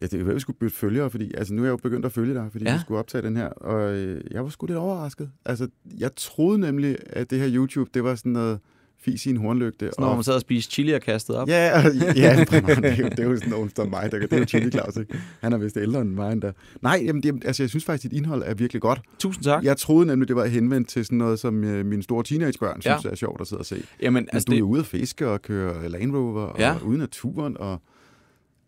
Ja, 0.02 0.06
det 0.06 0.14
er 0.14 0.18
jo, 0.20 0.28
at 0.28 0.34
vi 0.34 0.40
skulle 0.40 0.58
bytte 0.58 0.76
følgere, 0.76 1.10
fordi 1.10 1.34
altså, 1.34 1.54
nu 1.54 1.62
er 1.62 1.66
jeg 1.66 1.70
jo 1.70 1.76
begyndt 1.76 2.06
at 2.06 2.12
følge 2.12 2.34
dig, 2.34 2.48
fordi 2.52 2.64
Ja. 2.64 2.70
ja. 2.70 2.76
vi 2.76 2.80
skulle 2.80 2.98
optage 2.98 3.22
den 3.22 3.36
her, 3.36 3.46
og 3.48 3.90
øh, 3.92 4.20
jeg 4.30 4.44
var 4.44 4.50
sgu 4.50 4.66
lidt 4.66 4.78
overrasket. 4.78 5.30
Altså, 5.44 5.68
jeg 5.98 6.10
troede 6.16 6.58
nemlig, 6.58 6.96
at 7.06 7.30
det 7.30 7.38
her 7.40 7.48
YouTube, 7.54 7.90
det 7.94 8.04
var 8.04 8.14
sådan 8.14 8.32
noget 8.32 8.58
fis 9.00 9.26
i 9.26 9.30
en 9.30 9.36
hornlygte. 9.36 9.86
Sådan, 9.92 10.04
når 10.04 10.14
man 10.14 10.24
sad 10.24 10.34
og 10.34 10.40
spiste 10.40 10.72
chili 10.72 10.92
og 10.92 11.00
kastede 11.00 11.38
op. 11.40 11.48
Ja, 11.48 11.66
ja 11.66 11.82
det, 12.44 12.54
er 12.54 12.96
jo, 12.98 13.08
det 13.08 13.18
er 13.20 13.24
jo 13.24 13.36
sådan 13.36 13.50
nogen 13.50 13.70
som 13.76 13.88
mig, 13.90 14.12
der, 14.12 14.18
det 14.18 14.32
er 14.32 14.38
jo 14.38 14.44
Chili 14.44 14.70
Claus, 14.70 14.96
ikke? 14.96 15.18
Han 15.40 15.52
er 15.52 15.58
vist 15.58 15.76
ældre 15.76 16.00
end 16.00 16.10
mig 16.10 16.32
endda. 16.32 16.52
Nej, 16.82 17.02
jamen, 17.06 17.22
det, 17.22 17.42
altså, 17.44 17.62
jeg 17.62 17.70
synes 17.70 17.84
faktisk, 17.84 18.02
dit 18.10 18.18
indhold 18.18 18.42
er 18.46 18.54
virkelig 18.54 18.82
godt. 18.82 19.00
Tusind 19.18 19.44
tak. 19.44 19.64
Jeg 19.64 19.76
troede 19.76 20.06
nemlig, 20.06 20.28
det 20.28 20.36
var 20.36 20.46
henvendt 20.46 20.88
til 20.88 21.04
sådan 21.04 21.18
noget, 21.18 21.38
som 21.38 21.64
øh, 21.64 21.86
mine 21.86 22.02
store 22.02 22.24
teenagebørn 22.24 22.80
synes 22.82 23.04
Ja. 23.04 23.10
er 23.10 23.14
sjovt 23.14 23.40
at 23.40 23.46
sidde 23.46 23.60
og 23.60 23.66
se. 23.66 23.82
Jamen, 24.02 24.22
Men 24.22 24.28
altså, 24.32 24.44
du 24.46 24.52
er 24.52 24.54
det, 24.54 24.60
jo 24.60 24.66
ude 24.68 24.80
at 24.80 24.86
fiske 24.86 25.28
og 25.28 25.42
køre 25.42 25.88
Land 25.88 26.16
Rover 26.16 26.40
og 26.42 26.58
Ja. 26.58 26.74
ude 26.84 26.96
i 26.96 26.98
naturen. 26.98 27.56
Og... 27.60 27.82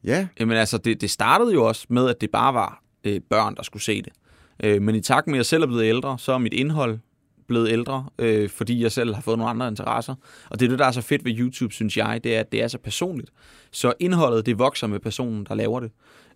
Ja, 0.05 0.27
Jamen 0.41 0.57
altså, 0.57 0.79
det, 0.79 1.01
det 1.01 1.11
startede 1.11 1.53
jo 1.53 1.65
også 1.69 1.87
med, 1.91 2.09
at 2.09 2.21
det 2.21 2.31
bare 2.31 2.55
var 2.55 2.83
øh, 3.05 3.21
børn, 3.31 3.55
der 3.57 3.63
skulle 3.63 3.83
se 3.83 4.03
det. 4.03 4.13
Øh, 4.65 4.83
men 4.83 4.95
i 4.95 5.01
takt 5.01 5.27
med, 5.27 5.35
at 5.35 5.39
jeg 5.39 5.47
selv 5.47 5.63
er 5.63 5.67
blevet 5.67 5.85
ældre, 5.85 6.19
så 6.19 6.33
er 6.33 6.39
mit 6.39 6.53
indhold 6.53 6.99
blevet 7.51 7.71
ældre, 7.73 8.09
øh, 8.19 8.49
fordi 8.49 8.83
jeg 8.83 8.93
selv 8.93 9.15
har 9.15 9.23
fået 9.23 9.39
nogle 9.39 9.51
andre 9.51 9.69
interesser. 9.69 10.15
Og 10.51 10.61
det 10.61 10.67
er 10.67 10.71
det, 10.71 10.79
der 10.79 10.85
er 10.87 10.91
så 10.91 11.01
fedt 11.01 11.25
ved 11.25 11.39
YouTube, 11.39 11.73
synes 11.75 11.97
jeg, 11.97 12.21
det 12.25 12.37
er, 12.37 12.41
at 12.41 12.53
det 12.53 12.63
er 12.63 12.69
så 12.69 12.79
personligt. 12.79 13.31
Så 13.71 13.93
indholdet, 14.01 14.47
det 14.47 14.59
vokser 14.59 14.87
med 14.87 15.01
personen, 15.01 15.47
der 15.49 15.55
laver 15.55 15.81
det. 15.81 15.91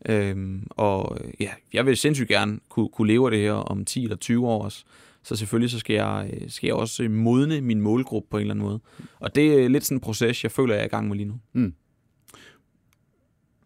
Øhm, 0.09 0.66
og 0.70 1.18
øh, 1.20 1.31
ja, 1.40 1.50
jeg 1.72 1.87
vil 1.87 1.96
sindssygt 1.96 2.29
gerne 2.29 2.59
kunne, 2.68 2.88
kunne 2.88 3.09
leve 3.09 3.27
af 3.27 3.31
det 3.31 3.40
her 3.40 3.53
om 3.53 3.85
10 3.85 4.03
eller 4.03 4.16
20 4.16 4.48
år 4.48 4.64
også. 4.64 4.85
Så 5.22 5.37
selvfølgelig 5.37 5.70
så 5.70 5.79
skal 5.79 5.94
jeg, 5.94 6.31
øh, 6.33 6.50
skal 6.50 6.66
jeg 6.66 6.74
også 6.74 7.03
øh, 7.03 7.11
modne 7.11 7.61
min 7.61 7.81
målgruppe 7.81 8.29
på 8.31 8.37
en 8.37 8.40
eller 8.40 8.55
anden 8.55 8.66
måde. 8.66 8.81
Og 9.20 9.35
det 9.35 9.64
er 9.64 9.68
lidt 9.68 9.85
sådan 9.85 9.96
en 9.96 10.00
proces, 10.00 10.44
jeg 10.44 10.53
føler, 10.53 10.74
jeg 10.74 10.81
er 10.81 10.87
i 10.87 10.88
gang 10.88 11.09
med 11.09 11.16
lige 11.16 11.29
nu. 11.29 11.40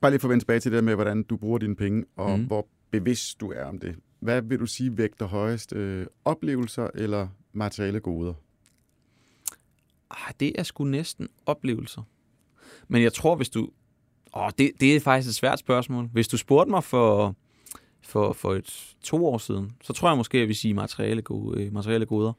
bare 0.01 0.11
lige 0.11 0.21
for 0.21 0.29
at 0.29 0.31
vende 0.31 0.43
tilbage 0.43 0.61
til 0.61 0.73
det 0.73 0.77
der 0.77 0.83
med, 0.83 0.95
hvordan 0.95 1.23
du 1.23 1.37
bruger 1.37 1.59
dine 1.59 1.77
penge, 1.77 2.05
og 2.17 2.39
mm. 2.39 2.45
hvor 2.45 2.67
bevidst 2.91 3.41
du 3.41 3.53
er 3.53 3.65
om 3.65 3.79
det. 3.79 3.95
Hvad 4.21 4.43
vil 4.43 4.61
du 4.61 4.67
sige 4.67 4.99
vægter 4.99 5.27
højest? 5.27 5.73
Øh, 5.73 6.07
oplevelser 6.25 6.89
eller 6.95 7.29
materielle 7.53 8.01
goder? 8.01 8.35
Ah, 10.11 10.33
det 10.41 10.53
er 10.59 10.63
sgu 10.63 10.85
næsten 10.85 11.29
oplevelser. 11.47 12.03
Men 12.89 13.03
jeg 13.03 13.13
tror, 13.13 13.37
hvis 13.37 13.49
du... 13.49 13.71
Åh, 14.37 14.51
det, 14.59 14.71
det 14.81 14.97
er 14.97 15.01
faktisk 15.01 15.29
et 15.29 15.35
svært 15.35 15.59
spørgsmål. 15.59 16.09
Hvis 16.13 16.29
du 16.29 16.37
spurgte 16.37 16.71
mig 16.71 16.85
for, 16.85 17.35
for, 18.03 18.33
for 18.33 18.55
et, 18.55 18.95
to 19.03 19.27
år 19.27 19.39
siden, 19.39 19.73
så 19.83 19.93
tror 19.93 20.09
jeg 20.09 20.17
måske, 20.17 20.39
at 20.39 20.41
jeg 20.41 20.49
vil 20.49 20.57
sige 20.57 20.75
materielle, 20.75 21.23
gode, 21.23 21.63
øh, 21.63 21.73
materielle 21.73 22.07
goder. 22.07 22.33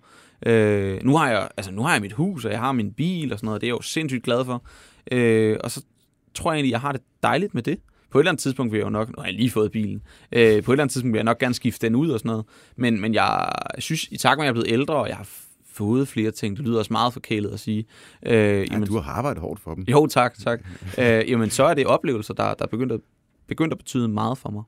Øh, 0.46 1.04
nu, 1.04 1.18
har 1.18 1.30
jeg, 1.30 1.50
altså, 1.58 1.72
nu 1.72 1.82
har 1.82 1.92
jeg 1.92 2.02
mit 2.02 2.14
hus, 2.14 2.46
og 2.46 2.52
jeg 2.52 2.60
har 2.60 2.72
min 2.72 2.94
bil 2.94 3.34
og 3.34 3.40
sådan 3.40 3.46
noget. 3.46 3.62
Det 3.62 3.68
er 3.68 3.72
jeg 3.72 3.78
jo 3.78 3.82
sindssygt 3.82 4.24
glad 4.24 4.46
for. 4.46 4.64
Øh, 5.12 5.58
og 5.64 5.72
så 5.72 5.86
tror 6.34 6.52
jeg 6.52 6.58
egentlig, 6.58 6.72
jeg 6.72 6.82
har 6.82 6.92
det 6.92 7.02
dejligt 7.24 7.54
med 7.54 7.64
det. 7.64 7.80
På 8.12 8.18
et 8.20 8.22
eller 8.22 8.32
andet 8.32 8.42
tidspunkt 8.42 8.72
vil 8.72 8.78
jeg 8.78 8.86
jo 8.86 8.90
nok... 8.90 9.08
Nu 9.08 9.14
har 9.18 9.26
jeg 9.26 9.34
lige 9.34 9.50
fået 9.52 9.72
bilen. 9.72 10.02
Øh, 10.32 10.64
på 10.64 10.72
et 10.72 10.76
eller 10.76 10.84
andet 10.84 10.92
tidspunkt 10.94 11.14
vil 11.14 11.18
jeg 11.18 11.24
nok 11.24 11.40
gerne 11.40 11.54
skifte 11.54 11.88
den 11.88 11.96
ud 11.96 12.10
og 12.10 12.20
sådan 12.20 12.30
noget. 12.30 12.46
Men, 12.76 13.02
men 13.02 13.14
jeg 13.14 13.52
synes, 13.78 14.04
i 14.12 14.18
takt 14.18 14.38
med, 14.38 14.44
at 14.44 14.46
jeg 14.46 14.50
er 14.50 14.54
blevet 14.54 14.72
ældre, 14.74 14.94
og 14.96 15.08
jeg 15.10 15.18
har 15.18 15.28
fået 15.74 16.08
flere 16.08 16.32
ting, 16.32 16.58
det 16.58 16.66
lyder 16.66 16.80
også 16.80 16.94
meget 16.94 17.14
forkælet 17.14 17.50
at 17.50 17.60
sige. 17.60 17.86
Øh, 18.26 18.32
Ja, 18.34 18.64
jamen, 18.72 18.88
du 18.88 18.98
har 19.00 19.12
arbejdet 19.12 19.42
hårdt 19.42 19.60
for 19.62 19.76
dem. 19.76 19.84
jo, 19.88 20.08
tak, 20.08 20.38
tak. 20.44 20.60
øh, 21.00 21.30
jamen, 21.30 21.50
så 21.50 21.64
er 21.64 21.74
det 21.74 21.86
oplevelser, 21.86 22.34
der, 22.34 22.54
der 22.54 22.66
er 22.66 22.68
begyndt 22.70 22.92
at, 22.92 23.00
begyndt 23.48 23.72
at 23.74 23.78
betyde 23.78 24.08
meget 24.08 24.38
for 24.38 24.50
mig. 24.50 24.64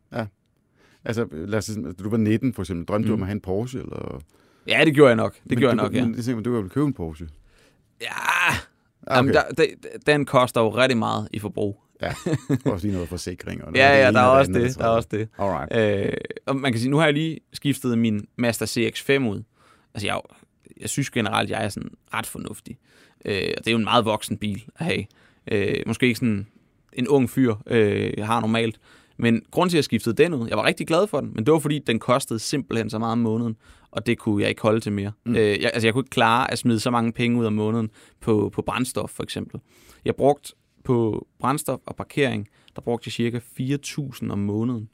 Altså, 1.05 1.27
lad 1.31 1.57
os, 1.57 1.71
du 2.03 2.09
var 2.09 2.17
19 2.17 2.53
for 2.53 2.61
eksempel. 2.61 2.85
Drømte 2.85 3.05
mm. 3.05 3.07
du 3.07 3.13
om 3.13 3.19
Mm. 3.19 3.23
at 3.23 3.27
have 3.27 3.35
en 3.35 3.41
Porsche? 3.41 3.79
Eller... 3.79 4.21
Ja, 4.67 4.81
det 4.85 4.93
gjorde 4.95 5.07
jeg 5.07 5.15
nok. 5.15 5.33
Det 5.33 5.41
Men 5.45 5.57
gjorde 5.59 5.77
du, 5.77 5.81
jeg 5.81 5.87
nok, 5.89 5.95
ja. 5.95 6.01
Men, 6.05 6.35
man, 6.35 6.43
du 6.43 6.51
kan 6.51 6.61
vel 6.61 6.69
købe 6.69 6.85
en 6.85 6.93
Porsche? 6.93 7.27
Ja, 8.01 8.07
Ah, 9.07 9.15
jamen, 9.17 9.31
okay. 9.31 9.41
der, 9.57 9.63
der, 9.63 9.97
den 10.13 10.25
koster 10.25 10.61
jo 10.61 10.69
rigtig 10.69 10.97
meget 10.97 11.27
i 11.33 11.39
forbrug. 11.39 11.79
Ja, 12.01 12.13
også 12.71 12.87
lige 12.87 12.93
noget 12.93 13.09
forsikring. 13.09 13.63
Og 13.63 13.71
noget 13.71 13.85
Ja, 13.85 14.05
ja, 14.05 14.11
der 14.11 14.19
er 14.19 14.23
og 14.23 14.31
også 14.31 14.51
andet, 14.51 14.69
det. 14.69 14.77
Der 14.77 14.85
er 14.85 14.89
også 14.89 15.09
det. 15.11 15.29
Alright. 15.37 16.07
Øh, 16.07 16.13
og 16.45 16.55
man 16.55 16.71
kan 16.71 16.79
sige, 16.79 16.91
nu 16.91 16.97
har 16.97 17.05
jeg 17.05 17.13
lige 17.13 17.39
skiftet 17.53 17.97
min 17.97 18.27
Mazda 18.37 18.65
CX-5 18.65 19.11
ud. 19.11 19.43
Altså, 19.93 20.07
jeg, 20.07 20.19
jeg 20.81 20.89
synes 20.89 21.09
generelt, 21.09 21.49
jeg 21.49 21.65
er 21.65 21.69
sådan 21.69 21.91
ret 22.13 22.25
fornuftig. 22.25 22.77
Øh, 23.25 23.53
og 23.57 23.65
det 23.65 23.67
er 23.67 23.71
jo 23.71 23.77
en 23.77 23.83
meget 23.83 24.05
voksen 24.05 24.37
bil 24.37 24.63
at 24.75 24.85
have. 24.85 25.05
Øh, 25.51 25.75
måske 25.85 26.05
ikke 26.05 26.19
sådan 26.19 26.47
en 26.93 27.07
ung 27.07 27.29
fyr 27.29 27.55
øh, 27.67 28.13
jeg 28.17 28.27
har 28.27 28.41
normalt. 28.41 28.79
Men 29.17 29.41
grund 29.51 29.69
til, 29.69 29.77
at 29.77 29.77
jeg 29.77 29.83
skiftede 29.83 30.23
den 30.23 30.33
ud, 30.33 30.47
jeg 30.47 30.57
var 30.57 30.65
rigtig 30.65 30.87
glad 30.87 31.07
for 31.07 31.21
den, 31.21 31.31
men 31.35 31.45
det 31.45 31.53
var 31.53 31.59
fordi, 31.59 31.79
den 31.79 31.99
kostede 31.99 32.39
simpelthen 32.39 32.89
så 32.89 32.99
meget 32.99 33.11
om 33.11 33.17
måneden, 33.17 33.55
og 33.91 34.05
det 34.05 34.17
kunne 34.17 34.41
jeg 34.41 34.49
ikke 34.49 34.61
holde 34.61 34.79
til 34.79 34.91
mere. 34.91 35.11
Mm. 35.25 35.35
Øh, 35.35 35.61
jeg, 35.61 35.71
altså, 35.73 35.87
jeg 35.87 35.93
kunne 35.93 36.01
ikke 36.01 36.09
klare 36.09 36.51
at 36.51 36.57
smide 36.57 36.79
så 36.79 36.91
mange 36.91 37.11
penge 37.11 37.39
ud 37.39 37.45
om 37.45 37.53
måneden 37.53 37.89
på, 38.21 38.51
på 38.53 38.61
brændstof, 38.61 39.09
for 39.09 39.23
eksempel. 39.23 39.59
Jeg 40.05 40.15
brugte 40.15 40.53
på 40.83 41.27
brændstof 41.39 41.79
og 41.85 41.95
parkering, 41.95 42.47
der 42.75 42.81
brugte 42.81 43.07
jeg 43.07 43.11
cirka 43.11 43.39
4.000 43.39 44.31
om 44.31 44.39
måneden 44.39 44.89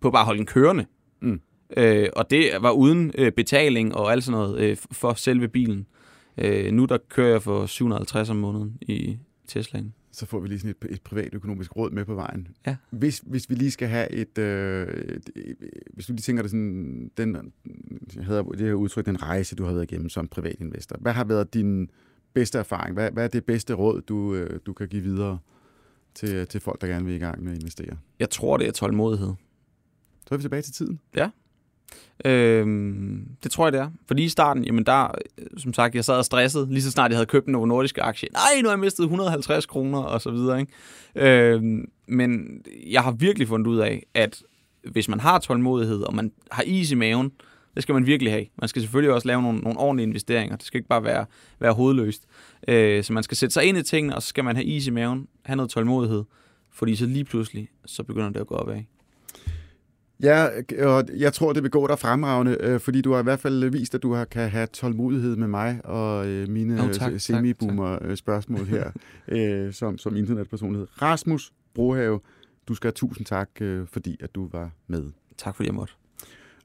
på 0.00 0.10
bare 0.10 0.20
at 0.20 0.26
holde 0.26 0.38
den 0.38 0.46
kørende. 0.46 0.86
Mm. 1.20 1.40
Øh, 1.76 2.08
og 2.16 2.30
det 2.30 2.50
var 2.60 2.70
uden 2.70 3.12
øh, 3.18 3.32
betaling 3.32 3.94
og 3.94 4.12
alt 4.12 4.24
sådan 4.24 4.40
noget 4.40 4.60
øh, 4.60 4.76
for 4.92 5.14
selve 5.14 5.48
bilen. 5.48 5.86
Øh, 6.38 6.72
nu 6.72 6.84
der 6.84 6.98
kører 7.08 7.30
jeg 7.30 7.42
for 7.42 7.66
750 7.66 8.30
om 8.30 8.36
måneden 8.36 8.78
i 8.80 9.18
Teslaen. 9.48 9.94
Så 10.12 10.26
får 10.26 10.40
vi 10.40 10.48
lige 10.48 10.58
sådan 10.58 10.74
et, 10.82 10.90
et 10.90 11.02
privat 11.02 11.34
økonomisk 11.34 11.76
råd 11.76 11.90
med 11.90 12.04
på 12.04 12.14
vejen. 12.14 12.48
Ja. 12.66 12.76
Hvis, 12.90 13.22
hvis 13.26 13.50
vi 13.50 13.54
lige 13.54 13.70
skal 13.70 13.88
have 13.88 14.12
et, 14.12 14.38
øh, 14.38 14.86
et, 15.36 15.56
hvis 15.92 16.06
du 16.06 16.12
lige 16.12 16.22
tænker 16.22 16.42
dig 16.42 16.50
sådan, 16.50 17.10
den, 17.16 17.52
jeg 18.16 18.24
hedder 18.24 18.42
det 18.42 18.60
her 18.60 18.74
udtryk, 18.74 19.06
den 19.06 19.22
rejse, 19.22 19.56
du 19.56 19.64
har 19.64 19.72
været 19.72 19.92
igennem 19.92 20.08
som 20.08 20.28
privatinvestor. 20.28 20.96
Hvad 21.00 21.12
har 21.12 21.24
været 21.24 21.54
din 21.54 21.90
bedste 22.34 22.58
erfaring? 22.58 22.94
Hvad, 22.94 23.10
hvad 23.10 23.24
er 23.24 23.28
det 23.28 23.44
bedste 23.44 23.74
råd, 23.74 24.00
du, 24.00 24.34
øh, 24.34 24.60
du 24.66 24.72
kan 24.72 24.88
give 24.88 25.02
videre 25.02 25.38
til, 26.14 26.46
til 26.46 26.60
folk, 26.60 26.80
der 26.80 26.86
gerne 26.86 27.04
vil 27.06 27.14
i 27.14 27.18
gang 27.18 27.42
med 27.44 27.52
at 27.52 27.58
investere? 27.58 27.96
Jeg 28.18 28.30
tror, 28.30 28.56
det 28.56 28.68
er 28.68 28.72
tålmodighed. 28.72 29.32
Så 30.26 30.34
er 30.34 30.36
vi 30.36 30.42
tilbage 30.42 30.62
til 30.62 30.72
tiden. 30.72 31.00
Øhm, 32.24 33.28
det 33.42 33.50
tror 33.50 33.66
jeg, 33.66 33.72
det 33.72 33.80
er. 33.80 33.90
For 34.06 34.14
lige 34.14 34.26
i 34.26 34.28
starten, 34.28 34.64
jamen 34.64 34.86
der, 34.86 35.04
øh, 35.38 35.46
som 35.56 35.72
sagt, 35.72 35.94
jeg 35.94 36.04
sad 36.04 36.16
og 36.16 36.24
stressede, 36.24 36.66
lige 36.70 36.82
så 36.82 36.90
snart 36.90 37.10
jeg 37.10 37.16
havde 37.16 37.26
købt 37.26 37.46
en 37.46 37.52
Novo 37.52 37.66
Nordisk 37.66 37.98
aktie. 38.02 38.28
Nej, 38.32 38.62
nu 38.62 38.68
har 38.68 38.72
jeg 38.72 38.80
mistet 38.80 39.02
150 39.02 39.66
kroner, 39.66 39.98
og 39.98 40.20
så 40.20 40.30
videre, 40.30 40.60
ikke? 40.60 40.72
Øhm, 41.14 41.88
men 42.08 42.62
jeg 42.86 43.02
har 43.02 43.12
virkelig 43.12 43.48
fundet 43.48 43.66
ud 43.66 43.78
af, 43.78 44.02
at 44.14 44.42
hvis 44.90 45.08
man 45.08 45.20
har 45.20 45.38
tålmodighed, 45.38 46.02
og 46.02 46.14
man 46.14 46.32
har 46.50 46.62
is 46.66 46.90
i 46.90 46.94
maven, 46.94 47.32
det 47.74 47.82
skal 47.82 47.92
man 47.92 48.06
virkelig 48.06 48.32
have. 48.32 48.46
Man 48.58 48.68
skal 48.68 48.82
selvfølgelig 48.82 49.14
også 49.14 49.28
lave 49.28 49.42
nogle, 49.42 49.58
nogle 49.58 49.78
ordentlige 49.78 50.06
investeringer. 50.06 50.56
Det 50.56 50.66
skal 50.66 50.78
ikke 50.78 50.88
bare 50.88 51.04
være, 51.04 51.26
være 51.60 51.72
hovedløst. 51.72 52.26
Øh, 52.68 53.04
så 53.04 53.12
man 53.12 53.22
skal 53.22 53.36
sætte 53.36 53.52
sig 53.52 53.64
ind 53.64 53.78
i 53.78 53.82
tingene, 53.82 54.16
og 54.16 54.22
så 54.22 54.28
skal 54.28 54.44
man 54.44 54.56
have 54.56 54.64
is 54.64 54.86
i 54.86 54.90
maven, 54.90 55.28
have 55.44 55.56
noget 55.56 55.70
tålmodighed. 55.70 56.24
Fordi 56.72 56.96
så 56.96 57.06
lige 57.06 57.24
pludselig, 57.24 57.68
så 57.86 58.02
begynder 58.02 58.30
det 58.30 58.40
at 58.40 58.46
gå 58.46 58.54
opad. 58.54 58.82
Ja, 60.22 60.46
og 60.86 61.04
jeg 61.16 61.32
tror, 61.32 61.52
det 61.52 61.62
vil 61.62 61.70
gå 61.70 61.86
dig 61.86 61.98
fremragende, 61.98 62.56
øh, 62.60 62.80
fordi 62.80 63.00
du 63.00 63.12
har 63.12 63.20
i 63.20 63.22
hvert 63.22 63.40
fald 63.40 63.70
vist, 63.70 63.94
at 63.94 64.02
du 64.02 64.12
har, 64.12 64.24
kan 64.24 64.50
have 64.50 64.66
tålmodighed 64.66 65.36
med 65.36 65.48
mig 65.48 65.80
og 65.84 66.26
øh, 66.26 66.48
mine 66.48 66.82
oh, 66.82 66.90
tak, 66.92 67.12
tak, 67.12 67.20
semi-boomer-spørgsmål 67.20 68.66
her 68.66 68.90
øh, 69.28 69.72
som, 69.72 69.98
som 69.98 70.16
internetpersonlighed. 70.16 70.86
Rasmus 71.02 71.52
Brohave, 71.74 72.20
du 72.68 72.74
skal 72.74 72.88
have 72.88 72.92
tusind 72.92 73.26
tak, 73.26 73.48
øh, 73.60 73.86
fordi 73.92 74.16
at 74.20 74.34
du 74.34 74.48
var 74.52 74.70
med. 74.86 75.04
Tak 75.36 75.56
fordi 75.56 75.66
jeg 75.66 75.74
måtte. 75.74 75.94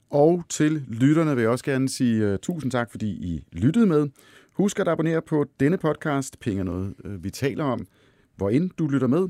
Og 0.10 0.43
til 0.50 0.86
lytterne 0.88 1.36
vil 1.36 1.41
jeg 1.41 1.52
også 1.52 1.65
gerne 1.65 1.89
sige 1.89 2.34
uh, 2.34 2.39
tusind 2.39 2.72
tak, 2.72 2.91
fordi 2.91 3.10
I 3.10 3.43
lyttede 3.52 3.86
med. 3.86 4.10
Husk 4.54 4.80
at 4.80 4.88
abonnere 4.88 5.22
på 5.22 5.45
denne 5.60 5.78
podcast, 5.78 6.39
Penge 6.39 6.60
er 6.60 6.63
noget, 6.63 6.95
uh, 7.06 7.24
vi 7.24 7.30
taler 7.30 7.63
om, 7.63 7.88
hvor 8.36 8.50
end 8.50 8.69
du 8.78 8.88
lytter 8.88 9.08
med. 9.08 9.28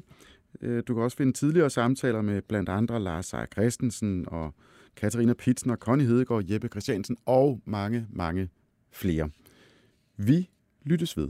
Uh, 0.62 0.78
du 0.88 0.94
kan 0.94 1.04
også 1.04 1.18
finde 1.18 1.34
tidligere 1.34 1.70
samtaler 1.70 2.22
med 2.22 2.42
blandt 2.42 2.70
andre 2.70 3.00
Lars 3.00 3.26
Seier 3.26 3.46
Christensen 3.46 4.26
og 4.28 4.54
Katarina 4.96 5.34
Pitsen 5.34 5.72
og 5.72 5.78
Connie 5.78 6.08
Hedegaard, 6.08 6.44
Jeppe 6.52 6.68
Christiansen 6.68 7.18
og 7.26 7.62
mange, 7.66 8.08
mange 8.10 8.50
flere. 8.92 9.30
Vi 10.18 10.50
lyttes 10.84 11.18
ved. 11.18 11.30